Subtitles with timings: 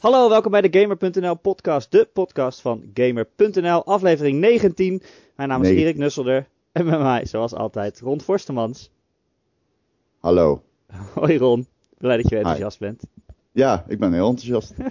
[0.00, 5.02] Hallo, welkom bij de Gamer.nl podcast, de podcast van Gamer.nl, aflevering 19.
[5.36, 5.76] Mijn naam is Nee.
[5.76, 8.90] Erik Nusselder en met mij, zoals altijd, Ron Forstemans.
[10.18, 10.62] Hallo.
[11.14, 11.66] Hoi Ron,
[11.98, 13.02] blij dat je weer enthousiast bent.
[13.52, 14.74] Ja, ik ben heel enthousiast.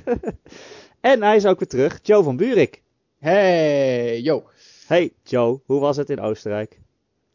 [1.00, 2.82] En hij is ook weer terug, Joe van Buurik.
[3.18, 4.44] Hey, yo.
[4.88, 6.80] Hey Joe, hoe was het in Oostenrijk?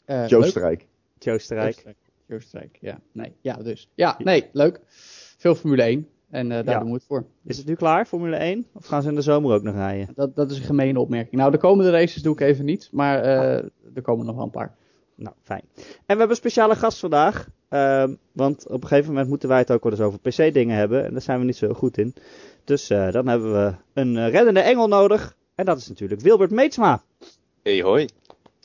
[0.04, 0.50] Eh, Joe leuk.
[0.50, 0.86] Strijk.
[1.18, 1.68] Joe Strijk.
[1.68, 1.98] Oostenrijk.
[2.30, 3.00] Oostenrijk, ja.
[3.12, 3.88] Nee, ja, dus.
[3.94, 4.80] Ja, nee, leuk.
[5.36, 6.08] Veel Formule 1.
[6.34, 6.78] En eh, daar Ja.
[6.78, 7.24] doen we het voor.
[7.44, 8.66] Is het nu klaar, Formule 1?
[8.72, 10.08] Of gaan ze in de zomer ook nog rijden?
[10.14, 11.34] Dat, dat is een gemene opmerking.
[11.40, 12.88] Nou, de komende races doe ik even niet.
[12.92, 14.74] Maar eh, er komen nog wel een paar.
[15.14, 15.62] Nou, fijn.
[15.76, 17.48] En we hebben een speciale gast vandaag.
[17.68, 21.04] ehm, want op een gegeven moment moeten wij het ook wel eens over PC-dingen hebben.
[21.04, 22.14] En daar zijn we niet zo goed in.
[22.64, 25.36] Dus eh, dan hebben we een reddende engel nodig.
[25.54, 27.02] En dat is natuurlijk Wilbert Meetsma.
[27.62, 28.06] Hey hoi.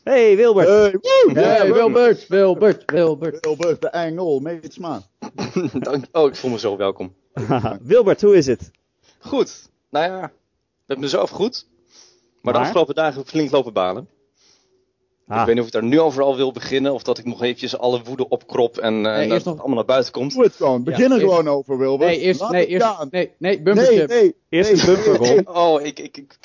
[0.04, 0.68] Hey Wilbert.
[0.68, 1.32] Hey, woe!
[1.34, 3.46] Hey, Wilbert, Wilbert, Wilbert.
[3.46, 5.02] Wilbert, de engel, Meetsma.
[5.80, 6.06] Dank.
[6.12, 7.14] Oh, ik voel me zo welkom.
[7.82, 8.72] Wilbert, hoe is het?
[9.20, 9.70] Goed.
[9.90, 10.32] Nou ja,
[10.86, 11.68] met mezelf goed.
[12.42, 12.54] Maar, Maar?
[12.54, 14.08] de afgelopen dagen flink lopen balen.
[15.28, 16.94] Ah, Ik weet niet of ik daar nu overal wil beginnen.
[16.94, 19.58] Of dat ik nog eventjes alle woede opkrop en eh, Nee, dat eerst het nog-
[19.58, 20.34] allemaal naar buiten komt.
[20.34, 20.84] Doe het gewoon.
[20.84, 22.10] Begin er eerst- gewoon over, Wilbert.
[22.10, 23.08] Nee, eerst, Laat nee, eerst, gaan.
[23.12, 24.08] nee, nee, Nee, bumpertje.
[24.08, 24.36] nee.
[24.50, 25.48] Eerst nee, een bumper, nee.
[25.56, 26.38] Oh, ik, ik, ik,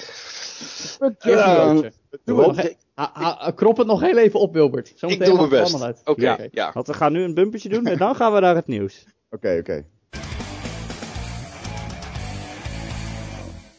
[1.20, 1.74] Ja.
[2.24, 2.64] Doe het.
[2.64, 4.92] e- ha- ha- krop het nog heel even op, Wilbert.
[4.96, 6.00] Zo ik meteen doe mijn best.
[6.04, 6.70] Oké, ja.
[6.72, 9.04] Want we gaan nu een bumpertje doen en dan gaan we naar het nieuws.
[9.30, 9.84] Oké, oké.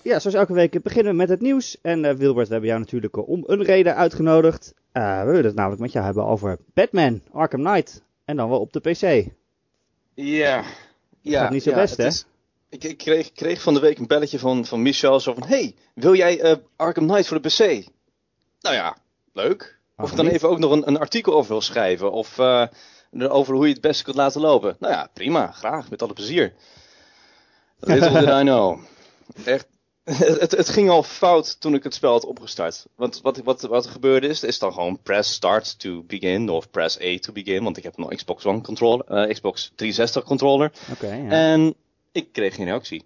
[0.01, 1.77] Ja, zoals elke week beginnen we met het nieuws.
[1.81, 4.73] En eh, Wilbert, we hebben jou natuurlijk eh, om een reden uitgenodigd.
[4.91, 8.03] Eh, we willen het namelijk met jou hebben over Batman, Arkham Knight.
[8.25, 9.31] En dan wel op de PC.
[10.13, 10.63] Ja.
[11.21, 12.05] ja Gaat niet zo ja, best, hè?
[12.05, 12.25] is-
[12.69, 15.19] ik, ik kreeg, kreeg van de week een belletje van, van Michel.
[15.19, 17.87] Zo van, hey, wil jij eh, Arkham Knight voor de PC?
[18.65, 18.97] Nou ja,
[19.33, 19.79] leuk.
[19.97, 22.11] Of ik dan even ook nog een, een artikel over wil schrijven.
[22.11, 22.67] Of eh,
[23.11, 24.75] over hoe je het beste kunt laten lopen.
[24.79, 25.51] Nou ja, prima.
[25.51, 25.89] Graag.
[25.89, 26.53] Met alle plezier.
[27.79, 28.79] Little did I know.
[29.45, 29.67] Echt.
[30.39, 32.85] Het, het ging al fout toen ik het spel had opgestart.
[32.95, 36.69] Want wat, wat, wat er gebeurde is, is dan gewoon press start to begin of
[36.69, 37.63] press A to begin.
[37.63, 40.71] Want ik heb een Xbox One controller, eh, Xbox 360 controller.
[40.91, 41.29] Oké, ja.
[41.29, 41.75] En
[42.11, 43.05] ik kreeg geen reactie.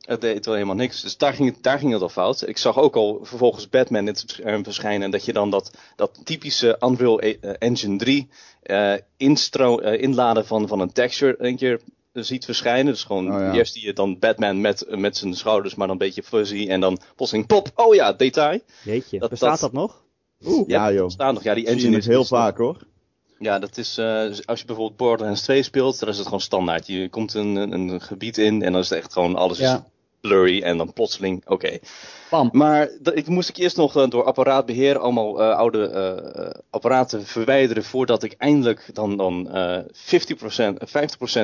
[0.00, 1.02] Het deed wel helemaal niks.
[1.02, 2.48] Dus daar ging, het, daar ging het al fout.
[2.48, 5.02] Ik zag ook al vervolgens Batman in het scherm verschijnen.
[5.02, 8.28] En dat je dan dat, dat typische Unreal E- eh, Engine 3
[8.62, 11.80] eh, instro, eh, inladen van, van een texture een keer
[12.12, 12.92] ziet verschijnen.
[12.92, 13.52] Dus gewoon Oh, ja.
[13.52, 16.66] eerst zie je dan Batman met, met zijn schouders, maar dan een beetje fuzzy.
[16.68, 17.70] En dan plotseling pop.
[17.74, 18.60] Oh ja, detail.
[18.84, 20.02] Jeetje, dat- bestaat dat, dat- nog?
[20.66, 21.08] Ja, joh.
[21.10, 21.42] Staan nog.
[21.42, 22.76] Ja, die je engine is heel vaak, hoor.
[23.40, 26.86] Ja, dat is eh, als je bijvoorbeeld Borderlands 2 speelt, dan is het gewoon standaard.
[26.86, 29.66] Je komt een, een, een gebied in en dan is het echt gewoon alles is
[30.20, 31.78] blurry en dan plotseling, oké.
[32.52, 38.22] Maar ik moest ik eerst nog eh, door apparaatbeheer allemaal eh, oude apparaten verwijderen voordat
[38.22, 39.86] ik eindelijk dan, dan eh 50%,
[40.56, 40.70] eh,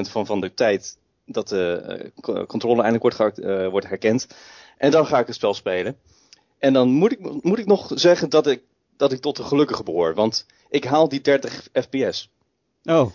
[0.06, 4.26] 50% van, van de tijd dat de co- controller eindelijk wordt, gehakt- wordt herkend.
[4.78, 5.96] En dan ga ik het spel spelen.
[6.58, 8.62] En dan moet ik, moet ik nog zeggen dat ik,
[8.96, 10.14] dat ik tot de gelukkigen behoor.
[10.14, 12.31] Want ik haal die 30 fps.
[12.84, 13.10] Oh,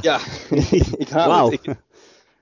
[0.00, 0.20] Ja,
[1.04, 1.60] ik haal het.
[1.66, 1.74] Ik-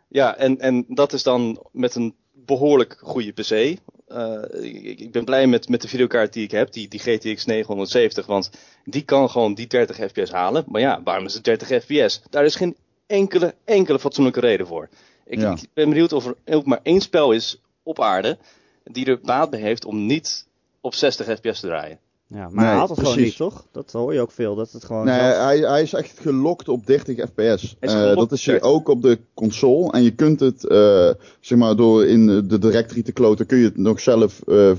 [0.08, 3.78] ja, en, en dat is dan met een behoorlijk goede PC.
[4.08, 7.44] Eh, ik, ik ben blij met, met de videokaart die ik heb, die, die GTX
[7.44, 8.50] 970, want
[8.84, 10.64] die kan gewoon die 30 fps halen.
[10.68, 12.22] Maar ja, waarom is het 30 fps?
[12.30, 14.88] Daar is geen enkele, enkele fatsoenlijke reden voor.
[15.26, 15.52] Ik, Ja.
[15.52, 18.38] ik ben benieuwd of er ook maar één spel is op aarde
[18.84, 20.46] die er baat bij heeft om niet
[20.80, 21.98] op 60 fps te draaien.
[22.26, 23.66] Ja, maar Nee, hij haalt het gewoon niet, toch?
[23.72, 25.04] Dat hoor je ook veel, dat het gewoon...
[25.04, 27.76] Nee, hij, hij is echt gelokt op 30 fps.
[27.80, 28.68] Eh, dat is 30.
[28.68, 29.92] ook op de console.
[29.92, 33.64] En je kunt het, eh, zeg maar, door in de directory te kloten, kun je
[33.64, 34.72] het nog zelf, eh,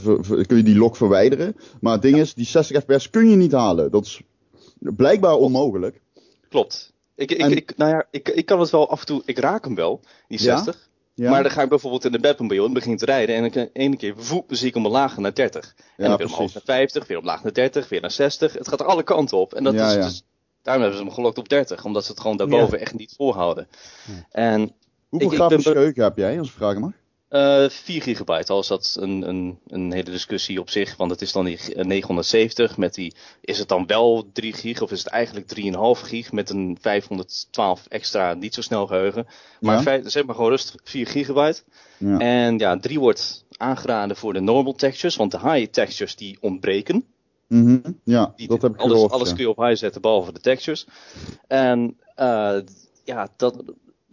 [0.47, 1.55] kun je die log verwijderen.
[1.81, 3.91] Maar het ding is, die 60 fps kun je niet halen.
[3.91, 4.21] Dat is
[4.79, 6.01] blijkbaar onmogelijk.
[6.49, 6.93] Klopt.
[7.15, 9.39] Ik, ik, En- ik, nou ja, ik, ik kan het wel af en toe, ik
[9.39, 10.55] raak hem wel, die Ja?
[10.55, 10.75] 60.
[10.75, 10.93] Ja?
[11.15, 13.35] Maar dan ga ik bijvoorbeeld in de Batmobile en begin te rijden.
[13.35, 15.73] En dan kan ene keer voep, zie ik hem omlaag naar 30.
[15.77, 18.53] En Ja, dan weer omhoog naar 50, weer omlaag naar 30, weer naar 60.
[18.53, 19.53] Het gaat er alle kanten op.
[19.53, 20.01] En dat Ja, is ja.
[20.03, 20.23] dus,
[20.61, 21.85] daarom hebben ze hem gelokt op 30.
[21.85, 23.67] Omdat ze het gewoon daarboven echt niet volhouden.
[24.31, 24.59] En
[25.09, 26.91] Hoeveel ik- ik grafisch ben be- geheugen heb jij, als ik vragen mag?
[27.35, 30.95] Eh 4 gigabyte, al is dat een, een, een hele discussie op zich.
[30.97, 34.81] Want het is dan die eh, 970 met die, is het dan wel 3 gig
[34.81, 35.53] of is het eigenlijk
[35.99, 39.27] 3,5 gig met een 512 extra niet zo snel geheugen.
[39.59, 39.81] Maar Ja.
[39.81, 41.61] feit, zeg maar gewoon rustig 4 gigabyte.
[41.97, 42.17] Ja.
[42.19, 47.05] En ja, 3 wordt aangeraden voor de normal textures, want de high textures die ontbreken.
[47.47, 47.79] Mhm.
[48.03, 49.11] Ja, Die, dat heb ik alles, gehoord.
[49.11, 49.35] alles ja.
[49.35, 50.87] kun je op high zetten, behalve de textures.
[51.47, 52.57] En eh,
[53.03, 53.63] ja, dat,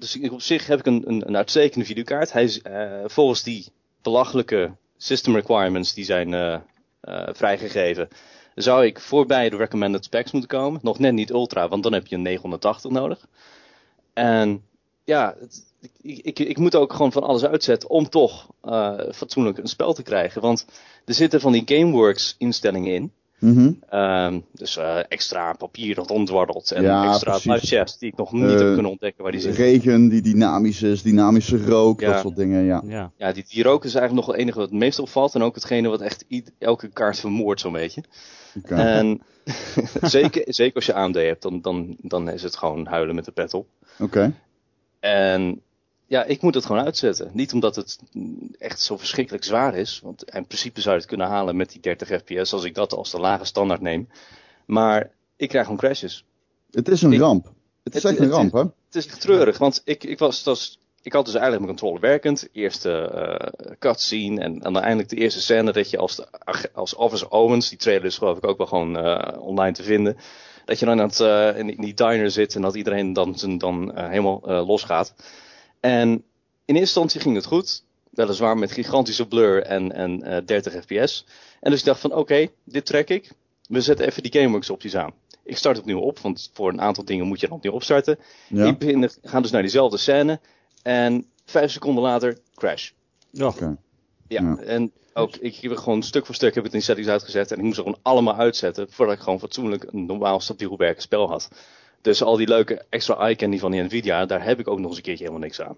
[0.03, 2.33] dus op zich heb ik een, een, een uitstekende videokaart.
[2.33, 3.67] Hij is, eh, volgens die
[4.03, 6.55] belachelijke system requirements die zijn eh,
[7.01, 8.09] eh, vrijgegeven,
[8.55, 10.81] zou ik voorbij de recommended specs moeten komen.
[10.83, 13.27] Nog net niet ultra, want dan heb je een 980 nodig.
[14.13, 14.65] En
[15.05, 15.37] ja,
[16.01, 18.47] ik, ik, ik moet ook gewoon van alles uitzetten om toch
[19.13, 20.41] fatsoenlijk een spel te krijgen.
[20.41, 20.67] Want
[21.05, 23.13] er zitten van die Gameworks instellingen in.
[23.43, 23.73] Mhm.
[23.89, 28.43] Ehm, dus eh, extra papier dat ontwarrelt en Ja, extra chats die ik nog niet
[28.43, 29.65] Eh, heb kunnen ontdekken waar die zitten.
[29.65, 32.13] Regen die dynamisch is, dynamische rook, Ja.
[32.13, 32.83] dat soort dingen, ja.
[32.87, 33.11] Ja.
[33.17, 35.35] Ja, die, die rook is eigenlijk nog het enige wat het meest opvalt.
[35.35, 38.03] En ook hetgene wat echt i- elke kaart vermoordt zo'n beetje.
[38.59, 38.75] Oké.
[38.75, 39.21] En
[40.03, 43.33] zeker, zeker als je AMD hebt, dan, dan, dan is het gewoon huilen met de
[43.33, 43.67] pet op.
[43.99, 44.33] Oké.
[45.01, 45.61] En
[46.13, 47.31] ja, ik moet het gewoon uitzetten.
[47.33, 47.99] Niet omdat het
[48.59, 50.01] echt zo verschrikkelijk zwaar is.
[50.03, 52.93] Want in principe zou je het kunnen halen met die 30 fps als ik dat
[52.93, 54.09] als de lage standaard neem.
[54.67, 56.25] Maar ik krijg gewoon crashes.
[56.71, 57.53] Het is een Ik- ramp.
[57.83, 58.61] Het is het- echt een het- ramp, hè?
[58.61, 62.49] Het is treurig, want ik, ik, was, ik had dus eigenlijk mijn controller werkend.
[62.53, 66.27] Eerste eh cutscene en, en dan eindelijk de eerste scène dat je als, de,
[66.73, 70.17] als Officer Owens, die trailer is geloof ik ook wel gewoon eh, online te vinden.
[70.65, 73.13] Dat je dan aan het, eh, in, die- in die diner zit en dat iedereen
[73.13, 75.15] dan, dan helemaal losgaat.
[75.83, 76.23] En in
[76.65, 77.83] eerste instantie ging het goed.
[78.11, 81.25] Weliswaar met gigantische blur en, en eh 30 fps.
[81.61, 83.33] En dus ik dacht van oké, dit trek ik.
[83.69, 85.13] We zetten even die GameWorks opties aan.
[85.45, 88.19] Ik start opnieuw op, want voor een aantal dingen moet je dan opnieuw opstarten.
[88.49, 88.65] Ja.
[88.67, 90.41] Ik begin, ga dus naar diezelfde scène.
[90.83, 92.91] En vijf seconden later, crash.
[93.31, 93.53] Ja.
[93.59, 93.77] Ja,
[94.29, 94.57] Ja.
[94.57, 97.51] en ook, ik heb gewoon stuk voor stuk heb ik het in settings uitgezet.
[97.53, 98.87] En ik moest er gewoon allemaal uitzetten.
[98.91, 101.49] Voordat ik gewoon fatsoenlijk een normaal stabiel werkend spel had.
[102.03, 104.89] Dus al die leuke extra eye candy van die Nvidia, daar heb ik ook nog
[104.89, 105.77] eens een keertje helemaal niks aan.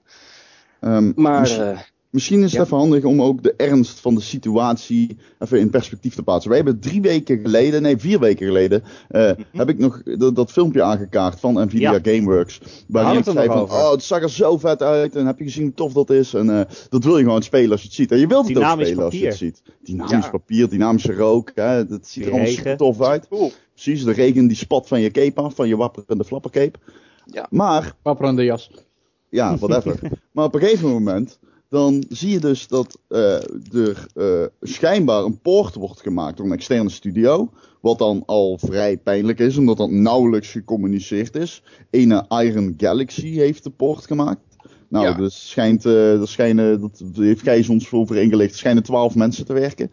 [0.81, 1.79] Ehm, Maar, eh,
[2.15, 2.63] Misschien is het Ja.
[2.63, 6.51] even handig om ook de ernst van de situatie even in perspectief te plaatsen.
[6.51, 10.53] Wij hebben drie weken geleden, nee vier weken geleden, eh, heb ik nog dat, dat
[10.53, 11.99] filmpje aangekaart van Nvidia Ja.
[12.03, 12.61] Gameworks.
[12.89, 13.75] Waarin ik zei van, over.
[13.77, 16.35] oh het zag er zo vet uit en heb je gezien hoe tof dat is.
[16.35, 18.13] En eh, dat wil je gewoon spelen als je het ziet.
[18.13, 19.63] En je wilt het ook spelen als je het ziet.
[19.83, 20.31] Dynamisch Ja.
[20.31, 23.29] papier, dynamische rook, hè, dat ziet er Die allemaal super tof uit.
[23.29, 23.53] cool.
[23.73, 26.79] Precies, de regen die spat van je cape af, van je wapperende flappercape.
[27.27, 27.47] Ja.
[27.51, 28.71] Maar Wapperende jas.
[29.29, 29.99] ja, whatever.
[30.33, 31.39] maar op een gegeven moment,
[31.69, 33.35] dan zie je dus dat eh,
[33.73, 37.51] er eh, schijnbaar een poort wordt gemaakt door een externe studio.
[37.81, 41.63] Wat dan al vrij pijnlijk is, omdat dat nauwelijks gecommuniceerd is.
[41.91, 44.41] Ene Iron Galaxy heeft de poort gemaakt.
[44.89, 45.13] Nou, Ja.
[45.13, 49.45] dus schijnt, eh er schijnen, dat heeft Gijs ons voor overeengelegd, er schijnen twaalf mensen
[49.47, 49.91] te werken.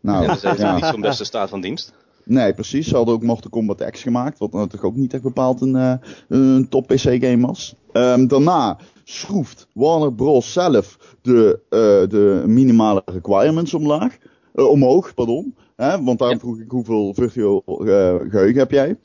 [0.00, 0.74] Nou, Ja, dat is ja.
[0.74, 1.92] niet zo'n beste staat van dienst.
[2.24, 2.88] Nee, precies.
[2.88, 5.94] Ze hadden ook Mortal Kombat X gemaakt, wat natuurlijk ook niet echt bepaald een, eh,
[6.28, 7.74] een top PC-game was.
[7.92, 10.52] Ehm, daarna schroeft Warner Bros.
[10.52, 11.78] zelf de, eh,
[12.10, 14.16] de minimale requirements omlaag,
[14.54, 15.14] eh, omhoog.
[15.14, 15.54] Pardon.
[15.76, 16.02] Hè?
[16.02, 16.42] Want daarom Ja.
[16.44, 17.76] vroeg ik hoeveel virtueel eh,
[18.30, 18.98] geheugen heb jij?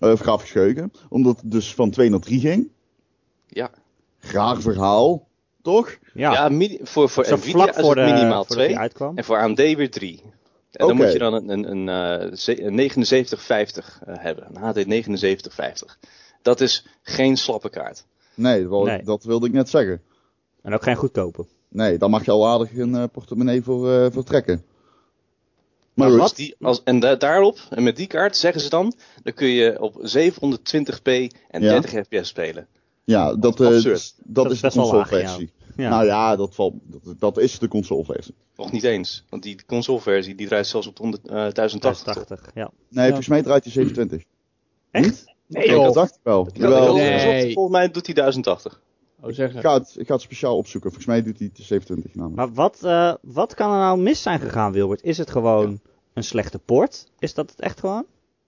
[0.00, 0.92] Eh, Of grafisch geheugen.
[1.08, 2.68] Omdat het dus van 2 naar 3 ging.
[3.46, 3.70] Ja,
[4.20, 5.28] Raar verhaal,
[5.62, 5.98] toch?
[6.14, 6.50] Ja.
[6.82, 8.68] voor, voor Zo Nvidia vlak is voor de, minimaal voordat 2.
[8.68, 9.16] die uitkwam.
[9.16, 10.22] En voor AMD weer 3.
[10.72, 14.46] En dan moet je dan een, een, een, eh, ze- een 7950 eh, hebben.
[14.48, 15.98] Een HD 7950.
[16.42, 18.04] Dat is geen slappe kaart.
[18.34, 19.02] Nee, dat, wou- Nee.
[19.02, 20.02] dat wilde ik net zeggen.
[20.62, 21.46] En ook geen goedkope.
[21.68, 24.64] Nee, daar mag je al aardig een eh, portemonnee voor, eh, voor trekken.
[25.94, 29.32] Maar wat- die, als, en da- daarop, en met die kaart, zeggen ze dan, dan
[29.34, 31.80] kun je op 720p en Ja.
[31.80, 32.66] 30 fps spelen.
[33.04, 35.52] Ja, dat, eh, dat, Dat is de consoleversie.
[35.76, 35.88] Ja.
[35.88, 38.34] Nou ja, dat, valt, dat, dat is de consoleversie.
[38.56, 42.14] Nog niet eens, want die consoleversie die draait zelfs op de 100, eh, 1080.
[42.14, 42.26] top.
[42.26, 42.70] 80, ja.
[42.88, 44.28] Nee, volgens mij draait hij 720.
[44.90, 45.33] Echt?
[45.46, 46.46] Nee, dat dacht ik wel.
[46.46, 47.52] Ik Nee.
[47.52, 48.80] Volgens mij doet hij 1080.
[49.20, 49.56] Oh, zeggen.
[49.56, 50.90] ik, ga het, ik ga het speciaal opzoeken.
[50.90, 52.36] Volgens mij doet hij de 720 namelijk.
[52.36, 55.02] Maar wat, eh, wat kan er nou mis zijn gegaan, Wilbert?
[55.02, 55.80] Is het gewoon
[56.14, 57.06] een slechte port?
[57.18, 58.04] Is dat het echt gewoon?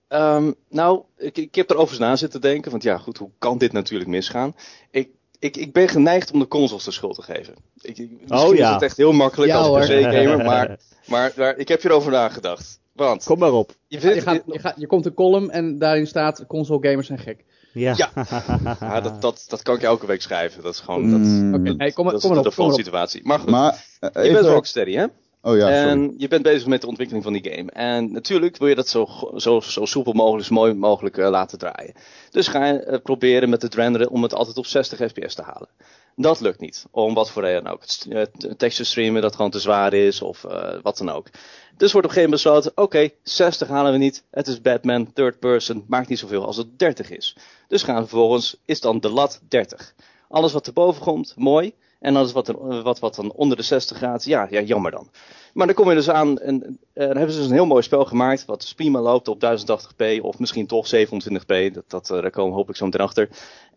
[0.09, 3.73] Ehm, nou, ik, ik heb erover na zitten denken, want ja goed, hoe kan dit
[3.73, 4.55] natuurlijk misgaan?
[4.91, 7.55] Ik, ik, ik ben geneigd om de consoles de schuld te geven.
[7.81, 8.67] Ik, ik, misschien Oh, ja.
[8.67, 9.87] is het echt heel makkelijk Ja, als.
[9.87, 12.81] PC-gamer, maar, maar, maar ik heb hierover nagedacht.
[12.97, 13.73] Want, Kom maar op.
[13.89, 17.45] je gaat, je, gaat, je komt een column en daarin staat console gamers zijn gek.
[17.73, 17.95] Ja.
[17.97, 18.11] Ja.
[18.81, 20.63] ja, dat, dat, dat kan ik elke week schrijven.
[20.63, 22.75] Dat is gewoon, dat, Mm, Oké, nee, kom, maar- dat kom is maar de default
[22.75, 23.21] situatie.
[23.25, 25.05] Maar goed, Maar, eh, je bent Rocksteady, hè?
[25.43, 25.89] Oh ja, sorry.
[25.91, 27.71] en je bent bezig met de ontwikkeling van die game.
[27.71, 31.59] En natuurlijk wil je dat zo, zo, zo soepel mogelijk, zo mooi mogelijk eh, laten
[31.59, 31.95] draaien.
[32.31, 35.43] Dus ga je eh, proberen met het renderen om het altijd op 60 fps te
[35.43, 35.69] halen.
[36.19, 36.87] Dat lukt niet.
[36.91, 37.83] Om wat voor reden ook.
[37.83, 41.29] Eh, t- texture streamen dat gewoon te zwaar is of eh, wat dan ook.
[41.77, 44.25] Dus wordt op een gegeven moment besloten, oké, 60 halen we niet.
[44.31, 47.37] Het is Batman, third person, maakt niet zoveel als het 30 is.
[47.69, 49.95] Dus gaan we vervolgens, is dan de lat 30.
[50.29, 51.75] Alles wat erboven komt, mooi.
[52.01, 55.11] En alles wat, er, wat, wat dan onder de 60 gaat, ja, ja, jammer dan.
[55.55, 57.83] Maar dan kom je dus aan en eh, dan hebben ze dus een heel mooi
[57.83, 58.45] spel gemaakt.
[58.45, 61.73] Wat dus loopt op 1080p of misschien toch 27p.
[61.73, 63.29] Dat, dat, eh, daar komen we hopelijk zo meteen achter.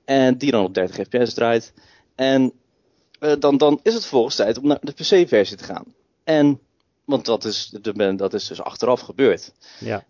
[0.06, 1.74] En die dan op 30 fps draait.
[2.20, 2.54] En
[3.20, 5.84] eh, dan, dan is het vervolgens tijd om naar de PC-versie te gaan.
[6.24, 6.60] En,
[7.06, 9.54] want dat is, de, dat is dus achteraf gebeurd.
[9.80, 10.04] Ja.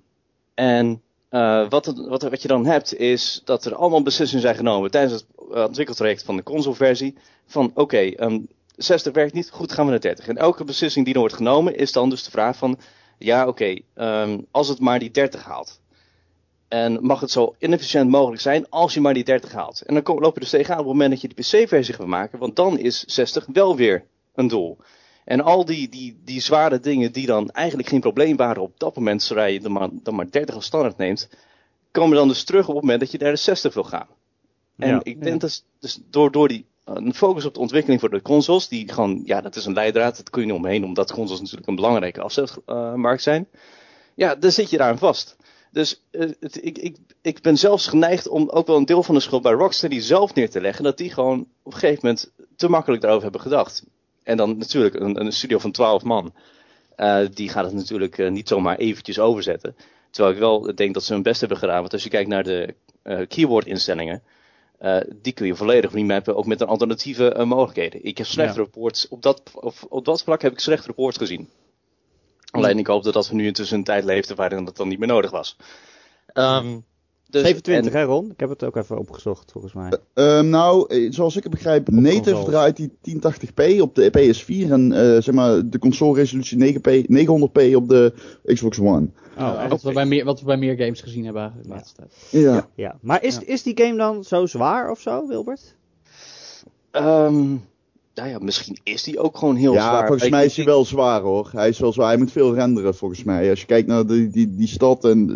[0.53, 4.55] En eh, wat, het- wat, wat je dan hebt is dat er allemaal beslissingen zijn
[4.55, 7.17] genomen tijdens het uh, ontwikkeltraject van de consoleversie.
[7.45, 7.79] Van oké,
[8.15, 8.41] okay,
[8.75, 10.27] 60 werkt niet, goed gaan we naar 30.
[10.27, 12.79] En elke beslissing die er wordt genomen is dan dus de vraag van,
[13.17, 15.79] ja oké, okay, um, als het maar die 30 haalt.
[16.69, 19.81] En mag het zo inefficiënt mogelijk zijn als je maar die 30 haalt.
[19.81, 22.39] En dan loop je dus tegenaan op het moment dat je de PC-versie gaat maken,
[22.39, 24.77] want dan is 60 wel weer een doel.
[25.25, 28.95] En al die, die, die zware dingen die dan eigenlijk geen probleem waren op dat
[28.95, 31.29] moment, zodra je dan maar, dan maar 30 als standaard neemt,
[31.91, 34.07] komen dan dus terug op het moment dat je naar de 60 wil gaan.
[34.77, 34.99] En Ja.
[35.03, 38.67] ik denk dat dus door, door die een focus op de ontwikkeling voor de consoles,
[38.67, 41.67] die gewoon, ja, dat is een leidraad, dat kun je niet omheen, omdat consoles natuurlijk
[41.67, 43.47] een belangrijke afzetmarkt zijn.
[44.15, 45.37] Ja, dan zit je daar aan vast.
[45.71, 49.15] Dus uh, het, ik, ik, ik ben zelfs geneigd om ook wel een deel van
[49.15, 52.31] de schuld bij Rocksteady zelf neer te leggen, dat die gewoon op een gegeven moment
[52.55, 53.83] te makkelijk daarover hebben gedacht.
[54.23, 56.33] En dan natuurlijk een, een studio van 12 man.
[56.97, 59.75] Uh, die gaat het natuurlijk uh, niet zomaar eventjes overzetten.
[60.11, 61.79] Terwijl ik wel denk dat ze hun best hebben gedaan.
[61.79, 64.23] Want als je kijkt naar de uh, keyboard instellingen.
[65.21, 66.35] die kun je volledig remappen.
[66.35, 68.05] Ook met een alternatieve mogelijkheden.
[68.05, 68.63] Ik heb slechte Ja.
[68.63, 69.07] reports.
[69.07, 71.49] Op dat, op, op dat vlak heb ik slechte reports gezien.
[72.51, 75.07] Alleen ik hoop dat we nu intussen een tijd leefden waarin dat dan niet meer
[75.07, 75.57] nodig was.
[76.33, 76.83] Um,
[77.29, 78.31] dus, 27 en- hè Ron?
[78.31, 79.91] Ik heb het ook even opgezocht volgens mij.
[80.13, 82.45] Ehm, nou, eh, zoals ik het begrijp, native consoles.
[82.45, 87.75] draait die 1080p op de PS4 en eh, zeg maar de console resolutie 9p, 900p
[87.75, 88.13] op de
[88.45, 89.09] Xbox One.
[89.37, 91.95] Oh, wat, we bij meer, wat we bij meer games gezien hebben eigenlijk de laatste
[91.95, 92.43] tijd.
[92.43, 92.67] Ja.
[92.75, 92.97] Ja.
[93.01, 93.41] Maar is, Ja.
[93.45, 95.75] is die game dan zo zwaar of zo, Wilbert?
[96.91, 97.55] ehm,
[98.19, 99.99] nou ja, misschien is die ook gewoon heel ja, zwaar.
[100.05, 101.49] volgens Ik- mij is ik- hij wel zwaar hoor.
[101.51, 102.07] Hij is wel zwaar.
[102.07, 103.49] Hij moet veel renderen volgens mij.
[103.49, 105.27] Als je kijkt naar die, die, die stad en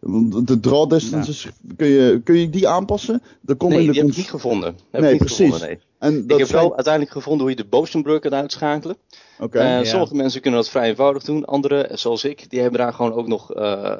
[0.00, 3.22] de, de draw distances, kun, je, kun je die aanpassen?
[3.40, 4.76] Dat komt Nee, in de die heb ik niet gevonden.
[4.90, 5.44] Heb Nee, ik niet precies.
[5.52, 5.78] Gevonden, nee.
[5.98, 8.96] En Ik dat heb zijn- wel uiteindelijk gevonden hoe je de Bosenbrug kan uitschakelen.
[9.40, 9.58] Oké.
[9.58, 9.84] Eh, ja.
[9.84, 11.44] Sommige mensen kunnen dat vrij eenvoudig doen.
[11.44, 13.92] Anderen, zoals ik, die hebben daar gewoon ook nog eh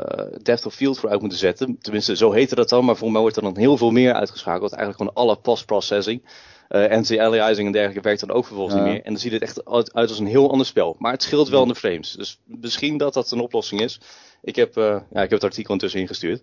[0.42, 1.76] depth of field voor uit moeten zetten.
[1.80, 2.84] Tenminste, zo heette dat dan.
[2.84, 4.72] Maar voor mij wordt er dan heel veel meer uitgeschakeld.
[4.72, 6.22] Eigenlijk gewoon alle post-processing.
[6.22, 6.30] eh
[6.72, 9.02] anti-aliasing en dergelijke werkt dan ook vervolgens niet meer.
[9.02, 10.96] En dan ziet het echt uit uit als een heel ander spel.
[10.98, 12.12] Maar het scheelt wel in de frames.
[12.12, 14.00] Dus misschien dat dat een oplossing is.
[14.42, 16.42] Ik heb, eh, ja, ik heb het artikel intussen ingestuurd.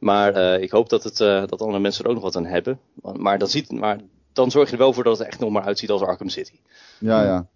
[0.00, 2.46] Maar eh, ik hoop dat, het, eh, dat andere mensen er ook nog wat aan
[2.46, 2.80] hebben.
[3.16, 3.98] Maar, dat ziet, maar
[4.32, 6.58] dan zorg je er wel voor dat het echt nog maar uitziet als Arkham City.
[6.98, 7.46] Ja, ja.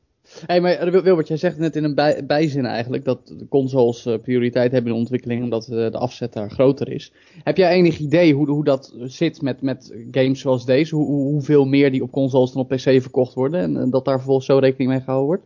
[0.46, 4.06] Hé, maar eh, Wil- Wilbert, jij zegt net in een bij, bijzin eigenlijk dat consoles
[4.06, 7.12] eh, prioriteit hebben in de ontwikkeling omdat eh, de afzet daar groter is.
[7.42, 10.94] Heb jij enig idee hoe, hoe dat zit met, met games zoals deze?
[10.94, 14.04] Hoe, hoe- hoeveel meer die op consoles dan op PC verkocht worden en, en dat
[14.04, 15.44] daar vervolgens zo rekening mee gehouden wordt?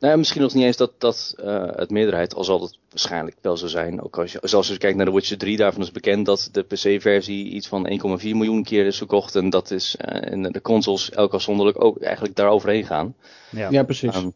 [0.00, 3.36] Nou, ja, misschien nog niet eens dat, dat eh, het meerderheid, al zal het waarschijnlijk
[3.40, 4.02] wel zo zijn.
[4.02, 6.48] Ook als je, zelfs als je kijkt naar The Witcher 3, daarvan is bekend dat
[6.52, 9.34] de PC-versie iets van 1,4 miljoen keer is verkocht.
[9.36, 13.14] En dat is eh, en de consoles elk afzonderlijk ook eigenlijk daar overheen gaan.
[13.50, 13.70] Ja.
[13.70, 14.14] Ja, precies.
[14.14, 14.28] Ehm,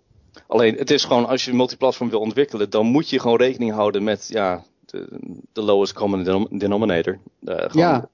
[0.47, 4.05] alleen, het is gewoon, als je multiplatform wil ontwikkelen, dan moet je gewoon rekening houden
[4.05, 5.09] met ja, de,
[5.53, 7.19] de lowest common denom- denominator.
[7.45, 8.09] Eh, Ja.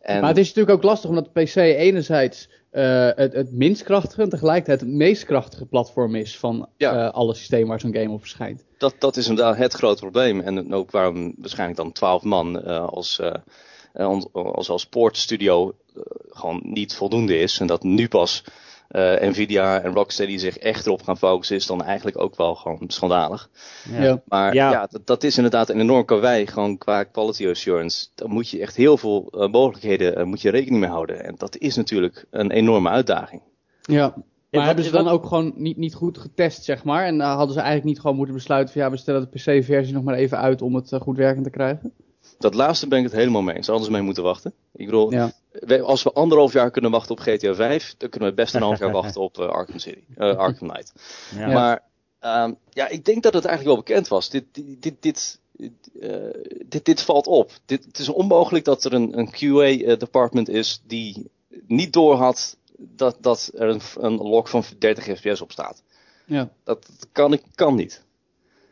[0.00, 3.82] En, Maar het is natuurlijk ook lastig omdat de PC enerzijds eh, het, het minst
[3.82, 7.06] krachtige en tegelijkertijd het meest krachtige platform is van Ja.
[7.06, 8.64] eh, alle systemen waar zo'n game op verschijnt.
[8.78, 10.40] dat, dat is inderdaad het grote probleem.
[10.40, 13.20] En ook waarom waarschijnlijk dan 12 man eh, als,
[14.32, 17.60] als, als sportstudio eh, gewoon niet voldoende is.
[17.60, 18.44] En dat nu pas
[18.88, 22.84] eh, Nvidia en Rocksteady zich echt erop gaan focussen, is dan eigenlijk ook wel gewoon
[22.86, 23.50] schandalig.
[23.90, 24.02] Ja.
[24.02, 24.22] Ja.
[24.24, 24.70] Maar Ja.
[24.70, 28.06] ja, dat, dat is inderdaad een enorm karwei, gewoon qua quality assurance.
[28.14, 31.24] Daar moet je echt heel veel eh, mogelijkheden eh, moet je rekening mee houden.
[31.24, 33.42] En dat is natuurlijk een enorme uitdaging.
[33.82, 34.14] Ja.
[34.50, 37.04] Maar hebben ze dan ook gewoon niet, niet goed getest, zeg maar?
[37.04, 40.02] En hadden ze eigenlijk niet gewoon moeten besluiten van ja, we stellen de PC-versie nog
[40.02, 41.92] maar even uit om het goed werkend te krijgen?
[42.38, 43.68] Dat laatste ben ik het helemaal mee eens.
[43.68, 44.52] Anders mee moeten wachten.
[44.72, 45.32] Ik bedoel, Ja.
[45.60, 48.62] We- als we anderhalf jaar kunnen wachten op GTA 5, dan kunnen we best een
[48.62, 50.92] half jaar wachten op eh, Arkham City, eh, Arkham Knight.
[51.36, 51.46] Ja.
[51.46, 51.82] Maar
[52.18, 54.30] ehm, ja, ik denk dat het eigenlijk wel bekend was.
[54.30, 55.40] Dit, dit, dit, dit,
[56.00, 56.10] eh,
[56.66, 57.52] dit, dit valt op.
[57.64, 61.30] Dit, het is onmogelijk dat er een, een QA-department is die
[61.66, 65.82] niet doorhad dat, dat er een, een log van 30 fps op staat.
[66.24, 68.02] Ja, Dat kan, ik kan niet.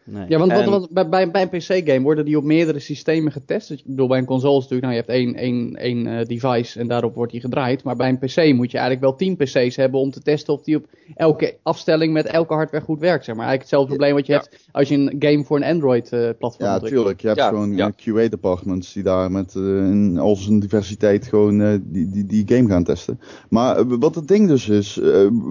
[0.06, 0.24] Nee.
[0.28, 3.32] ja want wat, En- wat, bij, bij, bij een PC-game worden die op meerdere systemen
[3.32, 3.68] getest.
[3.68, 6.26] Dus Ik bedoel, bij een console is natuurlijk, nou, je hebt één, één, één eh,
[6.26, 7.82] device en daarop wordt die gedraaid.
[7.84, 10.62] Maar bij een PC moet je eigenlijk wel 10 PC's hebben om te testen of
[10.62, 13.24] die op elke afstelling met elke hardware goed werkt.
[13.24, 13.46] Zeg maar.
[13.46, 14.38] Eigenlijk hetzelfde probleem wat je Ja.
[14.38, 16.90] hebt als je een game voor een Android-platform Ja, ontwikkelt.
[17.02, 17.20] tuurlijk.
[17.20, 17.86] Je hebt Ja, gewoon ja.
[17.86, 17.92] eh,
[18.28, 22.68] QA-departments die daar met eh, in al zijn diversiteit gewoon eh, die, die, die game
[22.68, 23.20] gaan testen.
[23.48, 25.04] Maar eh, wat het ding dus is, eh,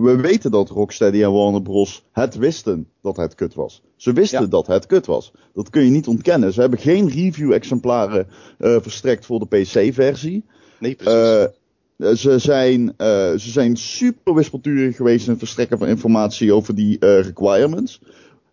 [0.04, 2.04] we weten dat Rocksteady en Warner Bros.
[2.12, 3.82] het wisten dat het kut was.
[3.96, 4.50] Ze wisten Ja.
[4.50, 5.32] dat het kut was.
[5.54, 6.54] Dat kun je niet ontkennen.
[6.54, 10.44] Ze hebben geen review-exemplaren eh, verstrekt voor de PC-versie.
[10.80, 11.14] Nee, precies.
[11.14, 16.76] Eh, ze, zijn, eh, ze zijn super wispelturig geweest in het verstrekken van informatie over
[16.76, 18.02] die requirements.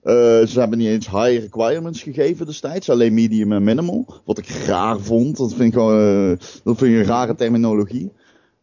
[0.05, 4.07] Ze hebben niet eens high requirements gegeven destijds, alleen medium en minimal.
[4.25, 6.29] Wat ik raar vond, dat vind ik gewoon
[6.65, 8.13] dat vind ik een rare terminologie.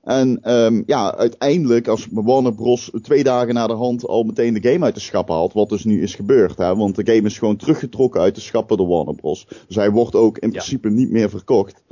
[0.08, 2.92] En ehm, ja, uiteindelijk, als Warner Bros.
[3.02, 5.84] twee dagen na de hand al meteen de game uit de schappen haalt, wat dus
[5.84, 9.16] nu is gebeurd, hè, want de game is gewoon teruggetrokken uit de schappen door Warner
[9.16, 9.48] Bros.
[9.68, 10.54] Dus hij wordt ook in Ja.
[10.54, 11.84] principe niet meer verkocht.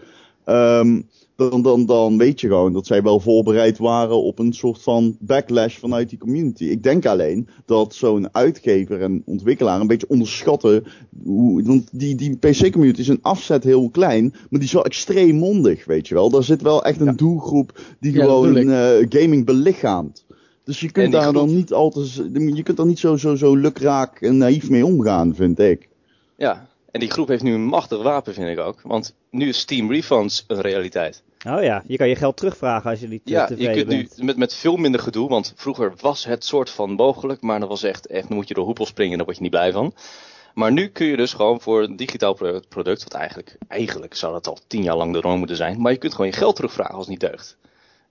[0.44, 1.02] Ehm,
[1.36, 5.18] dan, dan, dan weet je gewoon dat zij wel voorbereid waren op een soort van
[5.20, 6.64] backlash vanuit die community.
[6.64, 10.84] Ik denk alleen dat zo'n uitgever en ontwikkelaar een beetje onderschatten.
[11.24, 15.36] Hoe, want die, die PC-community is een afzet heel klein, maar die is wel extreem
[15.36, 16.30] mondig, weet je wel.
[16.30, 20.26] Daar zit wel echt een doelgroep die Ja, gewoon eh, gaming belichaamt.
[20.64, 22.14] Dus je kunt daar groep- dan niet altijd,
[22.56, 25.90] je kunt daar niet zo, zo, zo lukraak en naïef mee omgaan, vind ik.
[26.38, 28.82] Ja, en die groep heeft nu een machtig wapen, vind ik ook.
[28.82, 31.24] Want nu is Steam Refunds een realiteit.
[31.48, 33.88] Oh ja, je kan je geld terugvragen als je niet eh, Ja, je tevreden kunt
[33.88, 34.24] nu bent.
[34.24, 37.84] met, met veel minder gedoe, want vroeger was het soort van mogelijk, maar dat was
[37.84, 39.94] echt, echt dan moet je door hoepel springen, daar word je niet blij van.
[40.54, 44.34] Maar nu kun je dus gewoon voor een digitaal pro- product, wat eigenlijk, eigenlijk zou
[44.34, 46.56] dat al tien jaar lang de norm moeten zijn, maar je kunt gewoon je geld
[46.56, 47.58] terugvragen als het niet deugt.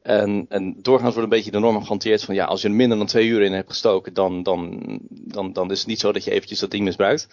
[0.02, 2.98] En, en doorgaans wordt een beetje de norm gehanteerd van ja, als je er minder
[2.98, 6.24] dan twee uur in hebt gestoken, dan, dan, dan, dan is het niet zo dat
[6.24, 7.28] je eventjes dat ding misbruikt.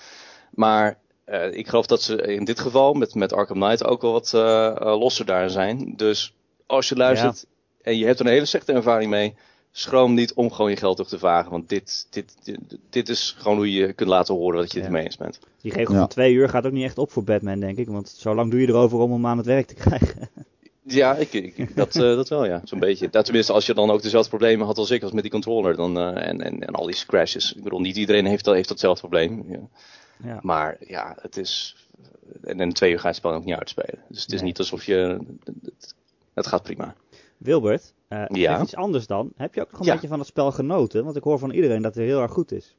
[0.52, 0.98] Maar
[1.32, 4.34] eh, ik geloof dat ze in dit geval met, met Arkham Knight ook wel wat
[4.34, 5.94] eh, eh, losser daar zijn.
[5.96, 6.34] Dus
[6.66, 7.46] als je luistert
[7.82, 9.34] en je hebt er een hele slechte ervaring mee,
[9.72, 11.52] schroom niet om gewoon je geld terug te vragen.
[11.52, 12.60] Want dit, dit, dit,
[12.90, 14.94] dit is gewoon hoe je kunt laten horen dat je het Ja.
[14.94, 15.40] ermee eens bent.
[15.62, 16.00] Die regel Ja.
[16.00, 17.88] van twee uur gaat ook niet echt op voor Batman, denk ik.
[17.88, 20.30] Want zo lang doe je erover om hem aan het werk te krijgen.
[20.84, 22.62] Ja, ik, ik, dat, eh, dat wel, ja.
[22.64, 23.08] Zo'n beetje.
[23.12, 25.76] Nou, tenminste, als je dan ook dezelfde problemen had als ik, als met die controller.
[25.76, 27.54] Dan, eh, en, en, en al die crashes.
[27.54, 29.46] Ik bedoel, niet iedereen heeft, dat, heeft datzelfde probleem.
[29.48, 29.60] Ja.
[30.24, 30.40] Ja.
[30.42, 31.76] Maar ja, het is...
[32.44, 34.00] En in twee uur ga je het spel ook niet uitspelen.
[34.08, 35.18] Dus het is niet alsof je...
[35.44, 35.96] Het,
[36.34, 36.96] het gaat prima.
[37.38, 38.28] Wilbert, Ja?
[38.30, 39.32] even iets anders dan.
[39.36, 39.94] Heb je ook nog een Ja.
[39.94, 41.04] beetje van het spel genoten?
[41.04, 42.76] Want ik hoor van iedereen dat het heel erg goed is.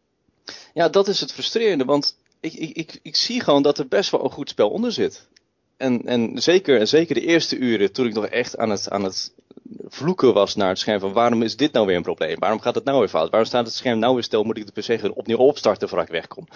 [0.75, 4.11] Ja, dat is het frustrerende, want ik, ik, ik, ik zie gewoon dat er best
[4.11, 5.29] wel een goed spel onder zit.
[5.77, 9.05] En, en zeker, en zeker de eerste uren, toen ik nog echt aan het, aan
[9.05, 9.33] het
[9.89, 12.39] vloeken was naar het scherm van waarom is dit nou weer een probleem?
[12.39, 13.31] Waarom gaat het nou weer fout?
[13.31, 14.43] Waarom staat het scherm nou weer stil?
[14.45, 16.47] Moet ik de PC gewoon opnieuw opstarten voordat ik wegkom?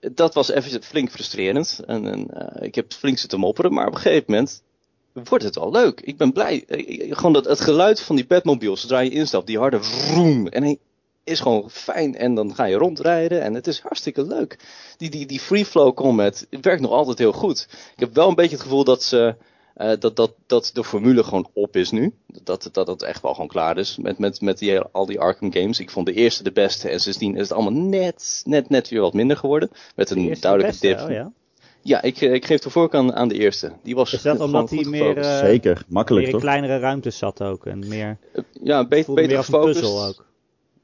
[0.00, 1.80] Dat was even flink frustrerend.
[1.86, 4.62] En, en eh, ik heb flink zitten mopperen, maar op een gegeven moment
[5.12, 6.00] wordt het wel leuk.
[6.00, 6.64] Ik ben blij.
[6.66, 10.46] Eh, Gewoon dat het geluid van die Batmobile, zodra je instapt, die harde vroom.
[10.48, 10.78] En hij
[11.24, 12.16] is gewoon fijn.
[12.16, 14.58] En dan ga je rondrijden en het is hartstikke leuk.
[14.96, 17.66] Die, die, die free flow combat werkt nog altijd heel goed.
[17.70, 19.36] Ik heb wel een beetje het gevoel dat ze.
[19.76, 22.12] Eh, dat, dat, dat de formule gewoon op is nu.
[22.42, 25.52] Dat, dat het echt wel gewoon klaar is met, met, met die, al die Arkham
[25.52, 25.80] games.
[25.80, 29.00] Ik vond de eerste de beste en sindsdien is het allemaal net, net, net weer
[29.00, 29.70] wat minder geworden.
[29.94, 31.00] Met een duidelijke beste, dip.
[31.00, 31.32] oh ja.
[31.82, 33.72] Ja, ik, eh, ik geef de voorkeur aan, aan de eerste.
[33.82, 36.50] Die was Is dat omdat hij meer, eh, Zeker, makkelijk meer in toch?
[36.50, 37.66] kleinere ruimtes zat ook.
[37.66, 38.18] En meer,
[38.62, 40.26] ja, beter, meer beter als een puzzel ook.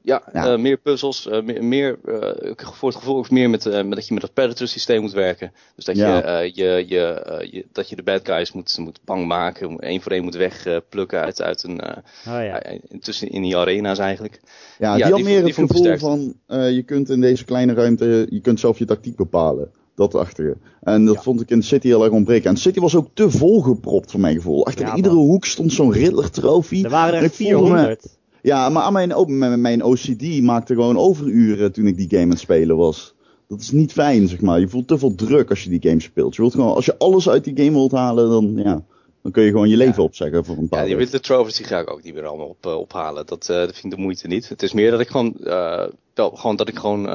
[0.05, 0.51] Ja, Ja.
[0.53, 3.95] eh, meer puzzels, eh, meer, meer eh, voor het gevoel ook meer met, eh, met
[3.95, 5.51] dat je met dat predator systeem moet werken.
[5.75, 6.15] Dus dat, Ja.
[6.17, 9.79] je, eh, je, je, eh, je, dat je de bad guys moet, moet bang maken,
[9.79, 12.61] één voor één moet wegplukken uit, uit een, eh, Oh ja.
[12.99, 14.39] tussen in die arena's eigenlijk.
[14.43, 17.45] Ja, Ja, die die had meer het die gevoel van, eh, je kunt in deze
[17.45, 19.71] kleine ruimte, je kunt zelf je tactiek bepalen.
[19.95, 20.55] Dat achtige.
[20.81, 21.21] En dat Ja.
[21.21, 22.49] vond ik in City heel erg ontbreken.
[22.49, 24.65] En City was ook te volgepropt voor mijn gevoel.
[24.65, 26.83] Achter Ja, iedere hoek stond zo'n Riddler trofee.
[26.83, 28.17] Er waren En er ik voelde me- 400.
[28.43, 32.39] Ja, maar mijn, ook mijn, OCD maakte gewoon overuren toen ik die game aan het
[32.39, 33.13] spelen was.
[33.47, 34.59] Dat is niet fijn, zeg maar.
[34.59, 36.35] Je voelt te veel druk als je die game speelt.
[36.35, 38.83] Je wilt gewoon, als je alles uit die game wilt halen, dan, ja,
[39.21, 40.95] dan kun je gewoon je leven opzeggen voor een paar Ja, die.
[40.95, 43.25] Riddler trophies die ga ik ook niet meer allemaal op, eh, ophalen.
[43.25, 44.49] Dat, eh, dat vind ik de moeite niet.
[44.49, 47.05] Het is meer dat ik gewoon, eh, wel, gewoon, dat ik gewoon,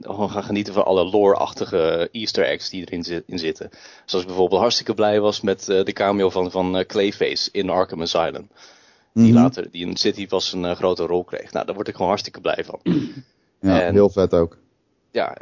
[0.00, 3.70] gewoon ga genieten van alle lore-achtige easter eggs die erin zi- in zitten.
[4.04, 8.48] Zoals ik bijvoorbeeld hartstikke blij was met de cameo van, van Clayface in Arkham Asylum.
[9.14, 9.34] Die Mhm.
[9.42, 11.52] later, die in City pas een eh, grote rol kreeg.
[11.52, 12.80] Nou, daar word ik gewoon hartstikke blij van.
[13.60, 14.58] Ja, en- heel vet ook.
[15.10, 15.36] ja,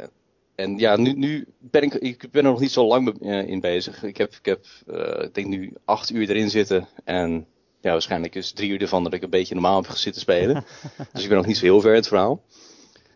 [0.55, 3.59] en ja, nu, nu ben ik, ik ben er nog niet zo lang eh, in
[3.59, 4.03] bezig.
[4.03, 6.87] Ik heb, ik heb eh, ik denk nu acht uur erin zitten.
[7.03, 7.45] En
[7.81, 10.63] ja, waarschijnlijk is drie uur ervan dat ik een beetje normaal heb zitten spelen.
[11.13, 12.41] dus ik ben nog niet zo heel ver in het verhaal.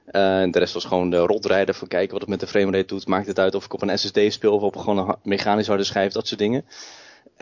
[0.05, 3.07] En de rest was gewoon de rondrijden van kijken wat het met de framerate doet.
[3.07, 5.67] Maakt het uit of ik op een SSD speel of op gewoon een ha- mechanisch
[5.67, 6.65] harde schijf, dat soort dingen.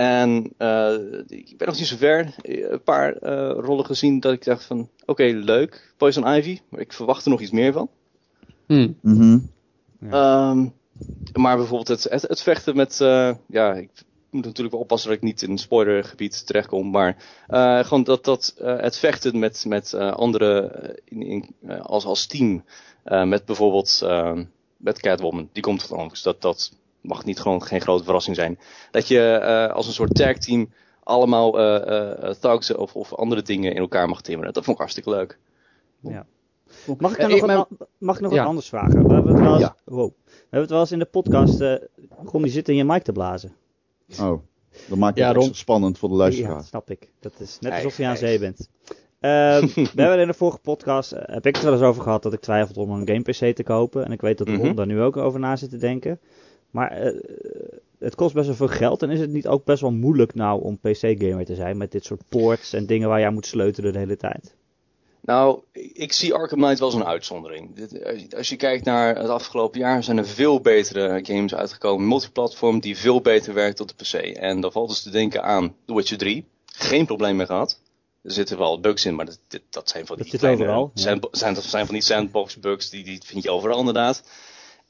[0.02, 0.94] En eh,
[1.28, 2.36] ik ben nog niet zo ver.
[2.42, 5.94] Een paar eh, rollen gezien dat ik dacht van, oké, leuk.
[5.98, 7.90] Poison Ivy, maar ik verwacht er nog iets meer van.
[8.68, 8.92] Hm.
[9.02, 9.40] Mhm.
[10.10, 10.68] Ehm,
[11.34, 13.90] maar bijvoorbeeld het, het, het vechten met, eh, ja, ik
[14.30, 18.24] moet natuurlijk wel oppassen dat ik niet in een spoilergebied terechtkom, maar eh, gewoon dat,
[18.26, 22.64] dat eh, het vechten met, met eh, andere, eh, in, in, als, als team,
[23.04, 24.44] eh, met bijvoorbeeld ehm,
[24.78, 28.60] met Catwoman, die komt gewoon, dus dat, dat mag niet gewoon geen grote verrassing zijn.
[28.92, 30.70] Dat je eh, als een soort tag team
[31.04, 34.54] allemaal eh eh thugs of, of andere dingen in elkaar mag timmeren.
[34.54, 35.38] Dat vond ik hartstikke leuk.
[36.98, 38.38] Mag ik Ja, nou nog, ik- maar- an- mag ik nog Ja.
[38.38, 39.08] wat anders vragen?
[39.08, 39.76] We hebben het wel eens, Ja.
[39.84, 40.12] wow.
[40.26, 41.74] We hebben het wel eens in de podcast, eh
[42.24, 43.56] Ron die zit in je mic te blazen.
[44.22, 44.42] Oh.
[44.90, 46.56] Dat maakt het Ja, spannend voor de Ja, luisteraar.
[46.56, 47.12] dat snap ik.
[47.20, 48.70] Dat is net alsof je aan zee bent.
[49.20, 52.34] Ehm, we hebben in de vorige podcast, heb ik het wel eens over gehad dat
[52.34, 54.06] ik twijfelde om een game PC te kopen.
[54.06, 54.76] En ik weet dat Ron Mhm.
[54.76, 56.20] daar nu ook over na zit te denken.
[56.72, 57.14] Maar eh,
[58.00, 59.02] het kost best wel veel geld.
[59.04, 62.06] En is het niet ook best wel moeilijk nou om PC-gamer te zijn met dit
[62.06, 64.56] soort ports en dingen waar aan moet sleutelen de hele tijd?
[65.24, 65.60] Nou,
[65.94, 67.76] ik zie Arkham Knight wel als een uitzondering.
[67.76, 68.06] Dit-
[68.36, 72.08] als je- kijkt naar het afgelopen jaar, zijn er veel betere games uitgekomen.
[72.08, 74.14] Multiplatform die veel beter werkt op de PC.
[74.38, 76.46] En dan valt dus te denken aan The Witcher 3.
[76.66, 77.80] Geen probleem mee gehad.
[78.24, 80.92] Er zitten wel bugs in, maar dat, dat zijn van Dat die zit kleine- overal.
[80.94, 84.24] Zijn, zijn, dat zijn van die sandbox bugs, die, die vind je overal inderdaad.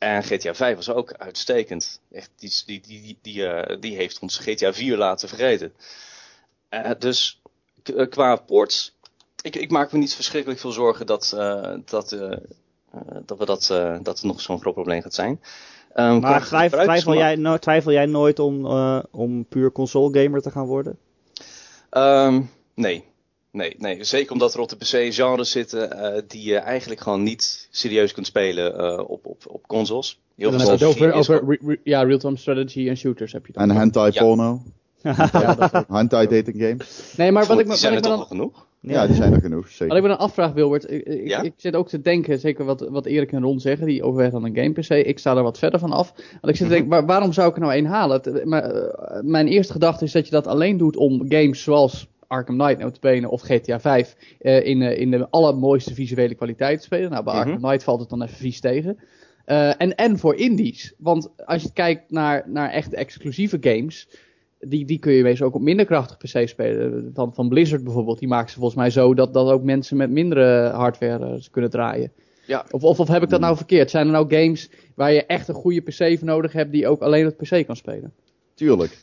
[0.02, 2.00] En GTA 5 was ook uitstekend.
[2.12, 5.74] Echt, die, die, die, die, die, eh, die heeft ons GTA 4 laten vergeten.
[6.70, 7.42] Eh, dus
[7.84, 8.96] eh, qua ports,
[9.42, 12.10] ik, ik maak me niet verschrikkelijk veel zorgen dat, eh, dat,
[13.26, 13.68] dat, we dat,
[14.04, 15.42] dat er nog zo'n groot probleem gaat zijn.
[15.94, 18.66] Ehm, Maar twijfel, jij, no- twijfel jij nooit om,
[19.12, 20.98] om puur console-gamer te gaan worden?
[21.90, 22.42] Ehm,
[22.74, 23.11] nee.
[23.52, 27.24] Nee, nee, zeker omdat er op de PC genres zitten eh, die je eigenlijk gewoon
[27.24, 30.20] niet serieus kunt spelen eh, op, op, op consoles.
[30.36, 33.70] Heel Dan veel over, over re- re- ja, real-time strategy en shooters heb je dan.
[33.70, 34.24] En hentai Ja.
[34.24, 34.62] porno.
[35.04, 35.86] Ja.
[35.90, 36.78] Hentai dating game.
[37.18, 38.66] Nee, maar wat ik, me- wat zijn ik er me toch dan wel genoeg?
[38.80, 39.68] Ja, die zijn er genoeg.
[39.70, 39.88] Zeker.
[39.88, 41.42] Wat ik me dan afvraag, Wilbert, ik, ik, Ja?
[41.42, 44.46] ik zit ook te denken, zeker wat, wat Erik en Ron zeggen, die overwegen dan
[44.46, 45.08] een game PC.
[45.08, 46.14] Ik sta er wat verder van af.
[46.16, 48.22] Want ik zit te denken, waar- waarom zou ik er nou één halen?
[48.24, 52.08] Het- maar, eh, mijn eerste gedachte is dat je dat alleen doet om games zoals
[52.32, 56.86] Arkham Knight notabene of GTA 5 eh, in, eh, in de allermooiste visuele kwaliteit te
[56.86, 57.10] spelen.
[57.10, 57.44] Nou, bij Mhm.
[57.44, 59.00] Arkham Knight valt het dan even vies tegen.
[59.46, 60.94] Eh, en, en voor indies.
[60.98, 64.08] Want als je kijkt naar, naar echt exclusieve games,
[64.60, 67.12] die, die kun je wezen ook op minder krachtig PC spelen.
[67.14, 70.10] Van, van Blizzard bijvoorbeeld, die maken ze volgens mij zo dat, dat ook mensen met
[70.10, 72.12] mindere hardware ze kunnen draaien.
[72.46, 72.66] Ja.
[72.72, 73.90] Of, of, of heb ik dat nou verkeerd?
[73.90, 77.02] Zijn er nou games waar je echt een goede PC voor nodig hebt die ook
[77.02, 78.14] alleen op PC kan spelen?
[78.54, 78.98] Tuurlijk.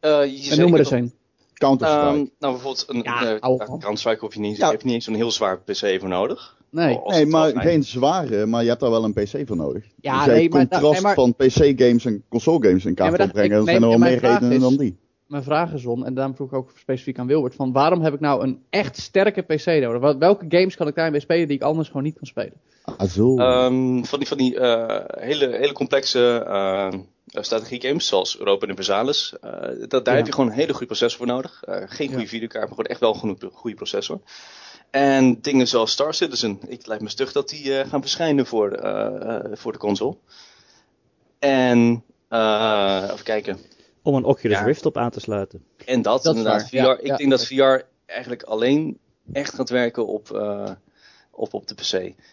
[0.00, 1.12] Eh, je En noem er eens een.
[1.54, 2.06] Counter-Strike.
[2.06, 3.58] Ehm, nou, bijvoorbeeld een Ja, van.
[3.58, 4.64] Counter-Strike hoef je niet, Ja.
[4.64, 6.56] je hebt niet eens zo'n heel zwaar PC voor nodig.
[6.70, 7.00] Nee.
[7.06, 9.84] Nee, maar geen zware, maar je hebt daar wel een PC voor nodig.
[10.00, 13.10] Ja, Als jij nee, het maar- contrast nee, maar- van PC-games en console-games in kaart
[13.12, 14.96] Ja, dat- brengen, dan zijn er wel meer redenen is- dan die.
[15.26, 18.14] Mijn vraag is Ron, en daarom vroeg ik ook specifiek aan Wilbert, van waarom heb
[18.14, 20.00] ik nou een echt sterke PC nodig?
[20.00, 22.52] Wat- Welke games kan ik daarmee spelen die ik anders gewoon niet kan spelen?
[22.96, 23.36] Ah, zo.
[23.36, 26.92] Ehm, van die, van die eh, hele, hele complexe eh
[27.42, 29.34] strategie games, zoals Europa Universalis.
[29.40, 29.50] eh
[29.88, 30.14] dat, daar Ja.
[30.14, 31.62] heb je gewoon een hele goede processor voor nodig.
[31.64, 32.28] Eh, geen goede Ja.
[32.28, 34.20] videokaart, maar gewoon echt wel een goede, processor.
[34.90, 38.70] En dingen zoals Star Citizen, ik lijkt me stug dat die eh, gaan verschijnen voor,
[38.72, 40.16] eh, eh, voor de console.
[41.38, 43.58] En, eh, even kijken.
[44.02, 44.64] Om een Oculus Ja.
[44.64, 45.64] Rift op aan te sluiten.
[45.84, 46.68] En dat, Dat inderdaad.
[46.68, 48.98] VR, ik denk dat VR eigenlijk alleen
[49.32, 50.70] echt gaat werken op, eh,
[51.30, 51.90] op, op de PC.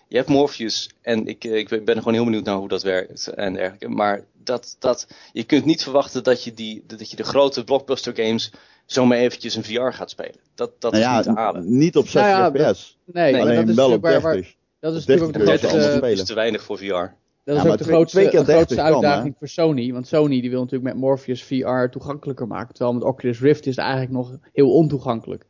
[0.08, 2.84] Je hebt Morpheus en ik, eh, ik ben er gewoon heel benieuwd naar hoe dat
[2.84, 3.90] werkt en dergelijke.
[3.90, 8.16] Maar dat, dat, je kunt niet verwachten dat je, die, dat je de grote blockbuster
[8.16, 8.52] games
[8.86, 10.36] zomaar eventjes in VR gaat spelen.
[10.56, 11.78] Dat, dat nou is niet te halen.
[11.78, 12.98] niet op 60 Nou ja, fps.
[13.06, 14.56] Nee, maar alleen dat is wel op natuurlijk waar, waar- 30.
[14.80, 16.86] dat is natuurlijk ook de 30 kun je grootste, Dat is te weinig voor VR.
[17.44, 19.92] Dat is Ja, ook de grootste, twee keer de grootste 30 kan, uitdaging voor Sony.
[19.92, 22.74] Want Sony die wil natuurlijk met Morpheus VR toegankelijker maken.
[22.76, 25.46] Terwijl met Oculus Rift is het eigenlijk nog heel ontoegankelijk.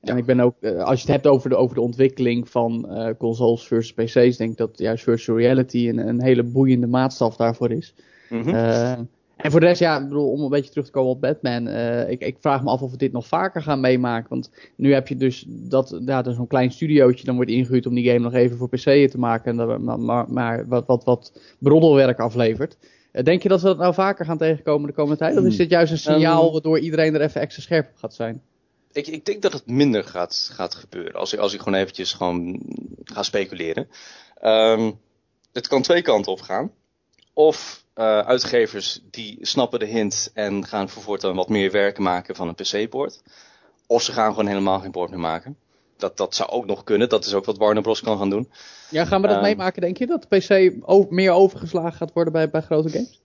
[0.00, 0.18] En Ja.
[0.20, 3.10] ik ben ook, eh, als je het hebt over de, over de ontwikkeling van eh,
[3.18, 7.70] consoles versus PC's, denk ik dat juist virtual reality een, een hele boeiende maatstaf daarvoor
[7.70, 7.94] is.
[8.34, 8.54] Mhm.
[8.54, 8.92] Eh,
[9.36, 11.66] en voor de rest, ja, ik bedoel, om een beetje terug te komen op Batman.
[11.66, 14.28] eh, ik, ik vraag me af of we dit nog vaker gaan meemaken.
[14.28, 17.24] Want nu heb je dus dat, ja, dat is zo'n klein studiootje.
[17.24, 19.50] Dan wordt ingehuurd om die game nog even voor PC te maken.
[19.50, 22.76] En dat, maar, maar, maar wat, wat, wat broddelwerk aflevert.
[23.12, 25.38] Eh, denk je dat we dat nou vaker gaan tegenkomen de komende tijd?
[25.38, 28.14] Of is dit juist een signaal Ehm, waardoor iedereen er even extra scherp op gaat
[28.14, 28.42] zijn?
[28.92, 32.12] Ik, ik denk dat het minder gaat, gaat gebeuren als ik, als ik gewoon eventjes
[32.12, 32.60] gewoon
[33.04, 33.88] ga speculeren.
[34.40, 34.90] Ehm,
[35.52, 36.70] het kan twee kanten op gaan.
[37.34, 42.34] Of eh, uitgevers die snappen de hint en gaan voor voortaan wat meer werk maken
[42.36, 43.22] van een PC-poort.
[43.86, 45.56] Of ze gaan gewoon helemaal geen poort meer maken.
[45.96, 47.08] Dat, dat zou ook nog kunnen.
[47.08, 48.00] Dat is ook wat Warner Bros.
[48.00, 48.50] kan gaan doen.
[48.90, 50.06] Ja, gaan we dat Ehm, meemaken, denk je?
[50.06, 53.20] Dat de PC meer overgeslagen gaat worden bij, bij grote games?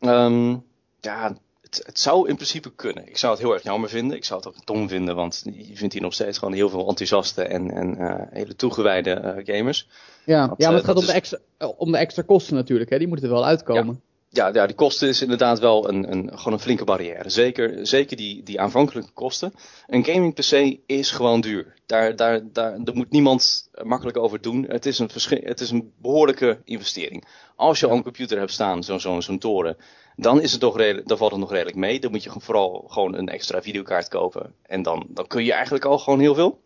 [0.00, 0.56] Ehm,
[1.00, 1.36] ja,
[1.76, 3.08] het, het zou in principe kunnen.
[3.08, 4.16] Ik zou het heel erg jammer vinden.
[4.16, 6.88] Ik zou het ook dom vinden, want je vindt hier nog steeds gewoon heel veel
[6.88, 9.88] enthousiaste en, en eh, hele toegewijde eh, gamers.
[10.24, 11.38] Ja, Dat, ja maar het eh, gaat om de, extra,
[11.76, 12.90] om de extra kosten natuurlijk.
[12.90, 12.98] Hè?
[12.98, 14.02] Die moeten er wel uitkomen.
[14.28, 17.30] Ja, ja, die kosten is inderdaad wel een, een, gewoon een flinke barrière.
[17.30, 19.52] Zeker, zeker die, die aanvankelijke kosten.
[19.86, 21.74] Een gaming PC is gewoon duur.
[21.86, 24.64] Daar, daar, daar, daar moet niemand makkelijk over doen.
[24.68, 27.24] Het is een, het is een behoorlijke investering.
[27.56, 29.76] Als je al een computer hebt staan, zo'n zo'n toren,
[30.16, 32.00] dan, is het toch redelijk, dan valt het nog redelijk mee.
[32.00, 34.54] Dan moet je vooral gewoon een extra videokaart kopen.
[34.62, 36.62] En dan, dan kun je eigenlijk al gewoon heel veel.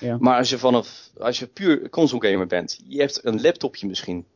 [0.00, 0.16] Ja.
[0.20, 4.26] Maar als je vanaf, als je puur console gamer bent, je hebt een laptopje misschien.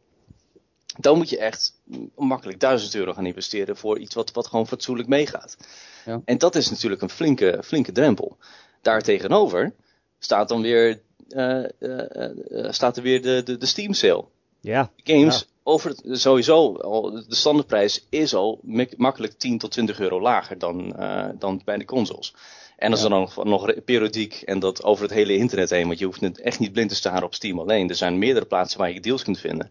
[0.99, 1.81] Dan moet je echt
[2.17, 5.57] makkelijk 1000 euro gaan investeren voor iets wat, wat gewoon fatsoenlijk meegaat.
[6.05, 6.21] Ja.
[6.25, 8.37] En dat is natuurlijk een flinke, flinke drempel.
[8.83, 9.75] Daartegenover
[10.19, 14.25] staat dan weer, eh, eh, eh, staat er weer de, de, de Steam sale.
[14.61, 20.01] Ja, Games, over het, sowieso, al, de standaardprijs is al mak- makkelijk 10 tot 20
[20.01, 22.35] euro lager dan, eh, dan bij de consoles.
[22.77, 23.05] En als Ja.
[23.07, 26.21] er dan nog, nog periodiek en dat over het hele internet heen, want je hoeft
[26.21, 27.89] het echt niet blind te staren op Steam alleen.
[27.89, 29.71] Er zijn meerdere plaatsen waar je deals kunt vinden.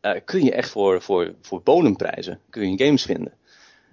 [0.00, 3.32] Eh, kun je echt voor, voor, voor bodemprijzen kun je games vinden.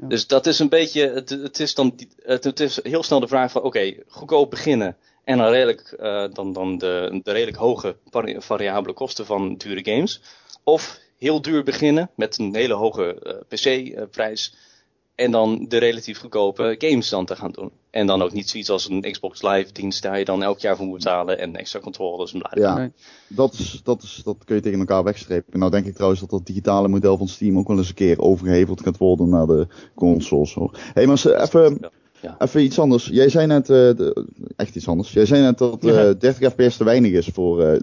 [0.01, 0.07] Ja.
[0.07, 3.27] Dus dat is een beetje, het, het is dan, het, het is heel snel de
[3.27, 7.95] vraag van, oké, goedkoop beginnen en dan redelijk, eh, dan, dan de, de redelijk hoge
[8.09, 10.21] vari- variabele kosten van dure games.
[10.63, 14.55] Of heel duur beginnen met een hele hoge eh, PC-prijs.
[15.15, 17.71] En dan de relatief goedkope games dan te gaan doen.
[17.89, 20.75] En dan ook niet zoiets als een Xbox Live dienst daar je dan elk jaar
[20.75, 21.39] voor moet betalen.
[21.39, 22.41] En extra controllers en.
[22.53, 22.91] Ja, Nee.
[23.27, 25.59] dat, is, dat, is, dat kun je tegen elkaar wegstrepen.
[25.59, 28.19] Nou denk ik trouwens dat dat digitale model van Steam ook wel eens een keer
[28.19, 30.53] overgeheveld gaat worden naar de consoles.
[30.53, 30.79] Hoor.
[30.93, 31.89] Hé, maar ze- even, Ja.
[32.21, 32.35] Ja.
[32.39, 33.05] even iets anders.
[33.05, 35.11] Jij zei net, eh, de- echt iets anders.
[35.13, 36.13] Jij zei net dat eh, Ja.
[36.13, 37.81] 30 fps te weinig is voor, eh,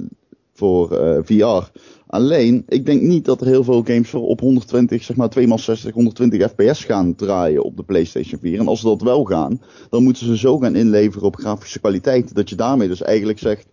[0.59, 1.71] voor eh, VR.
[2.07, 5.93] Alleen, ik denk niet dat er heel veel games voor op 120, zeg maar 2x60,
[5.93, 8.59] 120 fps gaan draaien op de PlayStation 4.
[8.59, 12.35] En als ze dat wel gaan, dan moeten ze zo gaan inleveren op grafische kwaliteit.
[12.35, 13.67] Dat je daarmee dus eigenlijk zegt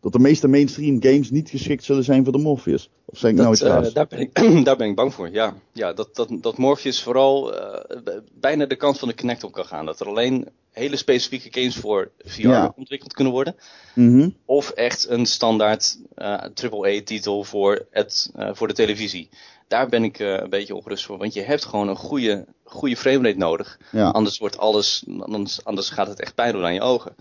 [0.00, 2.90] dat de meeste mainstream games niet geschikt zullen zijn voor de Morpheus.
[3.04, 5.30] Of zeg ik nou iets Dat, eh, daar, ben ik, daar ben ik bang voor,
[5.30, 5.54] ja.
[5.72, 9.64] ja dat, dat, dat Morpheus vooral eh, bijna de kant van de Kinect op kan
[9.64, 9.86] gaan.
[9.86, 10.48] Dat er alleen
[10.80, 12.72] hele specifieke games voor VR Ja.
[12.76, 13.54] ontwikkeld kunnen worden.
[13.94, 14.28] Mhm.
[14.44, 19.28] Of echt een standaard eh AAA-titel voor, het, eh, voor de televisie.
[19.68, 21.18] Daar ben ik eh, een beetje ongerust voor.
[21.18, 23.78] Want je hebt gewoon een goede, goede framerate nodig.
[23.92, 24.08] Ja.
[24.08, 27.14] Anders, wordt alles, anders, anders gaat het echt pijn doen aan je ogen.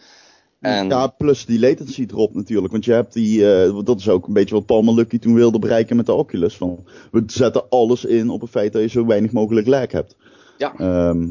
[0.60, 2.72] En, ja, plus die latency drop natuurlijk.
[2.72, 5.60] Want je hebt die, eh, dat is ook een beetje wat Palmer Lucky toen wilde
[5.60, 6.56] bereiken met de Oculus.
[6.58, 10.16] Van, we zetten alles in op het feit dat je zo weinig mogelijk lag hebt.
[10.58, 10.74] Ja.
[10.78, 11.28] Ehm,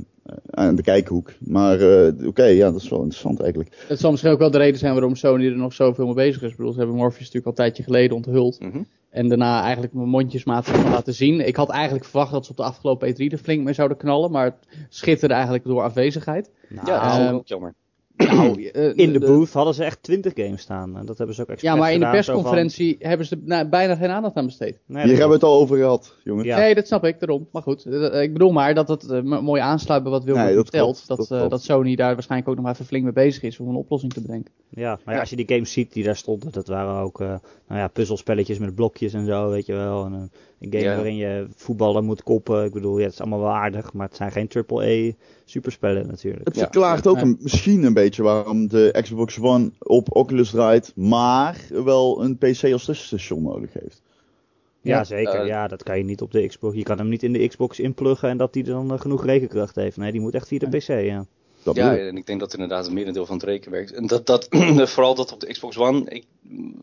[0.50, 1.32] aan de kijkhoek.
[1.38, 3.84] Maar eh, oké, ja, dat is wel interessant eigenlijk.
[3.88, 6.42] Het zal misschien ook wel de reden zijn waarom Sony er nog zoveel mee bezig
[6.42, 6.50] is.
[6.50, 8.60] Ik bedoel, ze hebben Morpheus natuurlijk al een tijdje geleden onthuld.
[8.60, 8.82] Mhm.
[9.10, 11.46] En daarna eigenlijk mijn mondjesmaat van laten zien.
[11.46, 14.30] Ik had eigenlijk verwacht dat ze op de afgelopen E3 er flink mee zouden knallen.
[14.30, 14.56] Maar het
[14.88, 16.50] schitterde eigenlijk door afwezigheid.
[16.68, 17.74] Nou, ja, dat is Ehm, ook jammer.
[18.18, 20.96] Nou, eh, in de booth hadden ze echt 20 games staan.
[20.96, 23.40] En dat hebben ze ook expres Ja, maar in de van- persconferentie hebben ze er
[23.44, 24.78] nou, bijna geen aandacht aan besteed.
[24.86, 26.44] Nee, Hier hebben we het al over gehad, jongen.
[26.44, 26.58] Ja.
[26.58, 27.48] Nee, dat snap ik, daarom.
[27.52, 30.54] Maar goed, eh, ik bedoel maar dat het eh, mooi aansluit bij wat Wilbert Nee,
[30.54, 31.02] dat vertelt.
[31.06, 33.42] klopt, Dat, dat eh, dat Sony daar waarschijnlijk ook nog maar even flink mee bezig
[33.42, 34.52] is om een oplossing te bedenken.
[34.70, 35.20] Ja, maar ja, Ja.
[35.20, 37.26] als je die games ziet die daar stonden, dat waren ook eh,
[37.68, 40.04] nou ja, puzzelspelletjes met blokjes en zo, weet je wel.
[40.04, 40.94] En, eh, een game Ja.
[40.94, 42.64] waarin je voetballen moet koppen.
[42.64, 45.12] Ik bedoel, ja, het is allemaal wel aardig, maar het zijn geen AAA
[45.44, 46.44] superspellen natuurlijk.
[46.46, 46.60] Het Ja.
[46.62, 47.22] verklaart ook Ja.
[47.22, 52.72] een, misschien een beetje waarom de Xbox One op Oculus draait, maar wel een PC
[52.72, 54.02] als tussenstation nodig heeft.
[54.80, 55.40] Ja, Ja, zeker.
[55.40, 56.76] eh, ja, dat kan je niet op de Xbox.
[56.76, 59.74] Je kan hem niet in de Xbox inpluggen en dat die dan eh, genoeg rekenkracht
[59.74, 59.96] heeft.
[59.96, 61.26] Nee, die moet echt via de PC, ja.
[61.74, 63.92] Dat Ja, en ik denk dat inderdaad een merendeel van het reken werkt.
[63.92, 64.48] En dat, dat,
[64.90, 66.24] vooral dat op de Xbox One, ik,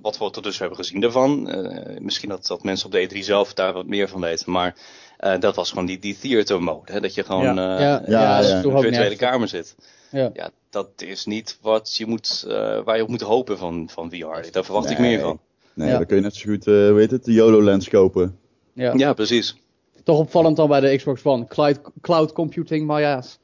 [0.01, 3.17] wat we tot dus hebben gezien daarvan, eh, misschien dat, dat mensen op de E3
[3.19, 4.75] zelf daar wat meer van weten, maar
[5.17, 6.91] eh, dat was gewoon die, die theater mode.
[6.91, 7.75] Hè, dat je gewoon Ja.
[7.75, 8.61] eh, Ja, in ja, ja.
[8.61, 9.75] toch een virtuele kamer zit.
[10.11, 10.29] Ja.
[10.33, 14.09] Ja, dat is niet wat je moet, eh, waar je op moet hopen van, van
[14.09, 14.51] VR.
[14.51, 15.39] Daar verwacht ik meer van.
[15.73, 15.97] Nee, Ja.
[15.97, 18.37] dan kun je net zo goed, eh hoe heet het, de YOLO-lens kopen.
[18.73, 18.93] Ja.
[18.95, 19.55] Ja, precies.
[20.03, 21.47] Toch opvallend dan bij de Xbox One.
[21.47, 23.39] Cloud, cloud computing, my ass.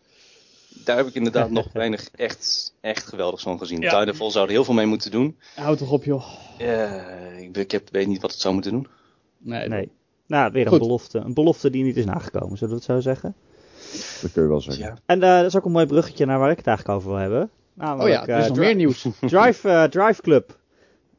[0.83, 3.81] Daar heb ik inderdaad nog weinig echt, echt geweldigs van gezien.
[3.81, 3.99] Ja.
[3.99, 5.37] Titanfall zou er heel veel mee moeten doen.
[5.55, 6.25] Houd toch op, joh.
[6.57, 8.87] Eh, ik, ik heb, weet niet wat het zou moeten doen.
[9.37, 9.67] Nee.
[9.67, 9.91] Nee.
[10.27, 10.79] Nou, weer een Goed.
[10.79, 11.19] belofte.
[11.19, 13.35] Een belofte die niet is nagekomen, zullen we het zo zeggen.
[14.21, 14.83] Dat kun je wel zeggen.
[14.83, 14.97] Ja.
[15.05, 17.19] En eh, dat is ook een mooi bruggetje naar waar ik het eigenlijk over wil
[17.19, 17.41] hebben.
[17.41, 19.05] Oh Namelijk, ja, er is eh, nog meer nieuws.
[19.19, 20.59] Drive, Drive Club.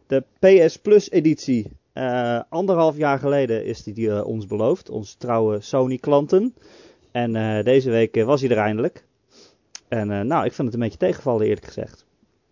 [0.07, 1.81] De PS Plus editie.
[1.93, 4.91] Eh, anderhalf jaar geleden is die eh, ons beloofd.
[4.91, 6.55] Onze trouwe Sony klanten.
[7.11, 9.05] En eh, deze week was hij er eindelijk.
[9.93, 12.05] En eh, nou, ik vind het een beetje tegenvallen eerlijk gezegd.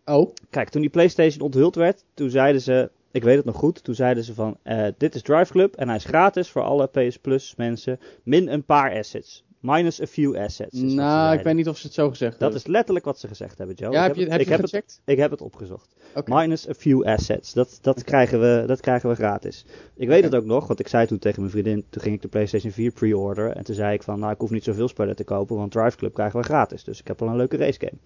[0.04, 3.84] Oh, Kijk, toen die PlayStation onthuld werd, toen zeiden ze, ik weet het nog goed,
[3.84, 6.86] toen zeiden ze van, eh, dit is Drive Club en hij is gratis voor alle
[6.86, 9.44] PS Plus mensen, min een paar assets.
[9.60, 10.80] Minus a few assets.
[10.80, 12.58] nou, ik weet niet of ze het zo gezegd Dat hebben.
[12.58, 13.92] is letterlijk wat ze gezegd hebben, Joe.
[13.92, 15.00] Ja, Ik heb je, het- heb ik je heb gecheckt?
[15.04, 15.94] het, ik heb het opgezocht.
[16.24, 17.52] Minus a few assets.
[17.52, 19.64] Dat, dat, krijgen we, dat krijgen we gratis.
[19.94, 22.22] Ik weet het ook nog, want ik zei toen tegen mijn vriendin, toen ging ik
[22.22, 23.54] de PlayStation 4 pre-orderen.
[23.56, 25.96] En toen zei ik van, nou ik hoef niet zoveel spellen te kopen, want Drive
[25.96, 26.84] Club krijgen we gratis.
[26.84, 27.98] Dus ik heb al een leuke racegame.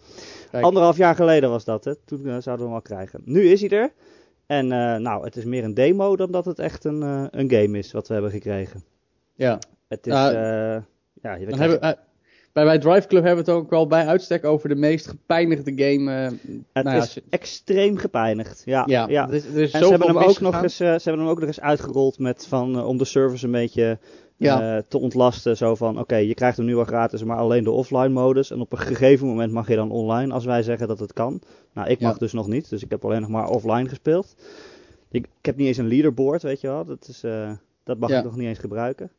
[0.50, 0.64] Kijk.
[0.64, 1.94] Anderhalf jaar geleden was dat, hè.
[2.04, 3.20] Toen eh, zouden we hem al krijgen.
[3.24, 3.92] Nu is hij er.
[4.46, 7.50] En eh, nou, het is meer een demo dan dat het echt een, eh, een
[7.50, 8.84] game is wat we hebben gekregen.
[9.34, 9.58] Ja.
[9.88, 10.76] Het is, eh,
[11.24, 11.92] ja, je Dan hebben, eh,
[12.52, 15.72] bij, bij Drive Club hebben we het ook wel bij uitstek over de meest gepijnigde
[15.76, 16.10] game.
[16.12, 18.62] eh, het nou is extreem gepijnigd.
[18.64, 19.28] Ja, ja, ja.
[19.28, 21.28] Er is, er is En ze hebben, hem ook nog eens, eh, ze hebben hem
[21.32, 23.98] ook nog eens uitgerold met van, om de servers een beetje
[24.37, 24.82] Ja.
[24.88, 25.56] te ontlasten.
[25.56, 28.50] Zo van, oké, je krijgt hem nu wel gratis, maar alleen de offline modus.
[28.50, 31.40] En op een gegeven moment mag je dan online, als wij zeggen dat het kan.
[31.72, 32.18] Nou, ik mag Ja.
[32.18, 34.34] dus nog niet, dus ik heb alleen nog maar offline gespeeld.
[35.10, 36.84] Ik, ik heb niet eens een leaderboard, weet je wel.
[36.84, 37.20] Dat, is,
[37.84, 38.18] dat mag Ja.
[38.18, 39.10] ik nog niet eens gebruiken.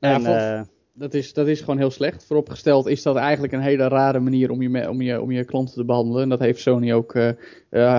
[0.00, 2.24] Nou en, Dat is, dat is gewoon heel slecht.
[2.24, 5.74] Vooropgesteld is dat eigenlijk een hele rare manier om je, om je, om je klanten
[5.74, 6.22] te behandelen.
[6.22, 7.32] En dat heeft Sony ook eh,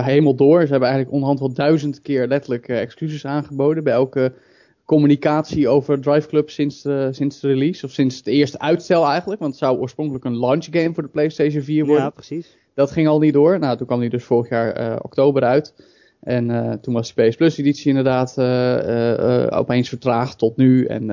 [0.04, 0.60] helemaal door.
[0.60, 4.32] Ze hebben eigenlijk onderhand wel duizend keer letterlijk eh, excuses aangeboden bij elke
[4.84, 7.86] communicatie over Drive Club sinds de, sinds de release.
[7.86, 9.40] Of sinds het eerste uitstel eigenlijk.
[9.40, 12.04] Want het zou oorspronkelijk een launch game voor de PlayStation 4 worden.
[12.04, 12.56] ja, precies.
[12.74, 13.58] Dat ging al niet door.
[13.58, 15.74] Nou, toen kwam die dus vorig jaar oktober uit.
[16.22, 20.84] En eh, toen was de PS Plus editie inderdaad eh, eh, opeens vertraagd tot nu.
[20.84, 21.06] En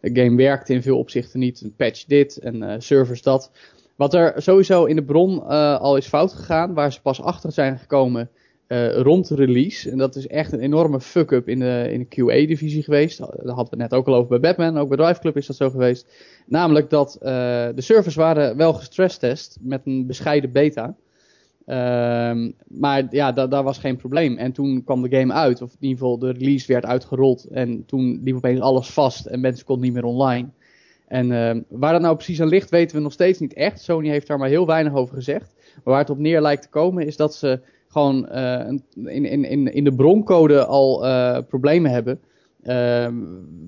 [0.00, 1.60] de game werkte in veel opzichten niet.
[1.60, 3.50] Een patch dit en servers dat.
[3.96, 5.46] Wat er sowieso in de bron
[5.78, 8.30] al is fout gegaan, waar ze pas achter zijn gekomen
[8.94, 9.90] rond release.
[9.90, 13.18] En dat is echt een enorme fuck-up in de, in de QA-divisie geweest.
[13.18, 15.46] Daar hadden we het net ook al over bij Batman, ook bij Drive Club is
[15.46, 16.06] dat zo geweest.
[16.46, 20.96] Namelijk dat de servers waren wel gestresstest met een bescheiden beta.
[21.66, 24.36] Ehm, maar ja, da- daar was geen probleem.
[24.36, 27.44] En toen kwam de game uit, of in ieder geval de release werd uitgerold.
[27.44, 30.48] En toen liep opeens alles vast en mensen konden niet meer online.
[31.08, 33.80] En ehm, waar dat nou precies aan ligt, weten we nog steeds niet echt.
[33.80, 35.54] Sony heeft daar maar heel weinig over gezegd.
[35.74, 39.44] Maar waar het op neer lijkt te komen, is dat ze gewoon eh, in, in,
[39.44, 42.20] in, in de broncode al eh, problemen hebben.
[42.62, 42.74] Ehm,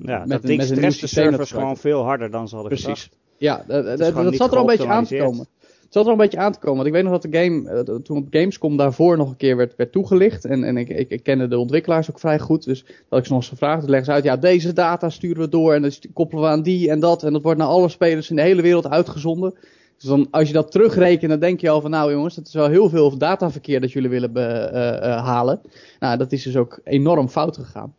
[0.00, 2.48] Ja, met dat een- ding met een nieuw stress de servers gewoon veel harder dan
[2.48, 3.02] ze hadden Precies.
[3.02, 3.18] gedacht.
[3.36, 5.46] ja, dat, dat, dat, zat er al een beetje aan te komen.
[5.88, 6.76] Het zat er een beetje aan te komen.
[6.76, 9.56] Want ik weet nog dat de game, eh, toen op Gamescom daarvoor nog een keer
[9.56, 10.44] werd, werd toegelicht.
[10.44, 12.64] En, en ik, ik, ik kende de ontwikkelaars ook vrij goed.
[12.64, 13.80] Dus dat ik ze nog eens gevraagd.
[13.80, 15.74] Dus leggen ze uit, ja, deze data sturen we door.
[15.74, 17.22] En dan koppelen we aan die en dat.
[17.22, 19.54] En dat wordt naar alle spelers in de hele wereld uitgezonden.
[19.96, 22.54] Dus dan, als je dat terugrekent, dan denk je al van, nou jongens, dat is
[22.54, 25.60] wel heel veel dataverkeer dat jullie willen be- eh, eh, halen.
[25.98, 27.94] Nou, dat is dus ook enorm fout gegaan.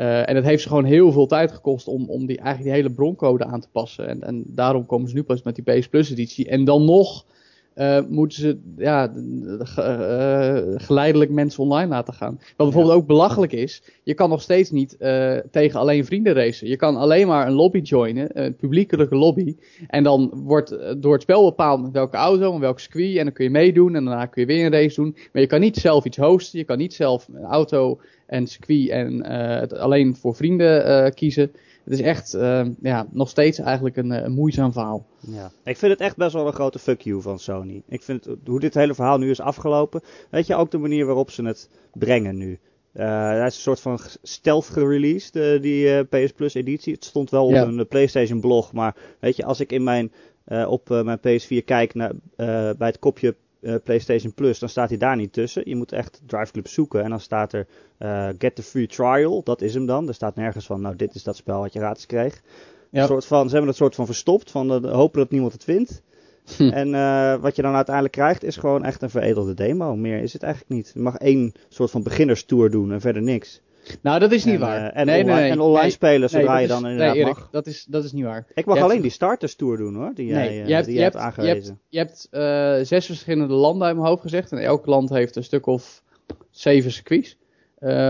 [0.00, 2.72] Eh, en het heeft ze gewoon heel veel tijd gekost om, om die, eigenlijk die
[2.72, 4.08] hele broncode aan te passen.
[4.08, 6.48] En, en daarom komen ze nu pas met die PS Plus editie.
[6.48, 7.24] En dan nog
[7.74, 9.12] eh, moeten ze ja,
[9.76, 12.34] eh, geleidelijk mensen online laten gaan.
[12.56, 14.96] Wat bijvoorbeeld ook belachelijk is, je kan nog steeds niet
[15.50, 16.68] tegen alleen vrienden racen.
[16.68, 19.56] Je kan alleen maar een lobby joinen, een publiekelijke lobby.
[19.86, 23.16] En dan wordt door het spel bepaald met welke auto en welk circuit.
[23.16, 25.16] En dan kun je meedoen en daarna kun je weer een race doen.
[25.32, 28.88] Maar je kan niet zelf iets hosten, je kan niet zelf een auto en circuit
[28.88, 31.52] en eh, het alleen voor vrienden eh, kiezen.
[31.84, 35.06] Het is echt eh, ja, nog steeds eigenlijk een, een moeizaam verhaal.
[35.20, 35.50] Ja.
[35.64, 37.82] Ik vind het echt best wel een grote fuck you van Sony.
[37.88, 40.00] Ik vind het- hoe dit hele verhaal nu is afgelopen.
[40.30, 42.58] Weet je, ook de manier waarop ze het brengen nu.
[42.92, 46.92] Eh hij is een soort van stealth gereleased, die PS Plus editie.
[46.94, 50.12] Het stond wel op een PlayStation blog, maar weet je, als ik in mijn,
[50.66, 52.12] op mijn PS4 kijk naar,
[52.76, 55.62] bij het kopje eh, PlayStation Plus, dan staat hij daar niet tussen.
[55.64, 57.66] Je moet echt Drive Club zoeken en dan staat er
[57.98, 60.08] eh, Get the Free Trial, dat is hem dan.
[60.08, 62.42] Er staat nergens van, nou dit is dat spel wat je gratis kreeg.
[62.90, 63.00] Ja.
[63.00, 65.64] Een soort van, ze hebben het soort van verstopt, van eh, hopen dat niemand het
[65.64, 66.02] vindt.
[66.56, 66.68] Hm.
[66.68, 66.90] En
[67.40, 69.96] wat je dan uiteindelijk krijgt is gewoon echt een veredelde demo.
[69.96, 70.90] Meer is het eigenlijk niet.
[70.94, 73.60] Je mag één soort van beginnerstour doen en verder niks.
[74.02, 74.90] Nou, dat is niet en, waar.
[74.92, 77.22] eh, en, nee, online, nee, en online Nee, spelen zodra je is- dan inderdaad nee,
[77.24, 77.48] Erik, mag.
[77.50, 78.46] Dat is, dat is niet waar.
[78.54, 80.86] Ik mag Je alleen hebt- die starters tour doen hoor, die jij, eh, je hebt,
[80.86, 84.22] die je hebt, hebt je hebt, je hebt eh, zes verschillende landen uit mijn hoofd
[84.22, 84.52] gezegd.
[84.52, 86.02] En elk land heeft een stuk of
[86.50, 87.38] zeven circuits.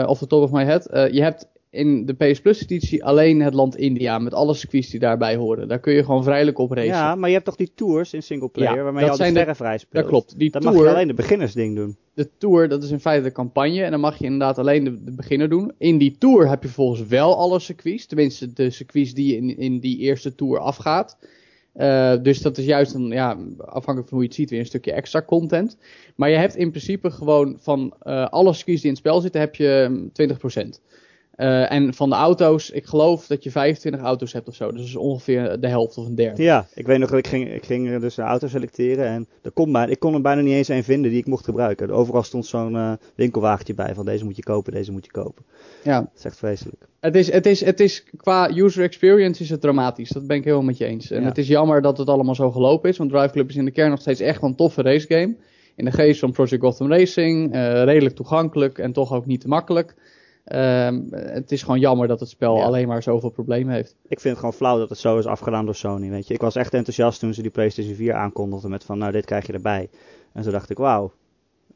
[0.07, 0.89] Off the top of my head.
[1.13, 4.19] Je hebt in de PS Plus editie alleen het land India.
[4.19, 5.69] Met alle circuits die daarbij horen.
[5.69, 6.91] Daar kun je gewoon vrijelijk op racen.
[6.91, 9.57] Ja, maar je hebt toch die tours in singleplayer Ja, waarmee je al de- sterren
[9.57, 10.03] vrij speelt.
[10.03, 10.39] dat klopt.
[10.39, 11.97] Die Dan tour, mag je alleen de beginnersding doen.
[12.15, 13.83] de tour, dat is in feite de campagne.
[13.83, 15.73] En dan mag je inderdaad alleen de, de beginner doen.
[15.79, 18.07] In die tour heb je volgens wel alle circuits.
[18.07, 21.19] Tenminste, de circuits die in, in die eerste tour afgaat.
[21.73, 24.67] Eh, dus dat is juist een, ja, afhankelijk van hoe je het ziet, weer een
[24.67, 25.77] stukje extra content.
[26.17, 29.41] Maar je hebt in principe gewoon van eh, alle circuits die in het spel zitten,
[29.41, 30.11] heb je mm,
[30.77, 30.81] 20%.
[31.31, 34.67] Eh, en van de auto's, ik geloof dat je 25 auto's hebt of zo.
[34.71, 36.43] Dus dat is ongeveer de helft of een derde.
[36.43, 39.51] Ja, ik weet nog dat ik ging, ik ging dus een auto selecteren en er
[39.51, 41.91] kon ik kon er bijna niet eens een vinden die ik mocht gebruiken.
[41.91, 45.45] Overal stond zo'n eh, winkelwagentje bij van deze moet je kopen, deze moet je kopen.
[45.85, 46.01] Ja.
[46.01, 46.89] Dat is echt vreselijk.
[47.01, 50.09] Het is, het, is, het is qua user experience is het dramatisch.
[50.11, 51.11] Dat ben ik helemaal met je eens.
[51.11, 51.29] En Ja.
[51.29, 52.97] het is jammer dat het allemaal zo gelopen is.
[52.97, 55.37] Want Drive Club is in de kern nog steeds echt wel een toffe racegame.
[55.77, 57.53] In de geest van Project Gotham Racing.
[57.53, 59.95] eh, redelijk toegankelijk en toch ook niet te makkelijk.
[60.45, 62.63] Ehm, het is gewoon jammer dat het spel Ja.
[62.65, 63.97] alleen maar zoveel problemen heeft.
[64.09, 66.35] Ik vind het gewoon flauw dat het zo is afgedaan door Sony, weet je.
[66.35, 69.47] Ik was echt enthousiast toen ze die PlayStation 4 aankondigden met van nou dit krijg
[69.47, 69.89] je erbij.
[70.33, 71.13] En zo dacht ik wauw,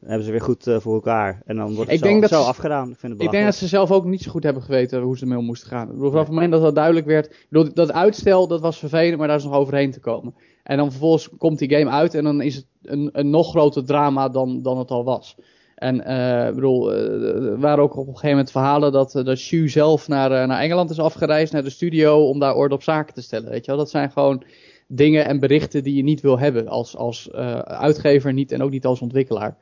[0.05, 1.41] hebben ze weer goed eh, voor elkaar.
[1.45, 2.89] En dan wordt het Ik zo, denk dat zo ze- afgedaan.
[2.91, 5.17] Ik vind het Ik denk dat ze zelf ook niet zo goed hebben geweten hoe
[5.17, 5.87] ze ermee om moesten gaan.
[5.87, 7.45] Ik bedoel, vanaf het moment dat dat duidelijk werd.
[7.49, 10.33] Bedoel, dat uitstel, dat was vervelend, maar daar is nog overheen te komen.
[10.63, 13.85] En dan vervolgens komt die game uit en dan is het een, een nog groter
[13.85, 15.35] drama dan, dan het al was.
[15.75, 19.25] En eh, ik bedoel, eh, er waren ook op een gegeven moment verhalen dat, eh,
[19.25, 22.83] dat Shu zelf naar, naar Engeland is afgereisd, naar de studio, om daar orde op
[22.83, 23.49] zaken te stellen.
[23.49, 23.79] Weet je wel?
[23.79, 24.43] Dat zijn gewoon
[24.87, 28.71] dingen en berichten die je niet wil hebben als, als eh, uitgever niet, en ook
[28.71, 29.57] niet als ontwikkelaar.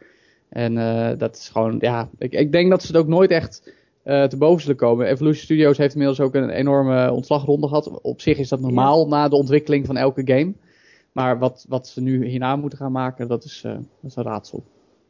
[0.50, 3.74] En eh, dat is gewoon, ja, ik, ik denk dat ze het ook nooit echt
[4.04, 5.08] eh, te boven zullen komen.
[5.08, 8.02] Evolution Studios heeft inmiddels ook een enorme ontslagronde gehad.
[8.02, 10.54] Op zich is dat normaal na de ontwikkeling van elke game.
[11.12, 14.24] Maar wat, wat ze nu hierna moeten gaan maken, dat is, eh, dat is een
[14.24, 14.64] raadsel.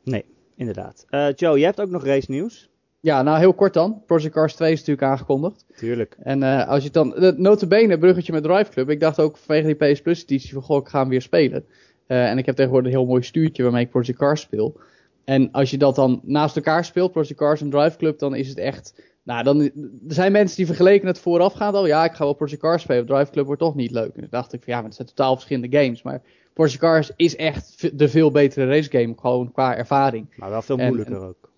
[0.03, 0.25] Nee,
[0.55, 1.05] inderdaad.
[1.09, 2.69] Eh, Joe, jij hebt ook nog race nieuws.
[2.99, 4.03] Ja, nou heel kort dan.
[4.05, 5.65] Project Cars 2 is natuurlijk aangekondigd.
[5.75, 6.15] Tuurlijk.
[6.19, 8.89] En eh, als je het dan, de, notabene, bruggetje met Drive Club.
[8.89, 11.65] Ik dacht ook vanwege die PS Plus editie van, goh, ik ga hem weer spelen.
[12.07, 14.79] Eh, en ik heb tegenwoordig een heel mooi stuurtje waarmee ik Project Cars speel.
[15.23, 18.47] En als je dat dan naast elkaar speelt, Project Cars en Drive Club, dan is
[18.47, 19.01] het echt...
[19.23, 19.71] Nou, dan, er
[20.07, 21.87] zijn mensen die vergeleken het voorafgaand al.
[21.87, 23.05] Ja, ik ga wel Project Cars spelen.
[23.05, 24.15] Drive Club wordt toch niet leuk.
[24.15, 26.01] En toen dacht ik van, ja, maar het zijn totaal verschillende games.
[26.01, 26.21] Maar
[26.53, 30.33] Project Cars is echt de veel betere race game, gewoon qua ervaring.
[30.35, 31.51] Maar wel veel En- moeilijker ook.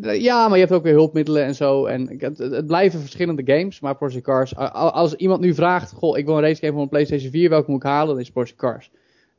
[0.00, 1.86] Ja, maar je hebt ook weer hulpmiddelen en zo.
[1.86, 4.56] En het, het blijven verschillende games, maar Project Cars...
[4.72, 7.82] Als iemand nu vraagt, goh, ik wil een racegame voor een PlayStation 4, welke moet
[7.82, 8.08] ik halen?
[8.14, 8.90] Dan is Project Cars.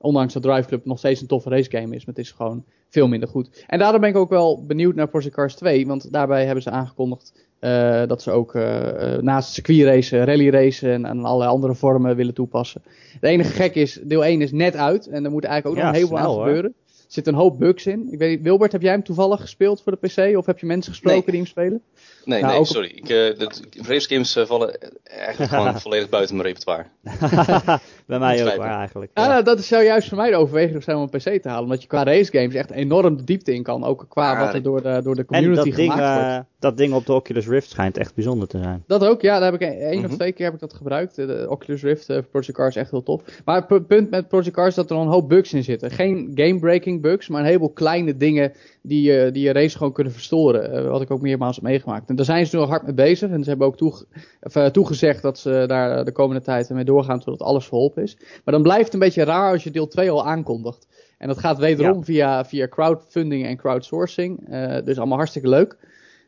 [0.03, 3.07] Ondanks dat Drive Club nog steeds een toffe racegame is, maar het is gewoon veel
[3.07, 3.63] minder goed.
[3.67, 6.69] En daarom ben ik ook wel benieuwd naar Project Cars 2, want daarbij hebben ze
[6.69, 12.15] aangekondigd eh, dat ze ook eh, eh, naast circuitracen, rallyracen en, en allerlei andere vormen
[12.15, 12.81] willen toepassen.
[13.13, 15.87] Het enige gek is, deel 1 is net uit en er moet eigenlijk ook Ja,
[15.87, 16.45] nog een heleboel aan hoor.
[16.45, 16.73] gebeuren.
[16.87, 18.07] Er zitten een hoop bugs in.
[18.11, 20.37] Ik weet Wilbert, heb jij hem toevallig gespeeld voor de PC?
[20.37, 21.29] Of heb je mensen gesproken Nee.
[21.29, 21.81] die hem spelen?
[22.25, 22.91] Nee, Nou, nee, ook- sorry.
[22.95, 23.49] Ik, eh, de,
[23.81, 26.85] race games eh, vallen eigenlijk gewoon volledig buiten mijn repertoire.
[28.05, 29.11] Bij mij ook maar eigenlijk.
[29.13, 29.29] Ja, Ja.
[29.29, 31.63] nou, dat zou juist voor mij de overweging zijn om een PC te halen.
[31.63, 33.83] Omdat je qua racegames echt enorm de diepte in kan.
[33.83, 36.29] Ook qua wat er door de, door de en community dat ding, gemaakt wordt.
[36.35, 38.83] eh, dat ding op de Oculus Rift schijnt echt bijzonder te zijn.
[38.87, 40.09] Dat ook, ja, daar heb ik een, één Mhm.
[40.09, 41.15] of twee keer heb ik dat gebruikt.
[41.15, 43.21] De, Oculus Rift voor Project Cars is echt heel tof.
[43.45, 45.91] Maar het pu- punt met Project Cars is dat er een hoop bugs in zitten.
[45.91, 48.53] Geen game-breaking bugs, maar een heleboel kleine dingen
[48.85, 50.71] die, eh, die je race gewoon kunnen verstoren.
[50.71, 52.09] Eh, wat ik ook meermaals heb meegemaakt.
[52.09, 53.29] En daar zijn ze nu al hard mee bezig.
[53.29, 54.05] En ze hebben ook toege-
[54.41, 58.03] of, eh, toegezegd dat ze daar eh, de komende tijd mee doorgaan totdat alles verholpen
[58.03, 58.17] is.
[58.43, 60.87] Maar dan blijft het een beetje raar als je deel 2 al aankondigt.
[61.17, 64.49] En dat gaat wederom via, via crowdfunding en crowdsourcing.
[64.49, 65.77] Eh, dus allemaal hartstikke leuk.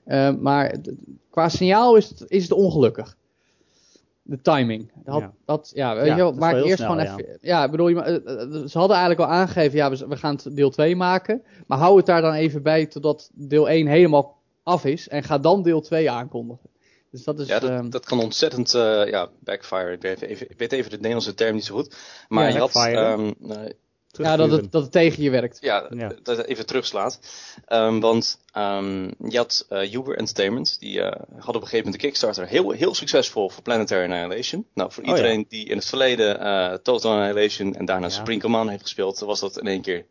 [0.05, 0.75] Eh, maar
[1.29, 3.17] qua signaal is het, is het ongelukkig.
[4.27, 4.91] De timing.
[5.03, 5.33] Dat, Ja.
[5.45, 7.17] dat, ja, weet Ja, je wel, dat is maak eerst snel, gewoon ja.
[7.17, 7.37] even.
[7.41, 10.17] Ja, ik bedoel, je, ma- eh, eh, ze hadden eigenlijk al aangegeven, ja, we, we
[10.17, 11.43] gaan het deel 2 maken.
[11.67, 15.07] Maar hou het daar dan even bij totdat deel 1 helemaal af is.
[15.07, 16.69] En ga dan deel 2 aankondigen.
[17.11, 17.47] Dus dat is.
[17.47, 19.91] Ja, dat, ehm, dat kan ontzettend eh, ja, backfire.
[19.91, 21.95] Ik weet, even, ik weet even de Nederlandse term niet zo goed.
[22.27, 23.01] Maar Ja, je had, backfire.
[23.05, 23.71] ehm, eh,
[24.17, 25.57] ja, dat het, dat het tegen je werkt.
[25.61, 26.11] ja, Ja.
[26.23, 27.19] dat het even terugslaat.
[27.65, 31.93] Ehm, want ehm, je had eh Uber Entertainment, die eh had op een gegeven moment
[31.93, 34.67] de Kickstarter heel, heel succesvol voor Planetary Annihilation.
[34.73, 38.11] Nou, voor Oh, iedereen die in het verleden eh, Total Annihilation en daarna Ja.
[38.13, 40.05] Supreme Command heeft gespeeld, was dat in één keer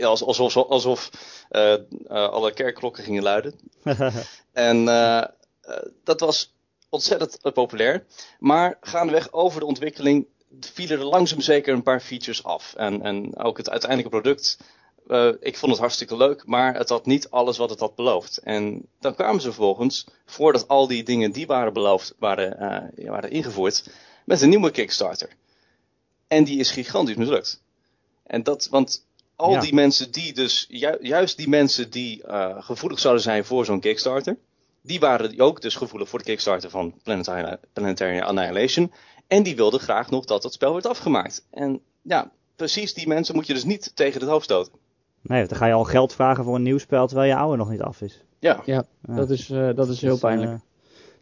[0.00, 1.10] alsof, alsof
[1.48, 3.54] eh, eh, alle kerkklokken gingen luiden.
[4.52, 4.84] En
[6.04, 6.54] dat was
[6.88, 8.04] ontzettend populair.
[8.38, 10.26] Maar gaandeweg over de ontwikkeling
[10.60, 12.74] vielen er langzaam zeker een paar features af.
[12.76, 14.58] En, en ook het uiteindelijke product,
[15.08, 18.38] eh, ik vond het hartstikke leuk, maar het had niet alles wat het had beloofd.
[18.38, 23.30] En dan kwamen ze vervolgens, voordat al die dingen die waren beloofd, waren, eh, waren
[23.30, 23.90] ingevoerd,
[24.24, 25.28] met een nieuwe Kickstarter.
[26.28, 27.62] En die is gigantisch mislukt.
[28.26, 29.60] En dat, want al Ja.
[29.60, 33.80] die mensen die dus, ju- juist die mensen die eh, gevoelig zouden zijn voor zo'n
[33.80, 34.36] Kickstarter,
[34.82, 38.92] die waren ook dus gevoelig voor de Kickstarter van Planetary, Planetary Annihilation.
[39.26, 41.46] En die wilden graag nog dat het spel werd afgemaakt.
[41.50, 44.72] En ja, precies die mensen moet je dus niet tegen het hoofd stoten.
[45.22, 47.56] Nee, want dan ga je al geld vragen voor een nieuw spel terwijl je oude
[47.56, 48.24] nog niet af is.
[48.38, 49.14] Ja, Ja, Ja.
[49.16, 50.50] dat is, eh, dat is heel Dus, pijnlijk.
[50.52, 50.58] eh,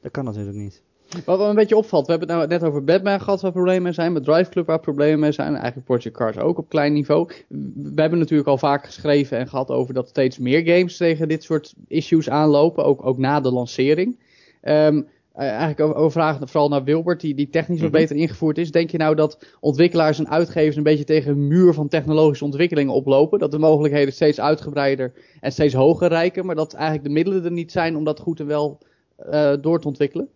[0.02, 0.82] dat kan natuurlijk niet.
[1.24, 3.82] Wat me een beetje opvalt, we hebben het nou net over Batman gehad waar problemen
[3.82, 6.92] mee zijn, met Drive Club waar problemen mee zijn, eigenlijk Project Cars ook op klein
[6.92, 7.30] niveau.
[7.74, 11.42] We hebben natuurlijk al vaak geschreven en gehad over dat steeds meer games tegen dit
[11.44, 14.18] soort issues aanlopen, ook, ook na de lancering.
[14.60, 15.02] Ehm, eh,
[15.34, 18.00] eigenlijk over, over vragen vooral naar Wilbert, die, die technisch wat Mhm.
[18.00, 18.70] beter ingevoerd is.
[18.70, 22.94] Denk je nou dat ontwikkelaars en uitgevers een beetje tegen een muur van technologische ontwikkelingen
[22.94, 23.38] oplopen?
[23.38, 27.52] Dat de mogelijkheden steeds uitgebreider en steeds hoger reiken, maar dat eigenlijk de middelen er
[27.52, 28.78] niet zijn om dat goed en wel
[29.16, 30.28] eh, door te ontwikkelen?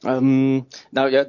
[0.00, 0.54] Ehm,
[0.90, 1.26] nou ja,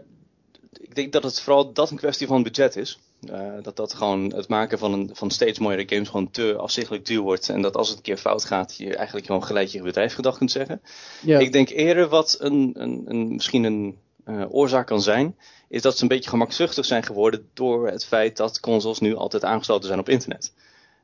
[0.80, 2.99] ik denk dat het vooral dat een kwestie van budget is.
[3.30, 7.05] Eh, dat dat gewoon het maken van, een, van steeds mooiere games gewoon te afzichtelijk
[7.05, 7.49] duur wordt.
[7.49, 10.38] En dat als het een keer fout gaat, je eigenlijk gewoon gelijk je bedrijf gedag
[10.38, 10.82] kunt zeggen.
[11.22, 11.39] Ja.
[11.39, 15.36] Ik denk eerder wat een, een, een, misschien een eh, oorzaak kan zijn,
[15.69, 19.43] is dat ze een beetje gemakzuchtig zijn geworden door het feit dat consoles nu altijd
[19.43, 20.53] aangesloten zijn op internet.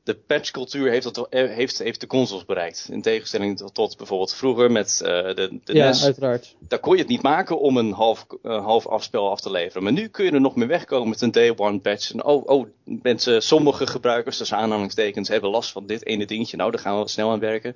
[0.08, 2.88] De patchcultuur heeft, dat, eh, heeft, heeft de consoles bereikt.
[2.92, 6.04] In tegenstelling tot, tot bijvoorbeeld vroeger met uh, de, de ja, NES.
[6.04, 6.56] uiteraard.
[6.60, 9.84] Daar kon je het niet maken om een half, uh, half afspel af te leveren.
[9.84, 12.12] Maar nu kun je er nog mee wegkomen met een day one patch.
[12.12, 16.58] En oh, oh, mensen, sommige gebruikers, tussen aanhalingstekens, hebben last van dit ene dingetje.
[16.58, 17.74] Nou, daar gaan we snel aan werken.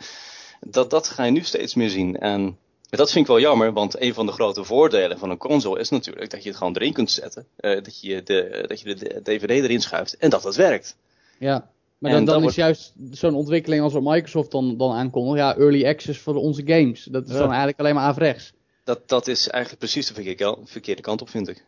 [0.60, 2.18] Dat, dat ga je nu steeds meer zien.
[2.18, 2.58] En
[2.90, 5.90] dat vind ik wel jammer, want een van de grote voordelen van een console is
[5.90, 7.46] natuurlijk dat je het gewoon erin kunt zetten.
[7.60, 10.96] Uh, dat, je de, dat je de DVD erin schuift en dat het werkt.
[11.38, 11.70] Ja,
[12.02, 15.38] maar dan, dan is juist zo'n ontwikkeling als wat Microsoft dan, dan aankondigt.
[15.38, 17.04] Ja, early access voor onze games.
[17.04, 17.38] Dat is Ja.
[17.38, 18.54] dan eigenlijk alleen maar averechts.
[18.84, 21.64] Dat, dat is eigenlijk precies de verkeerde, verkeerde kant op, vind ik.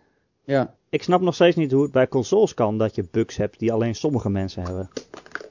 [0.46, 0.74] Ja.
[0.90, 3.72] Ik snap nog steeds niet hoe het bij consoles kan dat je bugs hebt die
[3.72, 4.90] alleen sommige mensen hebben.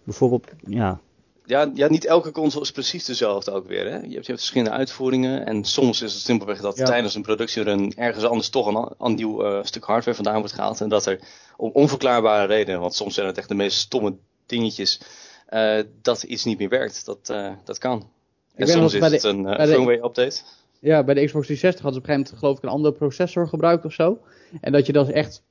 [0.05, 1.01] Bijvoorbeeld, ja,
[1.45, 3.85] Ja, ja, niet elke console is precies dezelfde ook weer.
[3.85, 3.91] Hè?
[3.97, 5.47] Je, hebt, je hebt verschillende uitvoeringen.
[5.47, 6.85] En soms is het simpelweg dat Ja.
[6.85, 10.81] tijdens een productierun ergens anders toch een nieuw eh, stuk hardware vandaan wordt gehaald.
[10.81, 11.21] En dat er
[11.57, 14.15] om onverklaarbare redenen, want soms zijn het echt de meest stomme
[14.47, 15.01] dingetjes,
[15.47, 17.05] eh, dat iets niet meer werkt.
[17.07, 18.09] Dat, eh, dat kan.
[18.55, 20.41] En soms is de- het een eh, bij de- firmware update.
[20.81, 22.95] ja, bij de Xbox 360 hadden ze op een gegeven moment geloof ik een andere
[22.95, 24.19] processor gebruikt of zo.
[24.61, 25.43] En dat je dan echt,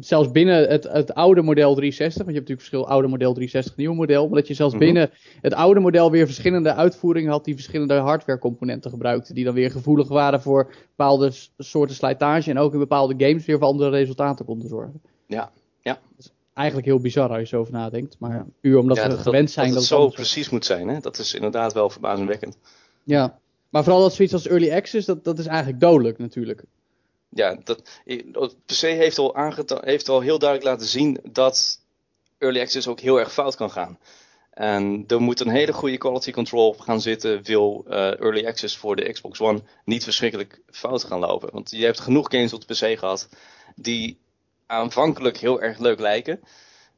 [0.00, 3.76] zelfs binnen het, het oude model 360, want je hebt natuurlijk verschil oude model 360,
[3.76, 4.84] nieuw model, maar dat je zelfs Mhm.
[4.84, 9.34] binnen het oude model weer verschillende uitvoeringen had die verschillende hardware componenten gebruikten.
[9.34, 13.58] Die dan weer gevoelig waren voor bepaalde soorten slijtage en ook in bepaalde games weer
[13.58, 15.00] voor andere resultaten konden zorgen.
[15.26, 15.50] Ja,
[15.82, 15.98] ja.
[16.58, 19.50] Eigenlijk heel bizar als je zo over nadenkt, maar puur omdat ja, we dat, gewend
[19.50, 20.14] zijn dat dat, het zo is.
[20.14, 20.88] precies moet zijn.
[20.88, 21.00] Hè?
[21.00, 22.58] Dat is inderdaad wel verbazingwekkend.
[23.04, 23.38] Ja,
[23.68, 26.62] maar vooral dat zoiets als early access, dat, dat is eigenlijk dodelijk natuurlijk.
[27.28, 31.80] Ja, dat, het PC heeft al, aangeta- heeft al heel duidelijk laten zien dat
[32.38, 33.98] early access ook heel erg fout kan gaan.
[34.50, 38.76] En er moet een hele goede quality control op gaan zitten, wil eh, early access
[38.76, 41.48] voor de Xbox One niet verschrikkelijk fout gaan lopen.
[41.52, 43.28] Want je hebt genoeg games op de PC gehad
[43.76, 44.18] die
[44.68, 46.40] aanvankelijk heel erg leuk lijken,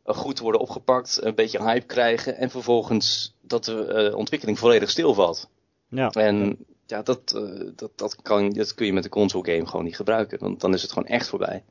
[0.04, 5.48] goed worden opgepakt, een beetje hype krijgen en vervolgens dat de eh, ontwikkeling volledig stilvalt.
[5.88, 6.10] ja.
[6.10, 9.84] En ja, dat, eh, dat, dat, kan, dat kun je met een console game gewoon
[9.84, 10.38] niet gebruiken.
[10.38, 11.64] Want dan is het gewoon echt voorbij.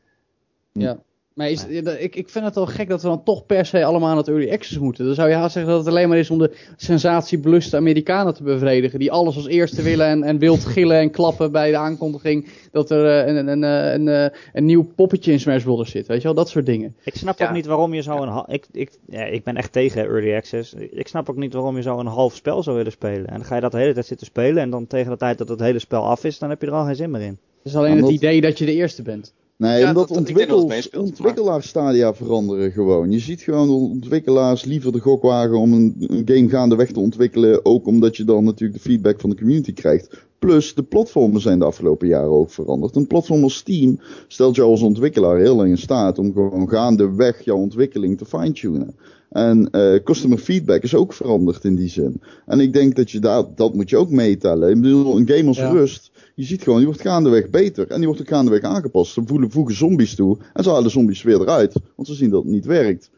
[0.71, 0.99] Ja.
[1.39, 1.65] Maar is,
[1.99, 4.27] ik, ik vind het wel gek dat we dan toch per se allemaal aan het
[4.27, 5.05] early access moeten.
[5.05, 8.43] Dan zou je haast zeggen dat het alleen maar is om de sensatiebeluste Amerikanen te
[8.43, 8.99] bevredigen.
[8.99, 12.91] Die alles als eerste willen en, en wild gillen en klappen bij de aankondiging dat
[12.91, 15.91] er eh, een, een, een, eh, een, een nieuw poppetje in Smash Bros.
[15.91, 16.07] zit.
[16.07, 16.95] Weet je wel, dat soort dingen.
[17.03, 17.47] Ik snap Ja.
[17.47, 20.73] ook niet waarom je zo een ik, ik, ja, ik ben echt tegen early access.
[20.73, 23.27] Ik snap ook niet waarom je zo een half spel zou willen spelen.
[23.27, 24.61] En dan ga je dat de hele tijd zitten spelen.
[24.63, 26.73] En dan tegen de tijd dat het hele spel af is, dan heb je er
[26.73, 27.27] al geen zin meer in.
[27.57, 29.33] Het is alleen Omdat- het idee dat je de eerste bent.
[29.59, 33.11] Nee, Ja, omdat dat- dat ontwikkelaarsstadia veranderen gewoon.
[33.11, 37.65] Je ziet gewoon ontwikkelaars liever de gok wagen om een, een game gaandeweg te ontwikkelen.
[37.65, 40.17] Ook omdat je dan natuurlijk de feedback van de community krijgt.
[40.39, 42.95] Plus, de platformen zijn de afgelopen jaren ook veranderd.
[42.95, 47.41] Een platform als Steam stelt jou als ontwikkelaar heel lang in staat om gewoon gaandeweg
[47.45, 48.95] jouw ontwikkeling te fine-tunen.
[49.29, 52.21] En eh, customer feedback is ook veranderd in die zin.
[52.45, 54.69] En ik denk dat je daar, dat moet je ook meetellen.
[54.69, 55.69] Ik bedoel, een game als Ja.
[55.71, 57.87] Rust, je ziet gewoon, die wordt gaandeweg beter.
[57.87, 59.13] En die wordt ook gaandeweg aangepast.
[59.13, 60.37] Ze voelen, voegen zombies toe.
[60.53, 61.73] En ze halen zombies weer eruit.
[61.95, 63.09] Want ze zien dat het niet werkt.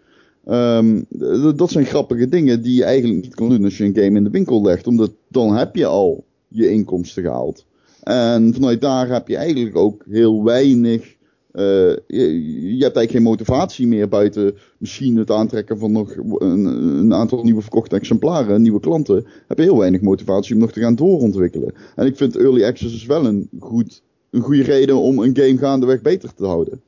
[0.46, 3.96] Ehm, d- dat zijn grappige dingen die je eigenlijk niet kan doen als je een
[3.96, 4.88] game in de winkel legt.
[4.88, 7.66] Omdat dan heb je al je inkomsten gehaald.
[8.04, 11.16] En vanuit daar heb je eigenlijk ook heel weinig.
[11.52, 16.66] Eh, je, je hebt eigenlijk geen motivatie meer buiten misschien het aantrekken van nog een,
[16.66, 19.26] een aantal nieuwe verkochte exemplaren, nieuwe klanten.
[19.48, 21.74] Heb je heel weinig motivatie om nog te gaan doorontwikkelen.
[21.96, 25.58] En ik vind early access is wel een, goed, een goede reden om een game
[25.58, 26.82] gaandeweg beter te houden.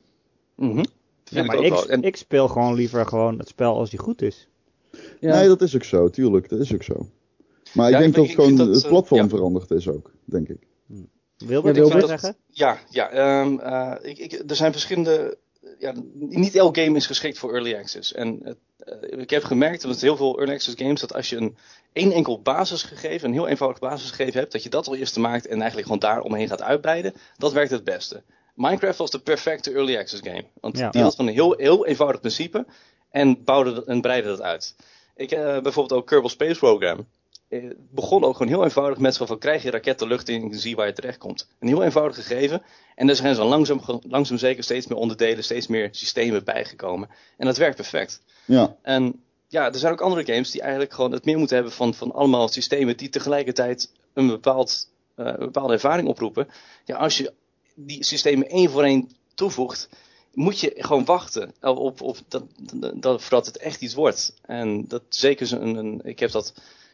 [0.55, 0.84] Mhm.
[1.24, 1.89] Ja, maar ik ik, wel.
[1.89, 4.47] En, ik speel gewoon liever gewoon het spel als die goed is.
[5.20, 5.36] Ja.
[5.36, 7.07] Nee, dat is ook zo, tuurlijk, dat is ook zo.
[7.74, 9.30] Maar ik denk ik- dat ik gewoon dat, het platform ja.
[9.30, 10.68] veranderd is ook, denk ik.
[11.46, 12.06] Wilbert, Ja, Wilbert?
[12.08, 12.36] zou zeggen?
[12.50, 15.38] ja, ja ehm, eh, ik, ik, er zijn verschillende.
[15.80, 18.14] Ja, niet elk game is geschikt voor early access.
[18.14, 21.36] En het, eh, ik heb gemerkt met heel veel early access games dat als je
[21.38, 21.58] een
[21.94, 25.56] één enkel basisgegeven, een heel eenvoudig basisgegeven hebt, dat je dat al eerst maakt en
[25.58, 28.22] eigenlijk gewoon daar omheen gaat uitbreiden, dat werkt het beste.
[28.56, 30.44] Minecraft was de perfecte early access game.
[30.62, 30.89] Want Ja.
[30.89, 31.06] die Ja.
[31.06, 32.66] had van een heel, heel eenvoudig principe
[33.10, 34.76] en bouwde dat- en breidde dat uit.
[35.16, 37.08] Ik eh, bijvoorbeeld ook Kerbal Space Program.
[37.54, 40.76] Eh, begon ook gewoon heel eenvoudig met van krijg je raket de lucht in zie
[40.76, 41.47] waar je terecht komt.
[41.60, 42.62] Een heel eenvoudig gegeven.
[42.95, 47.10] En er zijn zo langzaam, langzaam zeker steeds meer onderdelen, steeds meer systemen bijgekomen.
[47.38, 48.22] En dat werkt perfect.
[48.45, 51.74] Ja, En ja, er zijn ook andere games die eigenlijk gewoon het meer moeten hebben
[51.74, 56.47] van, van allemaal systemen die tegelijkertijd een, bepaald, eh, een bepaalde ervaring oproepen.
[56.86, 57.34] Ja, als je
[57.76, 59.89] die systemen één voor één toevoegt,
[60.34, 62.43] moet je gewoon wachten op, op dat,
[62.95, 64.34] dat, voordat het echt iets wordt.
[64.41, 66.54] En dat zeker zo'n, een, ik heb dat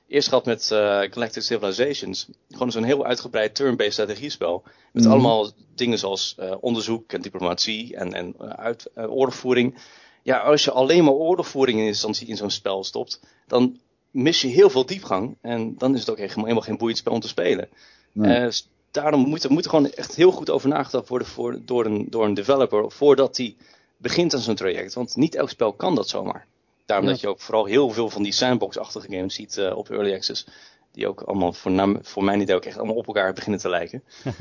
[0.10, 2.28] eerst gehad met eh, Galactic Civilizations.
[2.50, 4.64] Gewoon zo'n heel uitgebreid turn-based strategiespel.
[4.92, 5.12] Met Mhm.
[5.14, 9.78] allemaal dingen zoals eh, onderzoek en diplomatie en, en eh, uit, oorlogvoering.
[10.24, 13.80] ja, als je alleen maar oorlogvoering in instantie in zo'n spel stopt, dan
[14.12, 15.38] mis je heel veel diepgang.
[15.42, 17.70] En dan is het ook helemaal geen boeiend spel om te spelen.
[18.12, 18.52] Nee.
[18.92, 22.08] Daarom moet er moet er gewoon echt heel goed over nagedacht worden voor, door, een,
[22.10, 23.56] door een developer voordat hij
[23.98, 24.94] begint aan zo'n traject.
[24.94, 26.48] Want niet elk spel kan dat zomaar.
[26.90, 27.12] Daarom Ja.
[27.12, 30.48] dat je ook vooral heel veel van die sandbox-achtige games ziet eh, op Early Access.
[30.92, 34.04] Die ook allemaal voor, voor mijn idee ook echt allemaal op elkaar beginnen te lijken.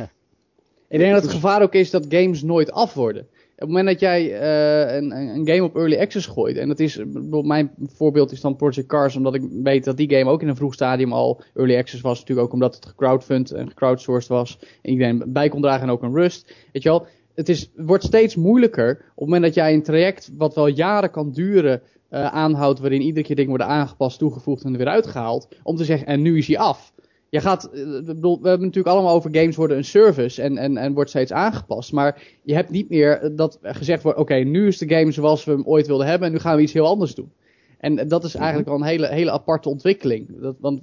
[0.89, 3.23] Ik denk dat het gevaar ook is dat games nooit af worden.
[3.23, 6.81] Op het moment dat jij eh, een, een game op early access gooit, en dat
[6.81, 10.43] is, bijvoorbeeld mijn voorbeeld is dan Project Cars, omdat ik weet dat die game ook
[10.43, 14.29] in een vroeg stadium al early access was, natuurlijk ook omdat het gecrowdfund en gecrowdsourced
[14.29, 16.55] was, en iedereen bij kon dragen en ook een rust.
[16.73, 19.83] Weet je wel, het is, het wordt steeds moeilijker op het moment dat jij een
[19.83, 24.65] traject wat wel jaren kan duren eh, aanhoudt, waarin iedere keer dingen worden aangepast, toegevoegd
[24.65, 26.93] en er weer uitgehaald, om te zeggen, en nu is hij af.
[27.31, 30.59] Je gaat, eh, ik bedoel, we hebben natuurlijk allemaal over games worden een service en,
[30.59, 31.93] en, en wordt steeds aangepast.
[31.93, 35.51] Maar je hebt niet meer dat gezegd wordt, oké, nu is de game zoals we
[35.51, 37.33] hem ooit wilden hebben en nu gaan we iets heel anders doen.
[37.79, 40.41] En dat is eigenlijk wel een hele, hele aparte ontwikkeling.
[40.41, 40.81] Dat, want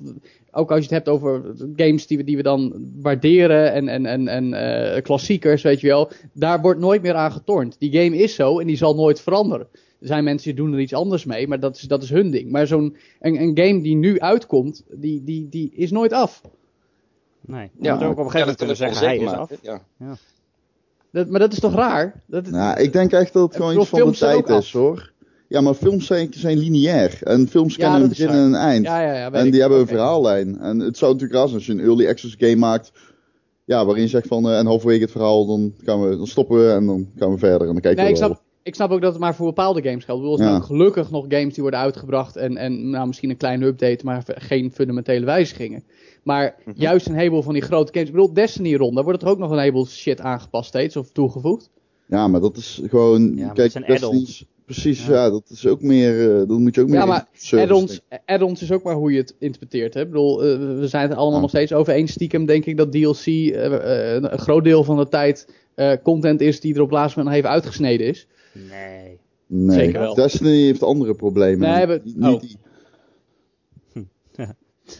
[0.51, 1.41] ook als je het hebt over
[1.75, 5.87] games die we, die we dan waarderen en, en, en, en eh, klassiekers, weet je
[5.87, 7.75] wel, daar wordt nooit meer aan getornd.
[7.79, 9.67] Die game is zo en die zal nooit veranderen.
[10.05, 12.31] Er zijn mensen die doen er iets anders mee, maar dat is, dat is hun
[12.31, 12.51] ding.
[12.51, 16.41] Maar zo'n een, een game die nu uitkomt, die, die, die is nooit af.
[17.41, 17.69] Nee.
[17.77, 19.49] Je Ja, moet ook op een gegeven moment kunnen dat zeggen, hij is af.
[19.49, 19.57] maken,
[19.97, 20.17] Ja.
[21.11, 22.21] Dat, maar dat is toch raar?
[22.27, 25.11] Dat, Nou, ik denk echt dat het gewoon iets van de tijd is, hoor.
[25.47, 27.17] Ja, maar films zijn, zijn lineair.
[27.23, 28.85] En films Ja, kennen een begin en een eind.
[28.85, 29.51] ja, ja, ja, en ik.
[29.51, 30.59] die hebben een verhaallijn.
[30.59, 32.91] En het zou natuurlijk raar zijn als je een early access game maakt.
[33.65, 36.57] Ja, waarin je zegt van, eh, en halverwege het verhaal, dan, gaan we, dan stoppen
[36.65, 37.67] we en dan gaan we verder.
[37.67, 39.81] En dan kijken Nee, we ik snap, ik snap ook dat het maar voor bepaalde
[39.81, 40.21] games geldt.
[40.21, 40.55] Ik bedoel, er zijn Ja.
[40.57, 44.23] ook gelukkig nog games die worden uitgebracht en, en nou, misschien een kleine update, maar
[44.27, 45.83] geen fundamentele wijzigingen.
[46.23, 46.79] Maar Mhm.
[46.81, 49.37] juist een heleboel van die grote games, ik bedoel Destiny rond, daar wordt er ook
[49.37, 51.69] nog een heleboel shit aangepast steeds of toegevoegd.
[52.07, 54.29] Ja, maar dat is gewoon, dat kijk, zijn Destiny add-ons.
[54.29, 55.13] is- Precies, Ja.
[55.13, 55.29] ja.
[55.29, 57.27] dat is ook meer, eh, dat moet je ook meer Ja, maar
[58.25, 59.93] Add-ons, is ook maar hoe je het interpreteert.
[59.93, 60.01] Hè?
[60.01, 61.39] Ik bedoel, eh, we zijn het allemaal Ja.
[61.41, 65.07] nog steeds over eens stiekem, denk ik, dat DLC eh, een groot deel van de
[65.07, 68.27] tijd eh, content is die er op laatst moment nog even uitgesneden is.
[68.69, 69.19] Nee.
[69.47, 70.13] Nee, Zeker wel.
[70.15, 71.69] Destiny heeft andere problemen.
[71.69, 72.41] Nee, we- Niet- niet oh.
[72.41, 72.57] die-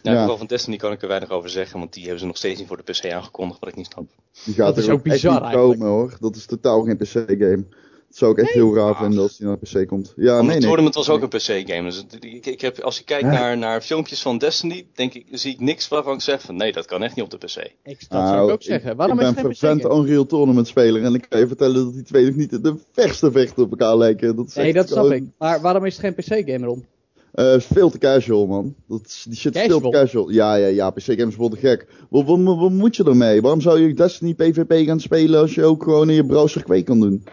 [0.03, 0.35] Nou, Ja.
[0.37, 2.67] van Destiny kan ik er weinig over zeggen, want die hebben ze nog steeds niet
[2.67, 4.05] voor de PC aangekondigd, wat ik niet snap.
[4.45, 5.79] Die gaat Dat is er ook ook bizar niet eigenlijk.
[5.79, 6.17] komen hoor.
[6.19, 7.65] Dat is totaal geen PC-game.
[8.15, 10.13] Dat zou ik echt heel raar vinden als die naar PC komt.
[10.15, 10.59] Ja, Want nee, het nee.
[10.59, 11.83] tournament was ook een PC-game.
[11.83, 13.31] Dus ik, ik heb, als ik kijk Ja.
[13.31, 16.71] naar, naar filmpjes van Destiny, denk ik, zie ik niks waarvan ik zeg van nee,
[16.71, 17.55] dat kan echt niet op de PC.
[17.57, 18.95] Ik, dat zou Nou, ik ook zeggen.
[18.95, 19.97] Waarom ik is ben het geen vervent?
[19.97, 23.31] Unreal Tournament speler en ik kan je vertellen dat die twee nog niet de verste
[23.31, 24.35] vechten op elkaar lijken.
[24.35, 25.23] Dat is Nee, dat snap ik.
[25.37, 26.13] Maar waarom is het geen
[26.43, 26.85] PC-game erom?
[27.31, 28.75] eh, veel te casual man.
[28.87, 30.03] Dat is, die shit is veel te Casual?
[30.03, 30.29] casual.
[30.31, 31.87] Ja, ja, ja, PC-games worden gek.
[32.09, 33.41] Wat, wat, wat, wat moet je ermee?
[33.41, 36.85] Waarom zou je Destiny PvP gaan spelen als je ook gewoon in je browser kweek
[36.85, 37.23] kan doen?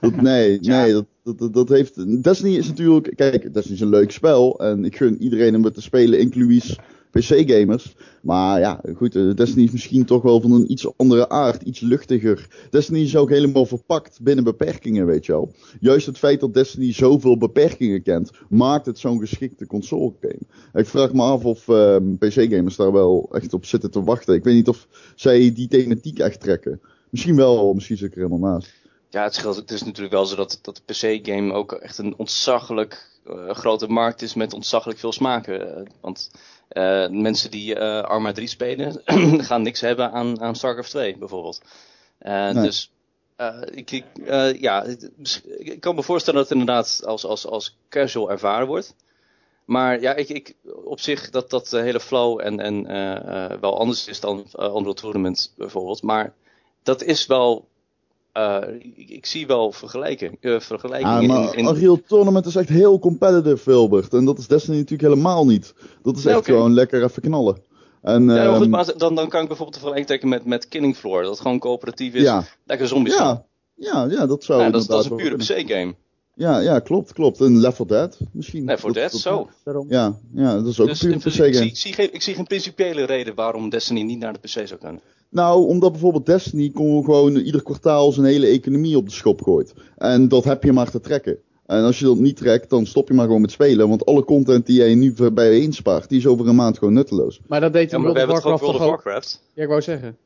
[0.00, 0.82] Dat, nee, Ja.
[0.82, 2.22] nee, dat, dat, dat, dat heeft...
[2.22, 3.12] Destiny is natuurlijk...
[3.16, 4.60] Kijk, Destiny is een leuk spel.
[4.60, 6.76] En ik gun iedereen om het te spelen, inclusief
[7.10, 7.94] PC-gamers.
[8.22, 11.80] Maar ja, goed, eh, Destiny is misschien toch wel van een iets andere aard, iets
[11.80, 12.66] luchtiger.
[12.70, 15.52] Destiny is ook helemaal verpakt binnen beperkingen, weet je wel.
[15.80, 20.40] Juist het feit dat Destiny zoveel beperkingen kent, maakt het zo'n geschikte console game.
[20.72, 24.34] Ik vraag me af of ehm, PC-gamers daar wel echt op zitten te wachten.
[24.34, 26.80] Ik weet niet of zij die thematiek echt trekken.
[27.10, 28.77] Misschien wel, misschien zit ik er helemaal naast.
[29.10, 32.14] Ja, het, scheelt, het is natuurlijk wel zo dat, dat de PC-game ook echt een
[32.16, 35.76] ontzaglijk eh, grote markt is met ontzaglijk veel smaken.
[35.76, 36.30] Eh, want
[36.68, 39.02] eh, mensen die Arma 3 spelen,
[39.48, 41.62] gaan niks hebben aan, aan StarCraft 2 bijvoorbeeld.
[42.18, 42.52] Nee.
[42.52, 42.92] Dus
[43.70, 44.04] ik, ik,
[44.60, 44.86] ja,
[45.58, 48.94] ik kan me voorstellen dat het inderdaad als, als, als casual ervaren wordt.
[49.64, 50.54] Maar ja, ik, ik,
[50.84, 52.86] op zich dat dat de hele flow en, en
[53.60, 56.02] wel anders is dan Unreal Tournament bijvoorbeeld.
[56.02, 56.34] Maar
[56.82, 57.68] dat is wel
[58.32, 58.58] eh,
[58.96, 62.68] ik, ik zie wel vergelijking, eh, Ja, vergelijkingen maar in, in Unreal Tournament is echt
[62.68, 64.14] heel competitive, Wilbert.
[64.14, 65.74] En dat is Destiny natuurlijk helemaal niet.
[66.02, 67.58] Dat is Ja, echt gewoon lekker even knallen.
[68.02, 70.44] En, Ja, maar goed, ehm, maar dan, dan kan ik bijvoorbeeld de vergelijking trekken met,
[70.44, 71.22] met Killing Floor.
[71.22, 72.22] Dat gewoon coöperatief is.
[72.22, 75.36] ja, Lekker zombies ja, ja, ja, dat zou Ja, dat, is- dat is een pure.
[75.36, 75.94] PC-game.
[76.38, 77.40] Ja, ja, klopt, klopt.
[77.40, 78.64] En Left 4 Dead misschien.
[78.64, 79.48] Nee, voor Dat- Dead, dat- zo.
[79.64, 79.86] Daarom.
[79.88, 82.14] Ja, ja, dat is ook Dus een in pure principe, ik, zie, ik, zie geen,
[82.14, 85.00] ik zie geen principiële reden waarom Destiny niet naar de PC zou kunnen.
[85.30, 89.74] Nou, omdat bijvoorbeeld Destiny kon gewoon ieder kwartaal zijn hele economie op de schop gooit.
[89.96, 91.38] En dat heb je maar te trekken.
[91.66, 93.88] En als je dat niet trekt, dan stop je maar gewoon met spelen.
[93.88, 97.40] Want alle content die jij nu bijeen spaart, die is over een maand gewoon nutteloos.
[97.46, 99.02] Maar dat deed Ja, maar World of Warcraft World of toch ook?
[99.02, 99.42] Warcraft.
[99.54, 100.16] Ja, ik wou zeggen.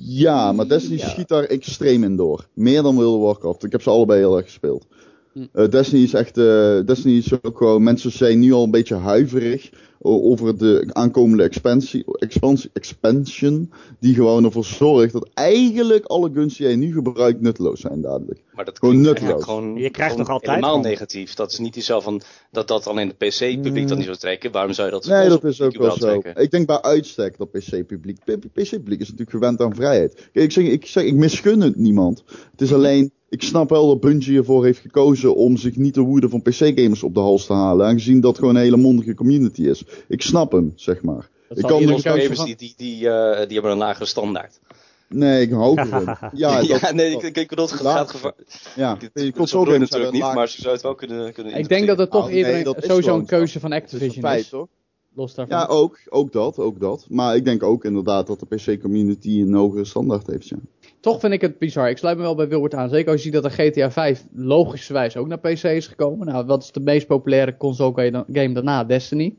[0.00, 1.08] Ja, maar Destiny Ja.
[1.08, 2.46] schiet daar extreem in door.
[2.54, 3.64] Meer dan World of Warcraft.
[3.64, 4.86] Ik heb ze allebei heel erg gespeeld.
[5.32, 5.46] Hm.
[5.52, 8.94] Eh, Destiny is echt, eh, Destiny is ook gewoon, mensen zijn nu al een beetje
[8.94, 9.70] huiverig
[10.02, 16.66] over de aankomende expansie, expansie, expansion, die gewoon ervoor zorgt dat eigenlijk alle guns die
[16.66, 18.40] jij nu gebruikt nutteloos zijn dadelijk.
[18.52, 19.44] Maar dat Gewoon nutteloos.
[19.44, 21.34] gewoon, Je krijgt toch altijd helemaal van- negatief.
[21.34, 24.52] Dat is niet zo van dat dat alleen de PC-publiek dan niet zou trekken.
[24.52, 25.12] Waarom zou je dat Mm.
[25.12, 25.98] Nee, dat is ook wel zo.
[25.98, 26.42] trekken?
[26.42, 28.18] Ik denk bij uitstek dat PC-publiek.
[28.52, 30.14] PC-publiek is natuurlijk gewend aan vrijheid.
[30.32, 32.22] Kijk, ik zeg, ik zeg, ik misgun het niemand.
[32.50, 36.00] Het is alleen, ik snap wel dat Bungie ervoor heeft gekozen om zich niet de
[36.00, 37.86] woede van PC-gamers op de hals te halen.
[37.86, 39.84] Aangezien dat gewoon een hele mondige community is.
[40.08, 41.28] Ik snap hem, zeg maar.
[41.48, 42.02] Dat Ik kan dus
[42.36, 44.60] van- die, die, die, eh, die hebben een lagere standaard.
[45.08, 46.04] Nee, ik hou ervan.
[46.32, 48.32] Ja, Ja, dat- nee, ik, ik bedoel, het gaat gevaar.
[48.76, 48.94] ja.
[48.94, 51.86] Dit console console games natuurlijk niet, maar ze zou het wel kunnen, kunnen Ik denk
[51.86, 54.40] dat het toch Nou, eerder nee, sowieso een keuze van Dat is een Activision feit,
[54.42, 54.48] is.
[54.48, 54.66] toch?
[55.14, 55.58] Los daarvan.
[55.58, 57.06] Ja, ook, ook dat, ook dat.
[57.08, 60.56] Maar ik denk ook inderdaad dat de PC-community een hogere standaard heeft, ja.
[61.00, 61.90] Toch vind ik het bizar.
[61.90, 62.88] Ik sluit me wel bij Wilbert aan.
[62.88, 66.26] Zeker als je ziet dat de GTA 5 logischerwijs ook naar PC is gekomen.
[66.26, 68.84] Nou, wat is de meest populaire console ga- game daarna?
[68.84, 69.34] Destiny.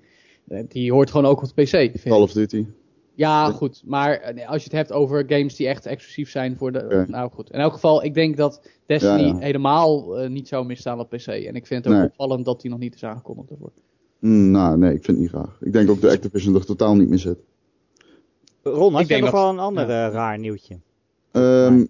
[0.47, 1.69] Eh, Die hoort gewoon ook op de PC.
[1.69, 2.01] vind ik.
[2.11, 2.65] Call of Duty.
[3.15, 3.81] Ja, goed.
[3.85, 7.05] Maar eh, als je het hebt over games die echt exclusief zijn voor de...
[7.07, 7.51] Nou goed.
[7.51, 9.37] In elk geval, ik denk dat Destiny Ja, ja.
[9.37, 11.27] helemaal eh, niet zou misstaan op PC.
[11.27, 12.07] En ik vind het ook Nee.
[12.09, 13.71] opvallend dat die nog niet is aangekondigd ervoor.
[14.19, 15.49] Mm, nou, nee, ik vind het niet raar.
[15.59, 17.37] Ik denk ook dat Activision er totaal niet meer zit.
[18.63, 20.79] Ron, had Ik jij denk nog dat- wel een ander raar nieuwtje?
[21.31, 21.85] Ehm,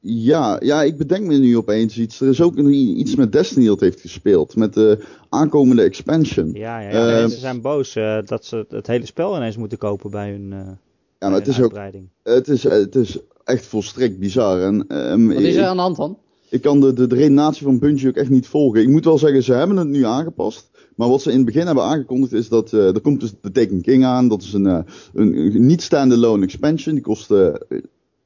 [0.00, 2.20] ja, ja, ik bedenk me nu opeens iets.
[2.20, 4.56] Er is ook iets met Destiny dat heeft gespeeld.
[4.56, 6.50] Met de aankomende expansion.
[6.52, 7.08] Ja, ja, ja.
[7.08, 10.52] Ehm, mensen zijn boos eh, dat ze het hele spel ineens moeten kopen bij hun,
[10.52, 10.76] eh Ja,
[11.18, 12.08] bij maar het is ook uitbreiding.
[12.22, 14.60] het is, het is echt volstrekt bizar.
[14.60, 16.18] En, ehm, Wat is ik, er aan de hand dan?
[16.50, 18.80] ik kan de, de, de redenatie van Bungie ook echt niet volgen.
[18.80, 20.70] Ik moet wel zeggen, ze hebben het nu aangepast.
[20.96, 23.50] Maar wat ze in het begin hebben aangekondigd is dat eh, er komt dus de
[23.50, 24.28] Taken King aan.
[24.28, 24.78] Dat is een, eh,
[25.14, 26.94] een, een niet standalone expansion.
[26.94, 27.28] Die kost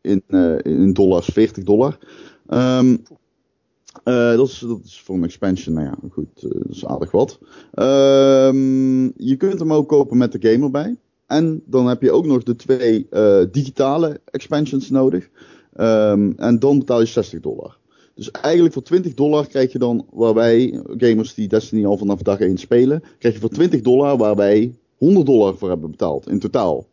[0.03, 1.99] in, eh, in dollars 40 dollar.
[4.05, 7.11] Eh, dat, is, dat is voor een expansion, nou ja, goed, eh, dat is aardig
[7.11, 7.39] wat.
[7.73, 10.97] Ehm, je kunt hem ook kopen met de game erbij.
[11.27, 13.09] En dan heb je ook nog de twee
[13.51, 15.29] digitale expansions nodig.
[15.73, 17.79] Ehm, en dan betaal je 60 dollar.
[18.15, 22.23] Dus eigenlijk voor 20 dollar krijg je dan, waar wij gamers die Destiny al vanaf
[22.23, 26.29] dag 1 spelen, krijg je voor 20 dollar waar wij 100 dollar voor hebben betaald
[26.29, 26.87] in totaal.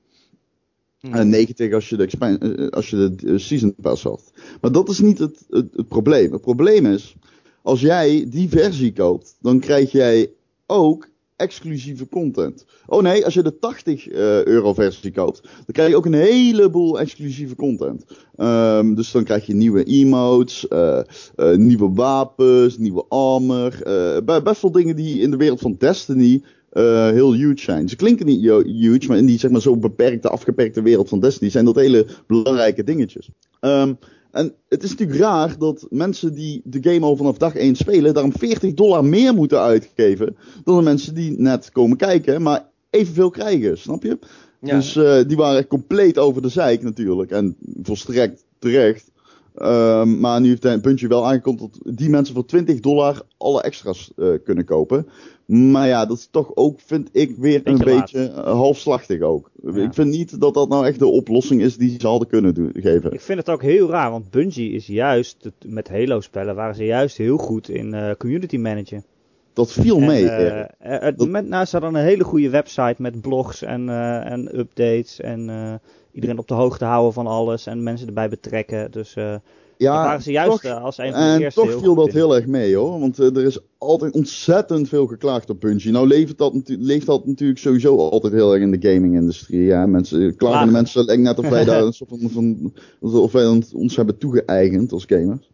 [1.02, 4.32] En 90 als je de, eh, als je de eh, season pass had.
[4.62, 6.32] Maar dat is niet het, het, probleem.
[6.32, 7.16] Het probleem is,
[7.62, 10.32] als jij die versie koopt, dan krijg jij
[10.68, 12.66] ook exclusieve content.
[12.88, 16.14] Oh nee, als je de 80 eh, euro versie koopt, dan krijg je ook een
[16.14, 18.06] heleboel exclusieve content.
[18.36, 21.00] Ehm, dus dan krijg je nieuwe emotes, eh,
[21.36, 23.82] eh, nieuwe wapens, nieuwe armor.
[23.84, 26.42] eh, be- best wel dingen die in de wereld van Destiny
[26.72, 27.90] eh, heel huge zijn.
[27.90, 31.50] Ze klinken niet huge, maar in die zeg maar zo beperkte, afgeperkte wereld van Destiny
[31.50, 33.30] zijn dat hele belangrijke dingetjes.
[33.60, 33.94] Ehm,
[34.32, 38.14] en het is natuurlijk raar dat mensen die de game al vanaf dag 1 spelen,
[38.14, 43.30] daarom 40 dollar meer moeten uitgeven dan de mensen die net komen kijken, maar evenveel
[43.30, 44.20] krijgen, snap je?
[44.62, 44.76] Ja.
[44.76, 47.32] Dus eh, die waren compleet over de zeik natuurlijk.
[47.32, 49.12] En volstrekt terecht.
[49.56, 53.62] Ehm, maar nu heeft een puntje wel aangekondigd dat die mensen voor 20 dollar alle
[53.62, 55.08] extra's eh, kunnen kopen.
[55.52, 59.52] Maar ja, dat is toch ook, vind ik, weer een Beetje eh, halfslachtig ook.
[59.64, 59.76] Ja.
[59.76, 62.72] Ik vind niet dat dat nou echt de oplossing is die ze hadden kunnen doen,
[62.74, 63.12] geven.
[63.14, 67.18] Ik vind het ook heel raar, want Bungie is juist, met Halo-spellen waren ze juist
[67.18, 69.06] heel goed in eh, community managen.
[69.54, 70.30] Dat viel En, mee.
[70.30, 70.70] eh, Erik.
[70.80, 73.90] eh, het- Dat- met, nou, ze hadden een hele goede website met blogs en,
[74.24, 75.40] en updates en
[76.12, 78.92] iedereen op de hoogte houden van alles en mensen erbij betrekken.
[78.92, 79.16] Dus
[79.84, 82.08] ja, waren ze juist toch- eh, als een van de En eerste toch viel dat
[82.08, 82.14] in.
[82.14, 83.00] heel erg mee hoor.
[83.00, 85.92] Want eh, er is altijd ontzettend veel geklaagd op Bungie.
[85.92, 89.62] Nou leeft dat, leeft dat natuurlijk sowieso altijd heel erg in de gaming-industrie.
[89.64, 89.86] Ja?
[89.86, 90.72] Mensen, klagen de Klagen.
[90.72, 92.74] mensen lijkt net of wij daar een soort van, van
[93.22, 95.50] of wij ons- hebben toegeëigend als gamers.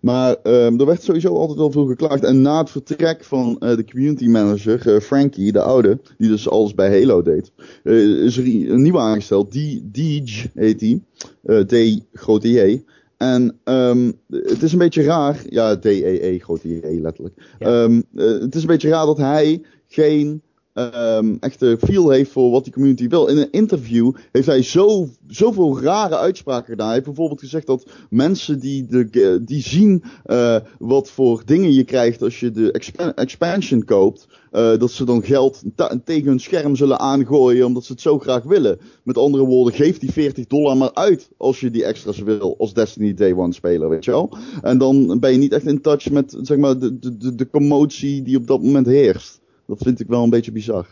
[0.00, 2.24] Maar ehm, er werd sowieso altijd wel veel geklaagd.
[2.24, 6.48] En na het vertrek van eh, de community manager, eh, Frankie, de oude, die dus
[6.48, 7.52] alles bij Halo deed,
[7.84, 7.94] eh,
[8.24, 9.52] is er een nieuwe aangesteld.
[9.52, 11.02] Die, Deej heet die.
[11.42, 12.82] Eh, D, grote J.
[13.22, 15.42] En ehm, het is een beetje raar.
[15.48, 17.34] Ja, D-E-E, grote J, letterlijk.
[17.58, 17.66] Ja.
[17.66, 20.42] Ehm, eh, het is een beetje raar dat hij geen
[20.74, 23.26] ehm, echte feel heeft voor wat die community wil.
[23.26, 26.86] In een interview heeft hij zo, zoveel rare uitspraken gedaan.
[26.86, 31.84] Hij heeft bijvoorbeeld gezegd dat mensen die, de, die zien eh, wat voor dingen je
[31.84, 35.62] krijgt als je de expa- expansion koopt, eh, dat ze dan geld
[36.04, 38.78] tegen hun scherm zullen aangooien omdat ze het zo graag willen.
[39.04, 42.74] Met andere woorden, geef die 40 dollar maar uit als je die extra's wil als
[42.74, 44.36] Destiny Day One speler, weet je wel.
[44.62, 48.22] En dan ben je niet echt in touch met zeg maar, de, de, de commotie
[48.22, 49.41] die op dat moment heerst.
[49.74, 50.86] Dat vind ik wel een beetje bizar.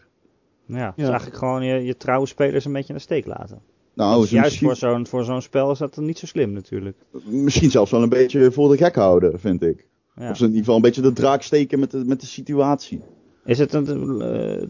[0.67, 1.11] Ja, dus Ja.
[1.11, 3.61] eigenlijk gewoon je, je trouwe spelers een beetje in de steek laten.
[3.95, 6.53] Nou, Dus juist misschien, voor zo'n voor zo'n spel is dat dan niet zo slim
[6.53, 6.97] natuurlijk.
[7.25, 9.87] misschien zelfs wel een beetje voor de gek houden, vind ik.
[10.17, 10.31] Ja.
[10.31, 13.01] Of ze in ieder geval een beetje de draak steken met de, met de situatie.
[13.45, 14.67] Is het een, eh,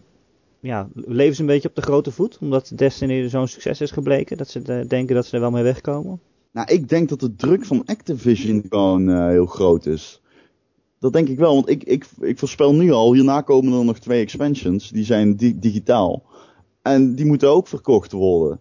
[0.60, 2.38] ja, leven ze een beetje op de grote voet?
[2.40, 4.36] Omdat Destiny zo'n succes is gebleken?
[4.36, 6.20] Dat ze denken dat ze er wel mee wegkomen?
[6.52, 10.20] Nou, ik denk dat de druk van Activision gewoon eh, heel groot is.
[11.00, 13.98] Dat denk ik wel, want ik, ik, ik voorspel nu al, hierna komen er nog
[13.98, 16.22] twee expansions, die zijn di- digitaal.
[16.82, 18.60] En die moeten ook verkocht worden.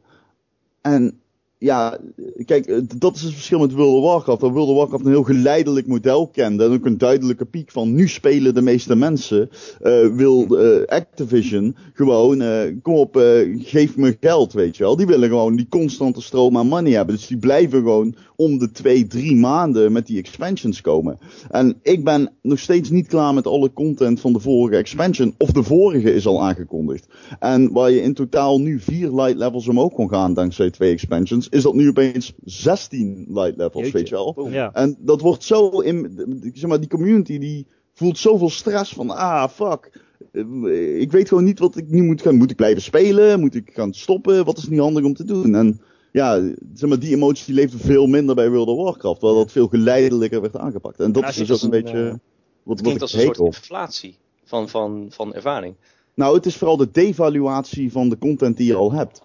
[0.82, 1.20] En
[1.60, 1.98] ja,
[2.46, 4.42] kijk, eh, dat is het verschil met World of Warcraft.
[4.42, 6.64] Dat World of Warcraft een heel geleidelijk model kende.
[6.64, 9.50] En ook een duidelijke piek van nu spelen de meeste mensen.
[9.82, 12.44] eh, wil eh, Activision gewoon,
[12.82, 13.16] kom op,
[13.58, 14.96] geef me geld, weet je wel.
[14.96, 17.16] Die willen gewoon die constante stroom aan money hebben.
[17.16, 21.18] Dus die blijven gewoon om de twee, drie maanden met die expansions komen.
[21.50, 25.34] En ik ben nog steeds niet klaar met alle content van de vorige expansion.
[25.38, 27.08] Of de vorige is al aangekondigd.
[27.40, 31.49] En waar je in totaal nu vier light levels omhoog kon gaan dankzij twee expansions,
[31.50, 33.98] is dat nu opeens 16 light levels, Jeetje.
[33.98, 34.48] weet je wel.
[34.50, 34.74] Ja.
[34.74, 39.50] En dat wordt zo in, zeg maar, die community die voelt zoveel stress van, ah,
[39.50, 40.00] fuck.
[40.32, 42.36] Eh, Ik weet gewoon niet wat ik nu moet gaan.
[42.36, 43.40] Moet ik blijven spelen?
[43.40, 44.46] Moet ik gaan stoppen?
[44.46, 45.56] Wat is niet handig om te doen?
[45.56, 45.82] En
[46.12, 46.42] ja,
[46.74, 49.68] zeg maar, die emotie die leefde veel minder bij World of Warcraft, waar dat veel
[49.68, 51.00] geleidelijker werd aangepakt.
[51.00, 52.04] En dat Ja, is dus ook een beetje ja.
[52.04, 52.20] wat, Het
[52.64, 55.76] wat klinkt ik als een soort inflatie van, van, van ervaring.
[56.14, 59.22] Nou, het is vooral de devaluatie van de content die je al hebt.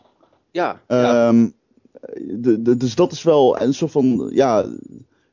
[0.51, 1.29] Ja, ja.
[2.39, 4.67] De, dus dat is wel een soort van, ja,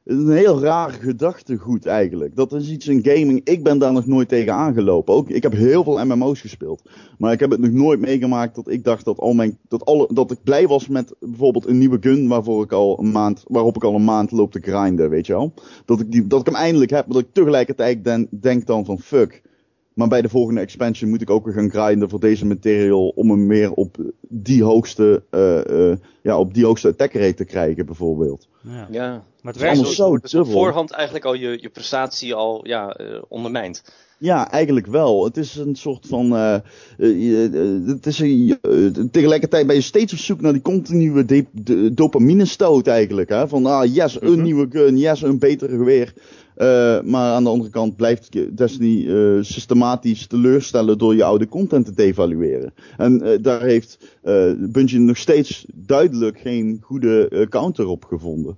[0.03, 2.35] een heel raar gedachtegoed eigenlijk.
[2.35, 5.13] Dat is iets in gaming, ik ben daar nog nooit tegen aangelopen.
[5.13, 6.89] Ook, ik heb heel veel MMO's gespeeld.
[7.17, 10.09] Maar ik heb het nog nooit meegemaakt dat ik dacht dat, al mijn, dat, alle,
[10.13, 13.75] dat ik blij was met bijvoorbeeld een nieuwe gun waarvoor ik al een maand, waarop
[13.75, 15.53] ik al een maand loop te grinden, weet je wel.
[15.85, 18.85] Dat ik, die, dat ik hem eindelijk heb, maar dat ik tegelijkertijd den- denk dan
[18.85, 19.41] van fuck.
[19.93, 23.29] Maar bij de volgende expansion moet ik ook weer gaan grinden voor deze material om
[23.29, 23.97] hem meer op
[24.29, 28.47] die hoogste, eh, eh, ja, op die hoogste attack rate te krijgen bijvoorbeeld.
[28.61, 28.87] Ja.
[28.91, 29.23] ja.
[29.41, 30.17] Maar het werkt allemaal zo.
[30.17, 33.83] Dus op voorhand eigenlijk al je, je prestatie al ja, eh, ondermijnt.
[34.17, 35.23] Ja, eigenlijk wel.
[35.23, 36.31] Het is een soort van.
[36.31, 42.45] het is een, tegelijkertijd ben je steeds op zoek naar die continue de, de- dopamine
[42.45, 43.29] stoot eigenlijk.
[43.29, 43.47] Hè?
[43.47, 44.41] Van ah, yes, een Mhm.
[44.41, 46.13] nieuwe gun, yes, een beter geweer.
[46.61, 51.85] Eh, maar aan de andere kant blijft Destiny eh, systematisch teleurstellen door je oude content
[51.85, 52.73] te devalueren.
[52.97, 58.57] En eh, daar heeft eh Bungie nog steeds duidelijk geen goede eh, counter op gevonden.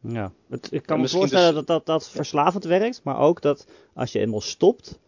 [0.00, 0.32] Ja.
[0.48, 4.12] Het, ik kan me voorstellen dus- dat, dat dat verslavend werkt, maar ook dat als
[4.12, 4.98] je eenmaal stopt,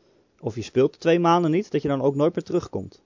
[0.40, 3.02] of je speelt twee maanden niet, dat je dan ook nooit meer terugkomt.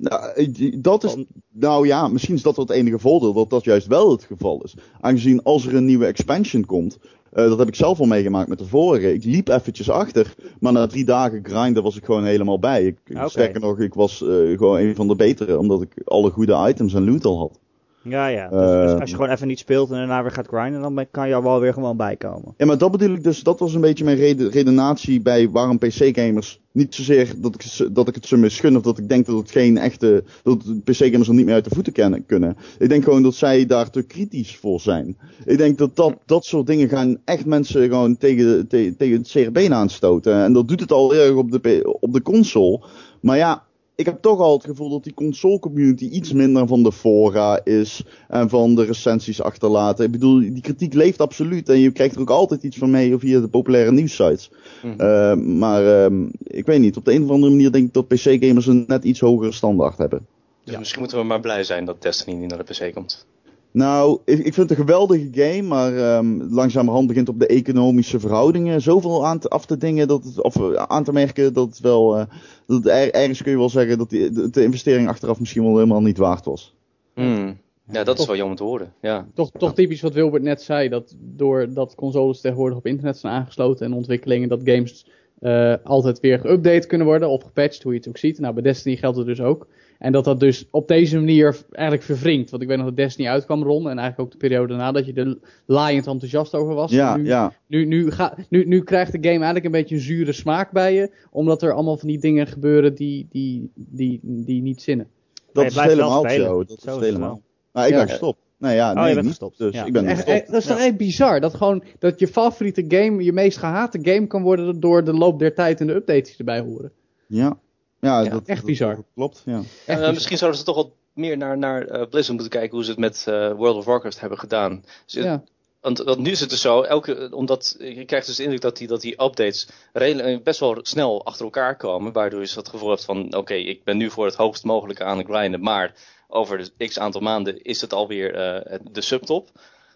[0.00, 1.16] Nou, dat is
[1.52, 4.62] Nou ja, misschien is dat wel het enige voordeel dat dat juist wel het geval
[4.62, 4.74] is.
[5.00, 6.98] Aangezien als er een nieuwe expansion komt,
[7.30, 9.12] eh, dat heb ik zelf al meegemaakt met de vorige.
[9.12, 12.84] Ik liep eventjes achter, maar na drie dagen grinden was ik gewoon helemaal bij.
[12.84, 13.28] Ik, Oké.
[13.28, 16.94] Sterker nog, ik was eh, gewoon een van de betere, omdat ik alle goede items
[16.94, 17.58] en loot al had.
[18.02, 18.48] Ja, ja.
[18.48, 21.06] Dus als- Eh, als je gewoon even niet speelt en daarna weer gaat grinden, dan
[21.10, 22.54] kan je er wel weer gewoon bijkomen.
[22.56, 25.78] Ja, maar dat bedoel ik dus, dat was een beetje mijn reden, redenatie bij waarom
[25.78, 26.60] PC-gamers.
[26.72, 29.50] Niet zozeer dat ik, dat ik het ze misgun of dat ik denk dat het
[29.50, 30.24] geen echte.
[30.42, 32.56] dat PC-gamers er niet meer uit de voeten kennen, kunnen.
[32.78, 35.18] Ik denk gewoon dat zij daar te kritisch voor zijn.
[35.44, 39.52] Ik denk dat dat, dat soort dingen gaan echt mensen gewoon tegen, te- tegen het
[39.52, 40.34] been aanstoten.
[40.34, 42.80] En dat doet het al erg op de, op de console.
[43.20, 43.68] Maar ja.
[44.00, 47.64] Ik heb toch al het gevoel dat die console community iets minder van de fora
[47.64, 50.04] is en van de recensies achterlaten.
[50.04, 53.18] Ik bedoel, die kritiek leeft absoluut en je krijgt er ook altijd iets van mee
[53.18, 54.50] via de populaire nieuwssites.
[54.82, 55.00] Mhm.
[55.00, 58.08] Eh, maar ehm, ik weet niet, op de een of andere manier denk ik dat
[58.08, 60.26] PC-gamers een net iets hogere standaard hebben.
[60.64, 63.26] Dus misschien moeten we maar blij zijn dat Destiny niet naar de PC komt.
[63.72, 68.20] Nou, ik, ik vind het een geweldige game, maar ehm, langzamerhand begint op de economische
[68.20, 71.66] verhoudingen zoveel aan te, af te dingen, dat het, of eh, aan te merken dat
[71.68, 72.24] het wel, eh,
[72.66, 75.74] dat er- ergens kun je wel zeggen dat die, de, de investering achteraf misschien wel
[75.74, 76.74] helemaal niet waard was.
[77.14, 77.58] Hmm.
[77.92, 78.92] Ja, dat is wel jammer te horen.
[79.00, 79.26] Ja.
[79.34, 83.86] Toch, toch typisch wat Wilbert net zei, dat doordat consoles tegenwoordig op internet zijn aangesloten
[83.86, 85.06] en ontwikkelingen, dat games
[85.40, 88.38] eh, altijd weer geüpdate kunnen worden of gepatcht, hoe je het ook ziet.
[88.38, 89.66] Nou, bij Destiny geldt het dus ook.
[90.00, 92.50] En dat dat dus op deze manier eigenlijk verwringt.
[92.50, 95.06] Want ik weet nog dat Destiny uitkwam, Ron, en eigenlijk ook de periode daarna, dat
[95.06, 96.90] je er laaiend enthousiast over was.
[96.90, 97.52] Ja, nu, ja.
[97.66, 100.94] Nu, nu, ga, nu, nu krijgt de game eigenlijk een beetje een zure smaak bij
[100.94, 105.06] je, omdat er allemaal van die dingen gebeuren die, die, die, die niet zinnen.
[105.52, 106.64] Dat is helemaal zo.
[106.64, 107.40] Dat is helemaal.
[107.72, 107.98] Nou, ik Ja.
[107.98, 108.38] ben gestopt.
[108.58, 109.34] Nee, ja, Oh, nee, je bent niet.
[109.36, 109.58] gestopt.
[109.58, 109.84] Dus Ja.
[109.84, 110.84] ik ben Echt, dat is toch Ja.
[110.84, 111.40] echt bizar?
[111.40, 115.38] Dat gewoon dat je favoriete game, je meest gehate game kan worden door de loop
[115.38, 116.92] der tijd en de updates die erbij horen.
[117.26, 117.58] Ja,
[118.00, 118.94] ja, Ja, dat, echt dat- bizar.
[118.96, 119.42] dat klopt.
[119.44, 119.60] Ja.
[119.86, 122.84] Echt Eh, misschien zouden ze toch wat meer naar, naar eh, Blizzard moeten kijken hoe
[122.84, 124.84] ze het met eh, World of Warcraft hebben gedaan.
[125.06, 125.42] Dus Ja.
[125.80, 128.76] Want, want nu is het dus zo, elke, omdat je krijgt dus de indruk dat
[128.76, 132.12] die, dat die updates redelijk- best wel snel achter elkaar komen.
[132.12, 135.18] Waardoor je het gevoel hebt van, oké, ik ben nu voor het hoogst mogelijke aan
[135.18, 135.60] het grinden.
[135.60, 135.94] Maar
[136.28, 139.48] over de x aantal maanden is het alweer eh, de subtop.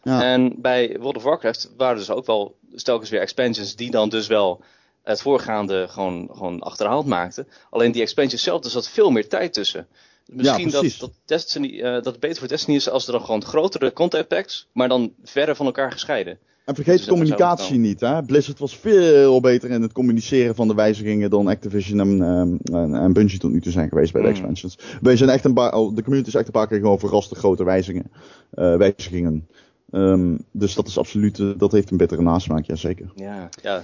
[0.02, 0.22] Ja.
[0.22, 4.26] En bij World of Warcraft waren dus ook wel stelkens weer expansions die dan dus
[4.26, 4.60] wel
[5.04, 7.46] het voorgaande gewoon, gewoon achterhaald maakte.
[7.70, 9.86] Alleen die expansion zelf, er zat veel meer tijd tussen.
[10.26, 13.44] Misschien dat, dat, Destiny, eh, dat het beter voor Destiny is als er dan gewoon
[13.44, 16.38] grotere content packs, maar dan verre van elkaar gescheiden.
[16.64, 18.22] En vergeet Dus de dat communicatie niet, hè.
[18.22, 22.94] Blizzard was veel beter in het communiceren van de wijzigingen dan Activision en, ehm, en,
[22.94, 24.34] en Bungie tot nu toe zijn geweest bij de Mm.
[24.34, 24.78] expansions.
[25.00, 27.36] Wij zijn echt een paar, de community is echt een paar keer gewoon verrast de
[27.36, 28.10] grote wijzigingen.
[28.50, 29.48] eh, wijzigingen.
[29.90, 33.12] Ehm, dus dat is absoluut, eh, dat heeft een bittere nasmaak, jazeker.
[33.14, 33.82] Ja, ja.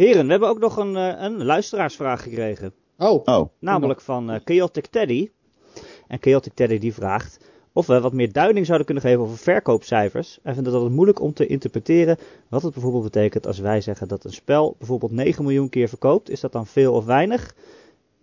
[0.00, 2.72] Heren, we hebben ook nog een, eh, een luisteraarsvraag gekregen.
[2.98, 5.30] Oh, Oh, Namelijk van eh, Chaotic Teddy.
[6.08, 7.38] En Chaotic Teddy die vraagt
[7.72, 10.38] of we wat meer duiding zouden kunnen geven over verkoopcijfers.
[10.42, 12.16] Hij vindt het altijd moeilijk om te interpreteren
[12.48, 16.30] wat het bijvoorbeeld betekent als wij zeggen dat een spel bijvoorbeeld 9 miljoen keer verkoopt.
[16.30, 17.42] Is dat dan veel of weinig?
[17.46, 17.48] Eh,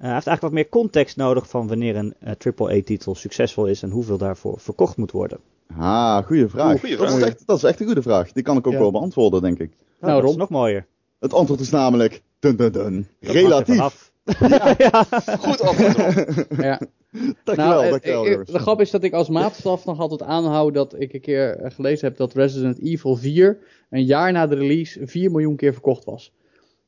[0.06, 4.18] hij heeft eigenlijk wat meer context nodig van wanneer een AAA-titel succesvol is en hoeveel
[4.18, 5.40] daarvoor verkocht moet worden.
[5.78, 6.80] ah, goede vraag.
[6.80, 8.32] Goeie Dat, is echt, dat is echt een goede vraag.
[8.32, 8.80] Die kan ik ook Ja.
[8.80, 9.70] wel beantwoorden, denk ik.
[9.70, 10.40] Nou, Nou, dat is Ron.
[10.40, 10.86] nog mooier.
[11.20, 13.70] Het antwoord is namelijk, dun dun dun, Dat relatief.
[13.70, 14.12] ervan af.
[15.40, 16.80] Goed antwoord ja.
[17.44, 18.52] Dankjewel, eh, dankjewel, ik- jongens.
[18.52, 21.72] de grap is dat ik als maatstaf nog altijd aanhoud dat ik een keer eh,
[21.72, 23.58] gelezen heb dat Resident Evil 4
[23.90, 26.32] een jaar na de release 4 miljoen keer verkocht was.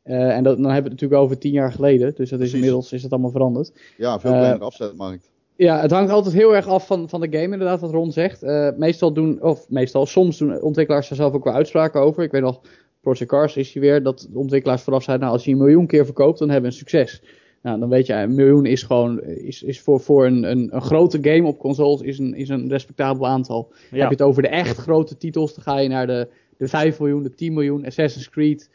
[0.03, 2.35] Eh, en dat, dan hebben we het natuurlijk over 10 jaar geleden, dus dat is
[2.35, 2.53] Precies.
[2.53, 3.71] inmiddels is het allemaal veranderd.
[3.97, 5.29] Ja, veel Eh, kleiner afzetmarkt.
[5.55, 8.43] Ja, het hangt altijd heel erg af van, van de game, inderdaad, wat Ron zegt.
[8.43, 12.23] Eh, meestal doen, of meestal, soms doen ontwikkelaars daar zelf ook wel uitspraken over.
[12.23, 12.61] Ik weet nog,
[13.01, 15.87] Project Cars is hier weer, dat de ontwikkelaars vooraf zeiden, nou, als je een miljoen
[15.87, 17.23] keer verkoopt, dan hebben we een succes.
[17.61, 20.81] Nou, dan weet je, een miljoen is gewoon, is, is voor, voor een, een, een
[20.81, 23.71] grote game op consoles, is een, is een respectabel aantal.
[23.89, 26.27] Heb je het over de echt grote titels, dan ga je naar de,
[26.57, 28.69] de 5 miljoen, de 10 miljoen, Assassin's Creed.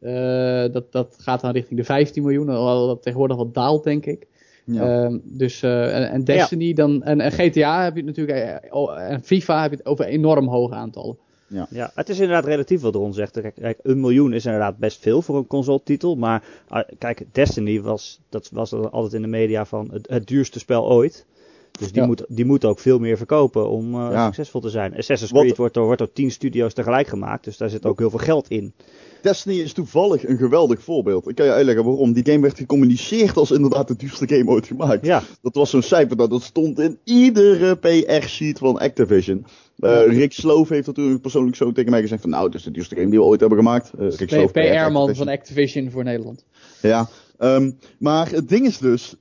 [0.00, 4.06] eh, dat, dat gaat dan richting de 15 miljoen, alhoewel dat tegenwoordig wat daalt, denk
[4.06, 4.26] ik.
[4.64, 5.04] Ja.
[5.04, 9.10] Ehm, dus, eh, en, en Destiny dan, en, en GTA heb je het natuurlijk, eh,
[9.10, 11.18] en FIFA heb je het over enorm hoge aantallen.
[11.48, 13.40] Ja, het is inderdaad relatief wat Ron zegt.
[13.40, 16.16] Kijk, kijk, een miljoen is inderdaad best veel voor een console-titel.
[16.16, 20.58] Maar ah, kijk, Destiny was, dat was altijd in de media van het, het duurste
[20.58, 21.26] spel ooit.
[21.78, 22.06] Dus die, Ja.
[22.06, 24.24] moet, die moet ook veel meer verkopen om eh, Ja.
[24.24, 24.96] succesvol te zijn.
[24.96, 27.44] Assassin's Wat- Creed wordt door, wordt door tien studio's tegelijk gemaakt.
[27.44, 28.72] Dus daar zit ook heel veel geld in.
[29.22, 31.28] Destiny is toevallig een geweldig voorbeeld.
[31.28, 32.12] Ik kan je uitleggen waarom.
[32.12, 35.04] Die game werd gecommuniceerd als inderdaad de duurste game ooit gemaakt.
[35.06, 39.46] Ja, Dat was zo'n cijfer dat, dat stond in iedere PR-sheet van Activision.
[39.78, 42.70] Eh, Rick Sloof heeft natuurlijk persoonlijk zo tegen mij gezegd van nou, het is de
[42.70, 43.90] duurste game die we ooit hebben gemaakt.
[43.98, 46.44] Eh, Rick Sloof, PR-man van Activision voor Nederland.
[46.82, 47.08] Ja,
[47.38, 49.14] ehm, maar het ding is dus,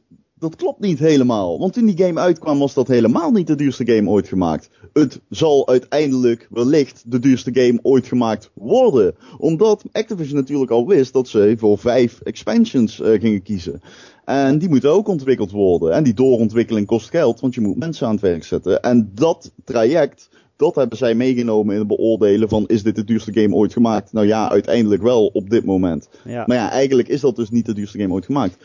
[0.49, 1.59] dat klopt niet helemaal.
[1.59, 4.69] Want toen die game uitkwam was dat helemaal niet de duurste game ooit gemaakt.
[4.93, 9.15] Het zal uiteindelijk wellicht de duurste game ooit gemaakt worden.
[9.37, 13.81] Omdat Activision natuurlijk al wist dat ze voor vijf expansions eh, gingen kiezen.
[14.25, 15.91] En die moeten ook ontwikkeld worden.
[15.93, 18.81] En die doorontwikkeling kost geld, want je moet mensen aan het werk zetten.
[18.81, 23.33] En dat traject, dat hebben zij meegenomen in het beoordelen van is dit de duurste
[23.33, 24.13] game ooit gemaakt?
[24.13, 26.09] Nou ja, uiteindelijk wel op dit moment.
[26.23, 26.43] ja.
[26.47, 28.57] Maar ja, eigenlijk is dat dus niet de duurste game ooit gemaakt.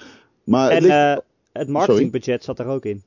[0.45, 1.17] Maar en ligt- eh,
[1.53, 3.03] het marketingbudget zat er ook in.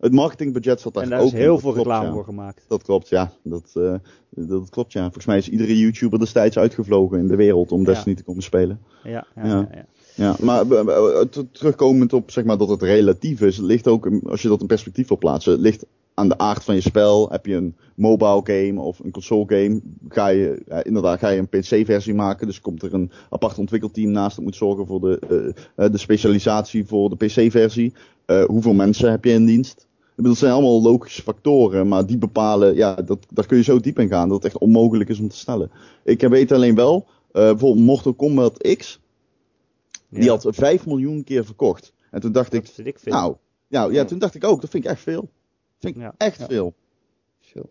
[0.00, 2.12] het marketingbudget zat daar En daar ook is in, heel veel reclame ja.
[2.12, 2.64] voor gemaakt.
[2.68, 3.32] Dat klopt, ja.
[3.42, 3.94] Dat, eh,
[4.30, 5.02] dat klopt, ja.
[5.02, 7.84] Volgens mij is iedere YouTuber destijds uitgevlogen in de wereld om.
[7.84, 8.80] Destiny te komen spelen.
[9.04, 9.86] Ja, ja, Ja.
[10.14, 10.36] ja.
[10.40, 14.48] maar eh, eh, terugkomend op zeg maar, dat het relatief is, ligt ook, als je
[14.48, 15.86] dat in perspectief wil plaatsen, ligt
[16.18, 17.28] aan de aard van je spel.
[17.30, 21.38] Heb je een mobile game of een console game, ga je, ja, inderdaad, ga je
[21.38, 22.46] een PC-versie maken.
[22.46, 26.86] Dus komt er een apart ontwikkelteam naast dat moet zorgen voor de, eh, de specialisatie
[26.86, 27.94] voor de PC-versie.
[28.24, 29.86] Eh, hoeveel mensen heb je in dienst?
[30.00, 33.62] Ik bedoel, het zijn allemaal logische factoren, maar die bepalen, ja, dat, daar kun je
[33.62, 35.70] zo diep in gaan dat het echt onmogelijk is om te stellen.
[36.04, 39.00] Ik weet alleen wel, eh, bijvoorbeeld Mortal Kombat X,
[40.08, 41.92] die had 5 miljoen keer verkocht.
[42.10, 43.12] En toen dacht ik, dat vind ik veel.
[43.12, 43.36] nou,
[43.68, 45.28] ja, ja, toen dacht ik ook, dat vind ik echt veel.
[45.78, 46.14] Vind ik Ja.
[46.16, 46.46] echt Ja.
[46.46, 46.74] veel.
[47.40, 47.64] Chill.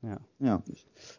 [0.00, 0.18] Ja.
[0.38, 0.62] Had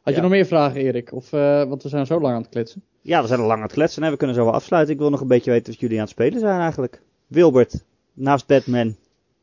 [0.04, 0.22] je Ja.
[0.22, 1.12] nog meer vragen, Erik?
[1.14, 2.84] Of, eh, want we zijn zo lang aan het kletsen.
[3.02, 4.94] Ja, we zijn al lang aan het kletsen en we kunnen zo wel afsluiten.
[4.94, 7.02] Ik wil nog een beetje weten wat jullie aan het spelen zijn eigenlijk.
[7.28, 7.84] Wilbert,
[8.14, 8.96] naast Batman.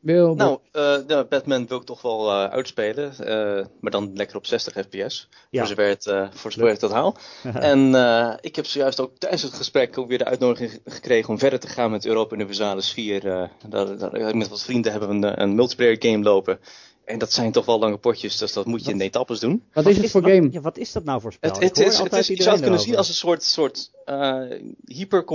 [0.03, 3.13] Wil, Nou, eh, ja, Batman wil ik toch wel eh, uitspelen.
[3.19, 5.27] eh, maar dan lekker op 60 fps.
[5.49, 5.59] Ja.
[5.59, 7.15] Voor zover het, eh, voor zover ik dat haal.
[7.53, 11.29] en eh, ik heb zojuist ook tijdens het gesprek ook weer de uitnodiging ge- gekregen
[11.29, 13.27] om verder te gaan met Europa Universalis 4.
[13.27, 16.59] eh daar, daar, met wat vrienden hebben we een, een multiplayer game lopen.
[17.05, 19.63] En dat zijn toch wel lange potjes, dus dat moet je Wat- in etappes doen.
[19.73, 20.47] wat is het voor game?
[20.51, 21.49] Ja, wat is dat nou voor spel?
[21.51, 23.91] Het, Ik het, is, het is, je zou het kunnen zien als een soort, soort
[24.05, 24.41] eh,
[24.85, 25.25] hyper,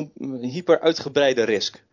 [0.41, 1.85] hyper uitgebreide risk.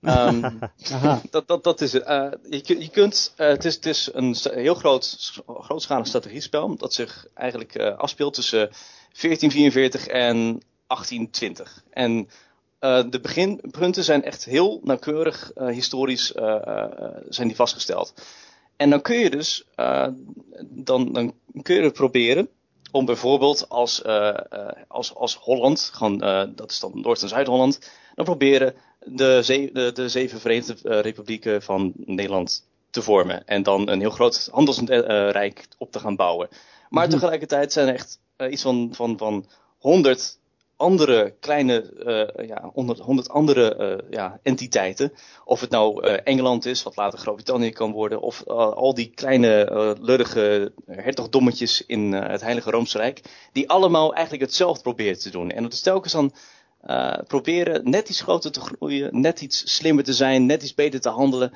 [0.00, 0.50] Ehm,
[1.30, 2.02] dat, dat, dat is het.
[2.02, 6.94] Eh, je, je kunt, eh, het, is, het is een heel groot, grootschalig strategiespel dat
[6.94, 8.70] zich eigenlijk eh, afspeelt tussen
[9.20, 11.82] 1444 en 1820.
[11.90, 12.28] En
[13.10, 16.32] de beginpunten zijn echt heel nauwkeurig historisch
[17.28, 18.14] zijn die vastgesteld.
[18.76, 19.66] En dan kun je dus,
[20.62, 22.48] dan, dan kun je het proberen
[22.90, 24.04] om bijvoorbeeld als,
[24.88, 26.18] als, als Holland, gewoon,
[26.54, 27.78] dat is dan Noord- en Zuid-Holland,
[28.16, 33.46] dan proberen de, ze- de, de zeven Verenigde eh, Republieken van Nederland te vormen.
[33.46, 36.48] En dan een heel groot handelsrijk op te gaan bouwen.
[36.88, 39.46] Maar tegelijkertijd zijn er echt eh, iets van, van, van
[39.78, 40.38] 100
[40.76, 41.92] andere kleine,
[42.36, 45.12] eh, ja, 100, 100 andere eh, ja, entiteiten.
[45.44, 48.20] Of het nou eh, Engeland is, wat later Groot-Brittannië kan worden.
[48.20, 53.22] Of eh, al die kleine eh lurige hertogdommetjes in eh, het Heilige Roomse Rijk.
[53.52, 55.50] Die allemaal eigenlijk hetzelfde proberen te doen.
[55.50, 56.32] En het is telkens dan
[56.86, 59.20] eh, proberen net iets groter te groeien.
[59.20, 60.46] Net iets slimmer te zijn.
[60.46, 61.52] Net iets beter te handelen.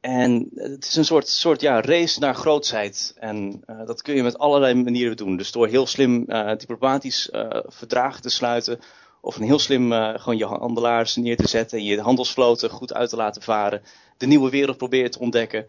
[0.00, 3.14] En het is een soort, soort ja, race naar grootsheid.
[3.18, 5.36] En eh, dat kun je met allerlei manieren doen.
[5.36, 7.28] Dus door heel slim eh, diplomatisch
[7.66, 8.78] verdragen te sluiten.
[9.20, 11.78] Of een heel slim gewoon je handelaars neer te zetten.
[11.78, 13.82] En je handelsvloten goed uit te laten varen.
[14.16, 15.66] De nieuwe wereld proberen te ontdekken.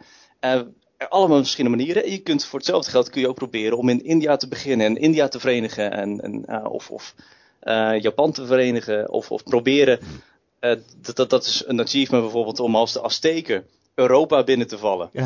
[1.09, 2.03] Allemaal verschillende manieren.
[2.03, 4.85] En je kunt voor hetzelfde geld kun je ook proberen om in India te beginnen.
[4.85, 5.91] En India te verenigen.
[5.91, 7.15] En, en, of of
[8.01, 9.11] Japan te verenigen.
[9.11, 9.99] Of, of proberen.
[10.59, 14.77] eh, dat, dat, dat is een achievement bijvoorbeeld om als de Azteken Europa binnen te
[14.77, 15.09] vallen.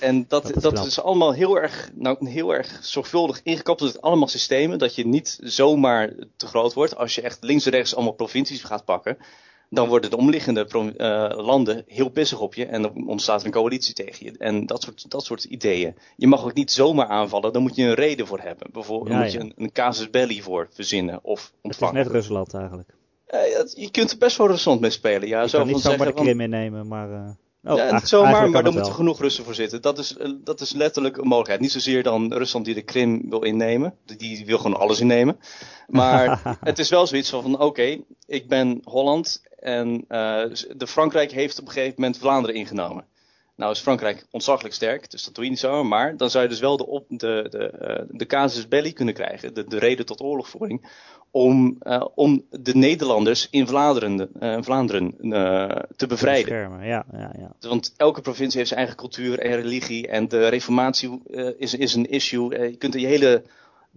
[0.00, 4.78] En dat, Dat dat, is allemaal heel erg, nou, heel erg zorgvuldig ingekapseld allemaal systemen.
[4.78, 6.96] Dat je niet zomaar te groot wordt.
[6.96, 9.18] Als je echt links en rechts allemaal provincies gaat pakken.
[9.70, 12.66] Dan worden de omliggende eh, landen heel pissig op je.
[12.66, 14.38] En dan ontstaat er een coalitie tegen je.
[14.38, 15.94] En dat soort, dat soort ideeën.
[16.16, 17.52] Je mag ook niet zomaar aanvallen.
[17.52, 18.68] Dan moet je een reden voor hebben.
[18.72, 19.38] Bijvoorbeeld Ja, moet ja.
[19.38, 21.94] je een, een casus belli voor verzinnen of Het is ontvangen.
[21.94, 22.88] net Rusland eigenlijk.
[23.26, 23.40] Eh,
[23.74, 25.28] je kunt er best wel Rusland mee spelen.
[25.28, 27.36] Ja, Je zo kan niet zomaar de zeggen Krim innemen, maar...
[27.64, 29.82] oh, ja, niet zomaar, maar dan moeten genoeg Russen voor zitten.
[29.82, 31.60] Dat is, dat is letterlijk een mogelijkheid.
[31.60, 33.94] Niet zozeer dan Rusland die de Krim wil innemen.
[34.16, 35.38] Die, wil gewoon alles innemen.
[35.86, 40.42] Maar het is wel zoiets van, van oké, ik ben Holland en eh,
[40.76, 43.04] de Frankrijk heeft op een gegeven moment Vlaanderen ingenomen.
[43.56, 45.84] Nou is Frankrijk ontzaglijk sterk, dus dat doe je niet zo.
[45.84, 49.14] Maar dan zou je dus wel de, op, de, de, eh, de casus belli kunnen
[49.14, 50.88] krijgen, de, de reden tot oorlogvoering,
[51.30, 55.14] om, eh, om de Nederlanders in Vlaanderen, eh, Vlaanderen
[55.96, 56.44] te bevrijden.
[56.44, 57.68] Beschermen, ja, ja, ja.
[57.68, 60.08] Want elke provincie heeft zijn eigen cultuur en religie.
[60.08, 61.22] En de reformatie
[61.58, 62.60] is, is een issue.
[62.70, 63.42] Je kunt die hele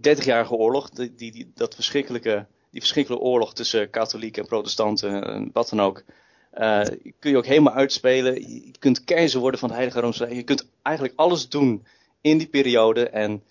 [0.08, 5.50] 30-jarige oorlog, die, die, die- dat verschrikkelijke, die verschrikkelijke oorlog tussen katholieken en protestanten, en
[5.52, 6.02] wat dan ook.
[6.50, 6.80] eh,
[7.18, 8.34] kun je ook helemaal uitspelen.
[8.34, 10.36] Je kunt keizer worden van het Heilige Roomse Rijk.
[10.36, 11.86] Je kunt eigenlijk alles doen
[12.20, 13.08] in die periode.
[13.08, 13.42] En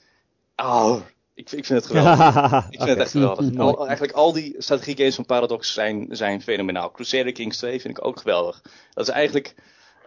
[0.55, 0.95] oh,
[1.33, 2.17] ik, ik vind het geweldig.
[2.69, 3.57] Ik vind het echt geweldig.
[3.57, 6.91] Al, eigenlijk al die strategie games van Paradox zijn, zijn fenomenaal.
[6.91, 8.61] Crusader Kings 2 vind ik ook geweldig.
[8.93, 9.55] Dat is eigenlijk,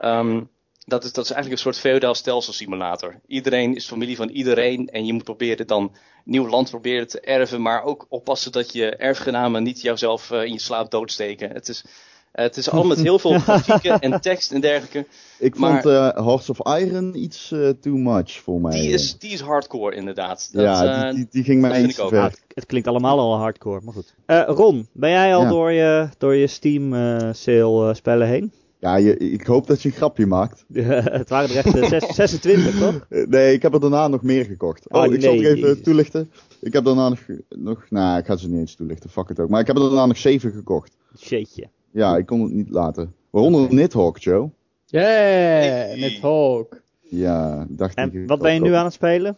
[0.01, 0.41] ehm,
[0.87, 3.21] dat is, dat is eigenlijk een soort feodaal stelselsimulator.
[3.27, 5.93] Iedereen is familie van iedereen en je moet proberen dan
[6.25, 10.53] nieuw land proberen te erven, maar ook oppassen dat je erfgenamen niet jouzelf eh, in
[10.53, 11.51] je slaap doodsteken.
[11.51, 11.85] Het is,
[12.33, 15.07] eh, het is allemaal met heel veel grafieken en tekst en dergelijke.
[15.39, 18.81] Ik Maar- vond eh Hearts of Iron iets eh, too much voor mij.
[18.81, 20.49] Die is, die is hardcore inderdaad.
[20.53, 21.81] Dat, ja, eh, die, die, die ging mij.
[21.83, 22.23] Ja, ver.
[22.23, 24.15] het, het klinkt allemaal al hardcore, maar goed.
[24.27, 25.49] Eh, Ron, ben jij al Ja.
[25.49, 28.53] door je, door je Steam eh, sale eh, spellen heen?
[28.83, 30.65] Ja, je, ik hoop dat je een grapje maakt.
[31.19, 33.07] het waren er echt eh, zes- 26, toch?
[33.09, 34.89] Eh, Nee, ik heb er daarna nog meer gekocht.
[34.91, 36.31] Oh, Oh, ik zal het even toelichten.
[36.61, 37.19] Ik heb daarna nog,
[37.49, 39.49] nog, nou, ik ga ze niet eens toelichten, fuck het ook.
[39.49, 40.97] Maar ik heb er daarna nog zeven gekocht.
[41.19, 41.69] Shitje.
[41.91, 43.15] Ja, ik kon het niet laten.
[43.31, 44.51] Waaronder Nidhogg, Joe.
[44.87, 46.83] Yeah, Hawk.
[47.01, 47.99] Ja, dacht ik.
[47.99, 49.37] En wat ben je nu aan het spelen?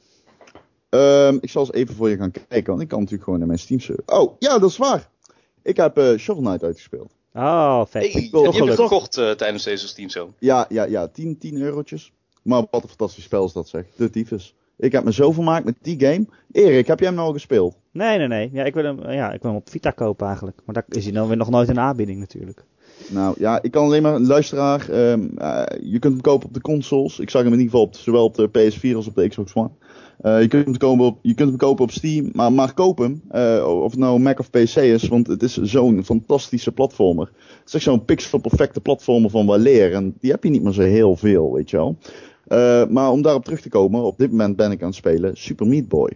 [0.88, 3.49] Ehm, ik zal eens even voor je gaan kijken, want ik kan natuurlijk gewoon naar
[3.49, 4.03] mijn Steam server.
[4.07, 5.09] Oh, ja, dat is waar.
[5.62, 7.12] Ik heb eh Shovel Knight uitgespeeld.
[7.35, 8.12] Oh, vet.
[8.12, 10.28] Hey, heb je gekocht eh, tijdens deze Steam Sale?
[10.39, 12.12] Ja, ja, ja, 10, 10 eurotjes.
[12.43, 13.85] Maar wat een fantastisch spel is dat zeg.
[13.97, 14.55] De tyfus.
[14.76, 16.26] Ik heb me zo vermaakt met die game.
[16.53, 17.76] Erik, heb jij hem nou al gespeeld?
[17.91, 18.51] Nee, nee, nee.
[18.53, 20.59] Ja, ik wil hem, ja, ik wil hem op Vita kopen eigenlijk.
[20.64, 22.64] Maar daar is hij dan weer nog nooit in aanbieding natuurlijk.
[23.09, 24.89] Nou ja, ik kan alleen maar luisteraar.
[24.89, 27.18] ehm, eh, je kunt hem kopen op de consoles.
[27.18, 29.55] Ik zag hem in ieder geval op, zowel op de PS4 als op de Xbox
[29.55, 29.70] One.
[30.21, 32.99] Eh, je, kunt hem kopen op, je kunt hem kopen op Steam, maar, maar koop
[32.99, 33.23] hem.
[33.31, 37.27] eh, of het nou Mac of PC is, want het is zo'n fantastische platformer.
[37.37, 39.93] Het is echt zo'n pixel perfecte platformer van Waleer.
[39.93, 41.97] En die heb je niet meer zo heel veel, weet je wel.
[42.47, 45.37] Eh, maar om daarop terug te komen, op dit moment ben ik aan het spelen
[45.37, 46.11] Super Meat Boy.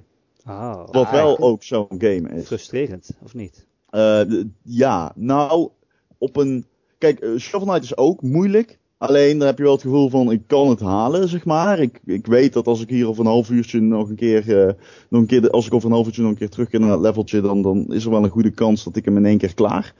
[0.46, 2.46] Oh, Wat ah, wel ook zo'n game is.
[2.46, 3.66] frustrerend, of niet?
[4.62, 5.68] Ja, nou,
[6.18, 6.66] op een.
[6.98, 8.78] Kijk, Shovel Knight is ook moeilijk.
[8.98, 11.78] Alleen dan heb je wel het gevoel van ik kan het halen, zeg maar.
[11.78, 14.74] Ik, ik weet dat als ik hier over een half uurtje nog een keer, eh,
[15.08, 17.00] nog een keer als ik over een half uurtje nog een keer terug naar dat
[17.00, 19.54] leveltje, dan, dan is er wel een goede kans dat ik hem in één keer
[19.54, 19.94] klaar.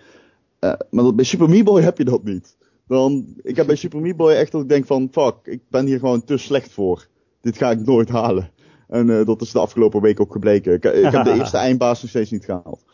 [0.58, 2.56] Eh, maar dat, bij Super Meat Boy heb je dat niet.
[2.86, 5.86] Dan, ik heb bij Super Meat Boy echt dat ik denk van fuck, ik ben
[5.86, 7.06] hier gewoon te slecht voor.
[7.40, 8.50] Dit ga ik nooit halen.
[8.88, 10.72] En eh, dat is de afgelopen week ook gebleken.
[10.72, 12.84] Ik, ik heb de eerste eindbaas nog steeds niet gehaald.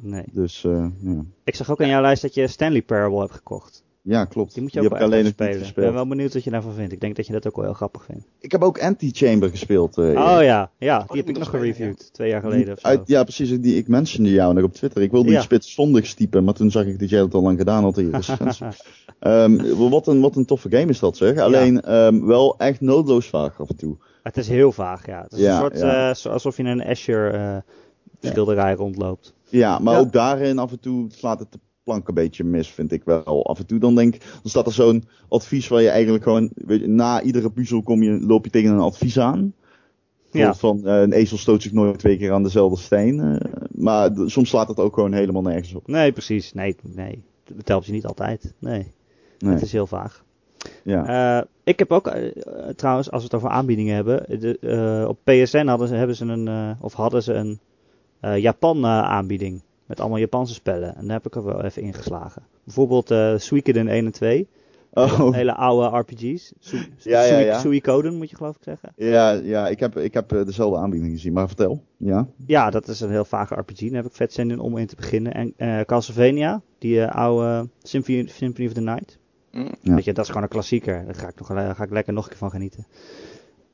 [0.00, 0.24] Nee.
[0.32, 0.60] Dus,
[1.00, 1.24] ja.
[1.44, 3.84] Ik zag ook aan jouw lijst dat je Stanley Parable hebt gekocht.
[4.02, 4.52] Ja, klopt.
[4.54, 5.66] Die moet je Die ook heb alleen niet spelen.
[5.66, 6.92] Ik ben wel benieuwd wat je daarvan vindt.
[6.92, 8.24] Ik denk dat je dat ook wel heel grappig vindt.
[8.38, 9.98] Ik heb ook Anti-Chamber gespeeld.
[9.98, 12.12] eh, Oh ja, ja die die heb ik nog spelen, gereviewd.
[12.12, 12.86] Twee jaar Die geleden of zo.
[12.86, 13.60] uit, ja, precies.
[13.60, 15.02] Die, ik mentionde jou nog op Twitter.
[15.02, 15.34] Ik wilde Ja.
[15.36, 18.04] iets spitsvondigs typen, maar toen zag ik dat jij het al lang gedaan had in
[18.04, 18.66] je recensie.
[19.18, 21.38] Ehm, wat, een, wat een toffe game is dat zeg.
[21.38, 23.96] Alleen ehm, wel echt noodloos vaag af en toe.
[24.22, 25.22] Het is heel vaag, ja.
[25.22, 26.10] Het is Ja, een soort, ja.
[26.14, 27.56] eh, alsof je in een Azure eh,
[28.30, 29.34] schilderij rondloopt.
[29.48, 30.00] Ja, maar Ja.
[30.00, 33.46] ook daarin af en toe slaat het de plank een beetje mis, vind ik wel.
[33.46, 36.50] Af en toe dan denk ik, dan staat er zo'n advies waar je eigenlijk gewoon,
[36.54, 39.54] weet je, na iedere puzzel kom je, loop je tegen een advies aan.
[40.30, 40.54] Ja.
[40.54, 43.20] Van, eh, een ezel stoot zich nooit twee keer aan dezelfde steen.
[43.20, 45.86] eh, maar soms slaat het ook gewoon helemaal nergens op.
[45.86, 46.52] Nee, precies.
[46.52, 47.22] Nee, nee.
[47.56, 48.54] Het helpt je niet altijd.
[48.58, 48.92] Nee,
[49.38, 50.24] Nee, het is heel vaag.
[50.84, 51.38] ja.
[51.38, 52.12] Eh, ik heb ook,
[52.76, 54.40] trouwens, als we het over aanbiedingen hebben.
[54.40, 57.60] De, op PSN hadden ze, hebben ze een, of hadden ze een
[58.40, 59.62] Japan aanbieding.
[59.90, 60.96] Met allemaal Japanse spellen.
[60.96, 62.42] En daar heb ik er wel even ingeslagen.
[62.64, 64.48] Bijvoorbeeld eh Suikoden 1 en 2.
[64.92, 66.52] Oh, Hele oude RPG's.
[66.58, 67.58] Su Ja, ja, ja.
[67.58, 68.92] Suikoden moet je geloof ik zeggen.
[68.96, 71.82] ja, ja ik heb, ik heb eh, dezelfde aanbieding gezien, maar vertel.
[71.96, 72.26] Ja.
[72.46, 73.78] Ja, dat is een heel vage RPG.
[73.78, 75.34] Daar heb ik vet zin in om in te beginnen.
[75.34, 79.18] En eh Castlevania, die oude Symphony, Symphony of the Night.
[79.50, 79.74] Mm.
[79.80, 79.94] Ja.
[79.94, 81.04] Weet je, dat is gewoon een klassieker.
[81.04, 82.86] Daar ga ik, nog, daar ga ik lekker nog een keer van genieten.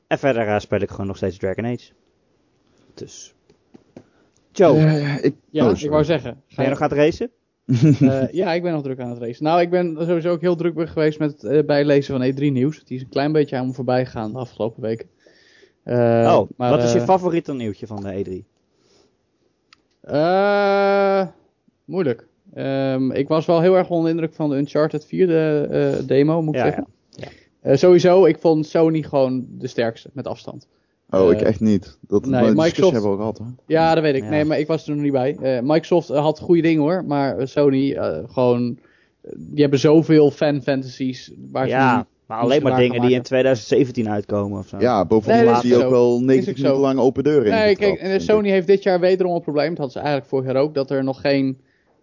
[0.07, 1.91] En verder eh, speel ik gewoon nog steeds Dragon Age.
[2.93, 3.35] Dus.
[4.57, 6.31] Joe, Eh, ik, Ja, oh, ik wou zeggen.
[6.47, 7.29] Ga ben je nog aan het racen?
[8.09, 9.43] Eh, ja, ik ben nog druk aan het racen.
[9.43, 12.83] Nou, ik ben sowieso ook heel druk geweest met het eh, bijlezen van E3 nieuws.
[12.83, 15.07] Die is een klein beetje aan me voorbij gegaan de afgelopen weken.
[15.83, 15.95] Eh,
[16.39, 18.45] oh, maar, wat is je favoriete nieuwtje van de E3?
[20.01, 21.27] eh,
[21.85, 22.27] moeilijk.
[22.53, 25.67] Ehm, ik was wel heel erg onder de indruk van de Uncharted 4 de,
[25.99, 26.87] eh, demo, moet ik Ja, zeggen.
[27.09, 27.27] ja.
[27.61, 30.67] Eh, sowieso, ik vond Sony gewoon de sterkste, met afstand.
[31.09, 31.97] Oh, ik Eh, echt niet.
[32.07, 33.43] Dat, nee, Microsoft- discussie hebben we al gehad, hè?
[33.73, 34.23] Ja, dat weet ik.
[34.23, 34.29] Ja.
[34.29, 35.35] Nee, maar ik was er nog niet bij.
[35.41, 38.77] Eh, Microsoft eh, had goede dingen hoor, maar Sony eh, gewoon...
[39.35, 43.23] die hebben zoveel fan-fantasies waar ze Ja, niet- maar alleen maar dingen die in maken.
[43.23, 44.77] 2017 uitkomen of zo.
[44.79, 45.91] Ja, bovendien Nee, is die ook ook zo.
[45.91, 46.63] wel Is 90 ook zo.
[46.63, 49.67] minuten lang open deuren Nee, ingetrapt, kijk, en Sony heeft dit jaar wederom een probleem.
[49.69, 50.73] Dat hadden ze eigenlijk vorig jaar ook.
[50.73, 51.57] Dat er nog geen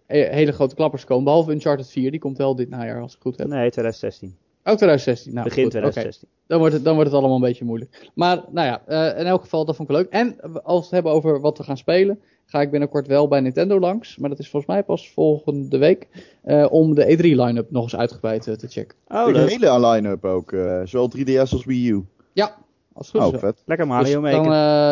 [0.06, 1.24] hele grote klappers komen.
[1.24, 2.10] Behalve Uncharted 4.
[2.10, 3.46] Die komt wel dit najaar als ik het goed heb.
[3.48, 4.36] Nee, 2016.
[4.64, 5.32] Ook 2016.
[5.32, 5.80] Nou, Begin goed, oké.
[5.82, 6.28] 2016.
[6.46, 8.10] Dan, wordt het, dan wordt het allemaal een beetje moeilijk.
[8.14, 10.08] Maar nou ja, eh, in elk geval, dat vond ik leuk.
[10.10, 12.20] En als we het hebben over wat we gaan spelen.
[12.46, 14.16] Ga ik binnenkort wel bij Nintendo langs.
[14.16, 16.08] Maar dat is volgens mij pas volgende week.
[16.42, 18.96] eh, om de E3 line-up nog eens uitgebreid eh, te checken.
[19.08, 19.48] Oh, de leuk.
[19.50, 22.04] hele line-up ook, eh, zowel 3DS als Wii U.
[22.32, 22.56] Ja,
[22.94, 23.38] als het goed is.
[23.40, 23.62] Oh, vet.
[23.66, 24.38] Lekker Dus Mario dan, Maker.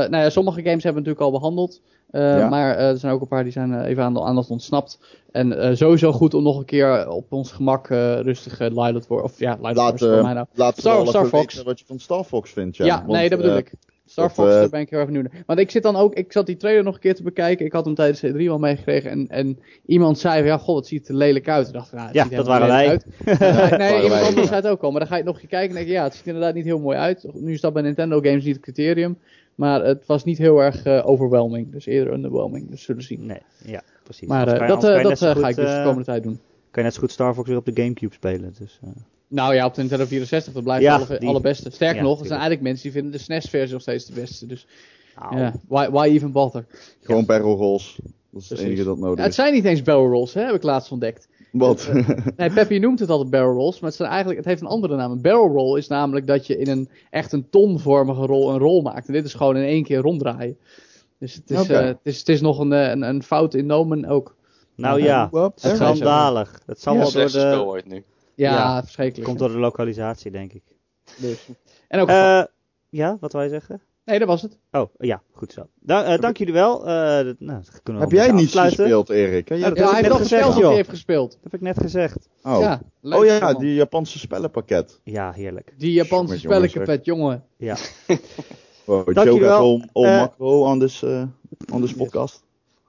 [0.04, 1.80] eh, nou ja, sommige games hebben we natuurlijk al behandeld.
[2.10, 2.48] Eh, Ja.
[2.48, 4.98] Maar eh, er zijn ook een paar die zijn even aan de aandacht ontsnapt.
[5.32, 9.06] En eh, sowieso goed om nog een keer op ons gemak eh, rustig uh, Lilat
[9.06, 9.22] voor.
[9.22, 10.46] Of ja, Laat, eh, mij nou.
[10.54, 11.30] laat Star- Fox.
[11.30, 12.76] weten wat je van Star Fox vindt.
[12.76, 13.72] Ja, Ja, Want, nee, dat bedoel ik.
[14.12, 15.42] Star Fox, eh, daar ben ik heel erg benieuwd naar.
[15.46, 17.66] Want ik zit dan ook, ik zat die trailer nog een keer te bekijken.
[17.66, 19.10] Ik had hem tijdens C3 al meegekregen.
[19.10, 21.66] En, en iemand zei, van, ja, god, het ziet er lelijk uit.
[21.66, 22.88] Ik dacht, nou, het Ja, ziet dat waren wij.
[22.88, 23.06] uit.
[23.24, 24.90] Nee, Waren iemand anders zei het ook al.
[24.90, 26.22] Maar dan ga je het nog een keer kijken en denk je, ja, het ziet
[26.22, 27.26] er inderdaad niet heel mooi uit.
[27.34, 29.18] Nu is dat bij Nintendo games niet het criterium.
[29.54, 31.72] Maar het was niet heel erg eh, overwhelming.
[31.72, 32.70] Dus eerder underwhelming.
[32.70, 33.26] Dus zullen we zien.
[33.26, 34.28] Nee, ja, precies.
[34.28, 36.40] Maar eh, je- dat, dat ga goed, ik dus de komende tijd doen.
[36.70, 38.54] Kan je net zo goed Star Fox weer op de Gamecube spelen.
[38.58, 38.80] Dus.
[39.34, 41.70] Nou ja, op de Nintendo 64, dat blijft Ja, alle, die- allerbeste.
[41.70, 44.46] Sterker Ja, nog, er zijn eigenlijk mensen die vinden de SNES-versie nog steeds de beste.
[44.46, 44.66] Dus
[45.20, 46.64] nou, ja, why, why even bother?
[47.02, 47.98] Gewoon barrel rolls.
[48.30, 49.36] Dat is het enige dat nodig Ja, het is.
[49.36, 51.28] zijn niet eens barrel rolls, hè, heb ik laatst ontdekt.
[51.52, 51.90] Wat?
[52.36, 54.96] Nee, Peppy noemt het altijd barrel rolls, maar het, zijn eigenlijk, het heeft een andere
[54.96, 55.10] naam.
[55.10, 58.82] Een barrel roll is namelijk dat je in een echt een tonvormige rol een rol
[58.82, 59.06] maakt.
[59.06, 60.56] En dit is gewoon in één keer ronddraaien.
[61.18, 63.66] Dus het is, eh, het is, het is nog een, eh, een, een fout in
[63.66, 64.34] nomen ook.
[64.76, 65.28] nou ja?
[65.32, 66.60] Het schandalig.
[66.66, 66.98] Dat zal Ja.
[66.98, 67.64] wel Het door de...
[67.64, 68.04] ooit nu.
[68.34, 69.26] Ja, Ja, verschrikkelijk.
[69.26, 70.62] Komt door de lokalisatie, denk ik.
[71.16, 71.48] Dus.
[71.88, 72.42] En ook Eh,
[72.90, 73.80] ja, wat wil je zeggen?
[74.04, 74.58] Nee, dat was het.
[74.70, 75.66] Oh, ja, goed zo.
[75.80, 76.80] Da- eh, dank jullie wel.
[76.80, 79.48] Eh, nou, dat kunnen we Heb jij niet gespeeld, Erik?
[79.48, 80.72] Ja, dat Ja, heb hij ik heeft gezegd, dat hij joh.
[80.74, 81.30] heeft gespeeld.
[81.32, 82.28] Dat heb ik net gezegd.
[82.42, 82.58] Oh.
[82.60, 85.00] Ja, leuk, oh ja, die Japanse spellenpakket.
[85.04, 85.74] Ja, heerlijk.
[85.78, 87.44] Die Japanse spellenkenpet, jongen.
[87.56, 87.76] Ja.
[88.84, 91.22] Wow, Dank Joe jullie gaat Eh, macro on this, uh,
[91.72, 92.42] on this podcast.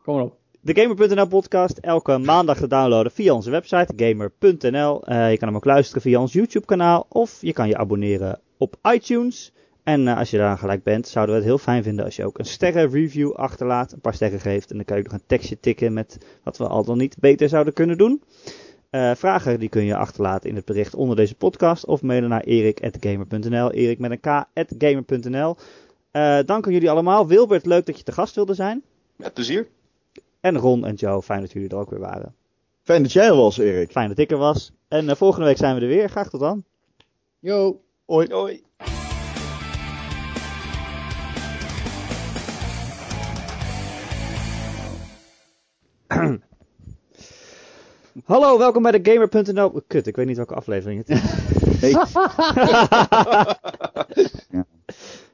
[0.03, 0.38] Kom maar op.
[0.65, 5.03] De Gamer.nl podcast elke maandag te downloaden via onze website gamer.nl.
[5.03, 8.40] Eh, je kan hem ook luisteren via ons YouTube kanaal of je kan je abonneren
[8.57, 9.52] op iTunes.
[9.84, 12.26] En eh, als je daar gelijk bent, zouden we het heel fijn vinden als je
[12.26, 15.27] ook een sterren review achterlaat, een paar sterren geeft en dan kan je nog een
[15.27, 18.22] tekstje tikken met wat we al dan niet beter zouden kunnen doen.
[18.90, 22.44] Eh, vragen die kun je achterlaten in het bericht onder deze podcast of mailen naar
[22.44, 24.19] erik.gamer.nl, erik met een
[24.77, 25.56] k.gamer.nl.
[26.11, 27.27] Eh dank aan jullie allemaal.
[27.27, 28.84] Wilbert, leuk dat je te gast wilde zijn.
[29.15, 29.68] Met plezier.
[30.44, 32.36] En Ron en Joe, fijn dat jullie er ook weer waren.
[32.82, 33.91] Fijn dat jij er was, Erik.
[33.91, 34.72] Fijn dat ik er was.
[34.88, 36.10] En eh, volgende week zijn we er weer.
[36.10, 36.64] Graag tot dan.
[37.40, 37.82] Yo.
[38.06, 38.34] Hoi.
[38.34, 38.64] Hoi.
[48.26, 49.82] Hallo, welkom bij de Gamer.nl.
[49.88, 51.22] Kut, ik weet niet welke aflevering het is.
[51.82, 51.91] Nee.
[54.57, 54.65] ja.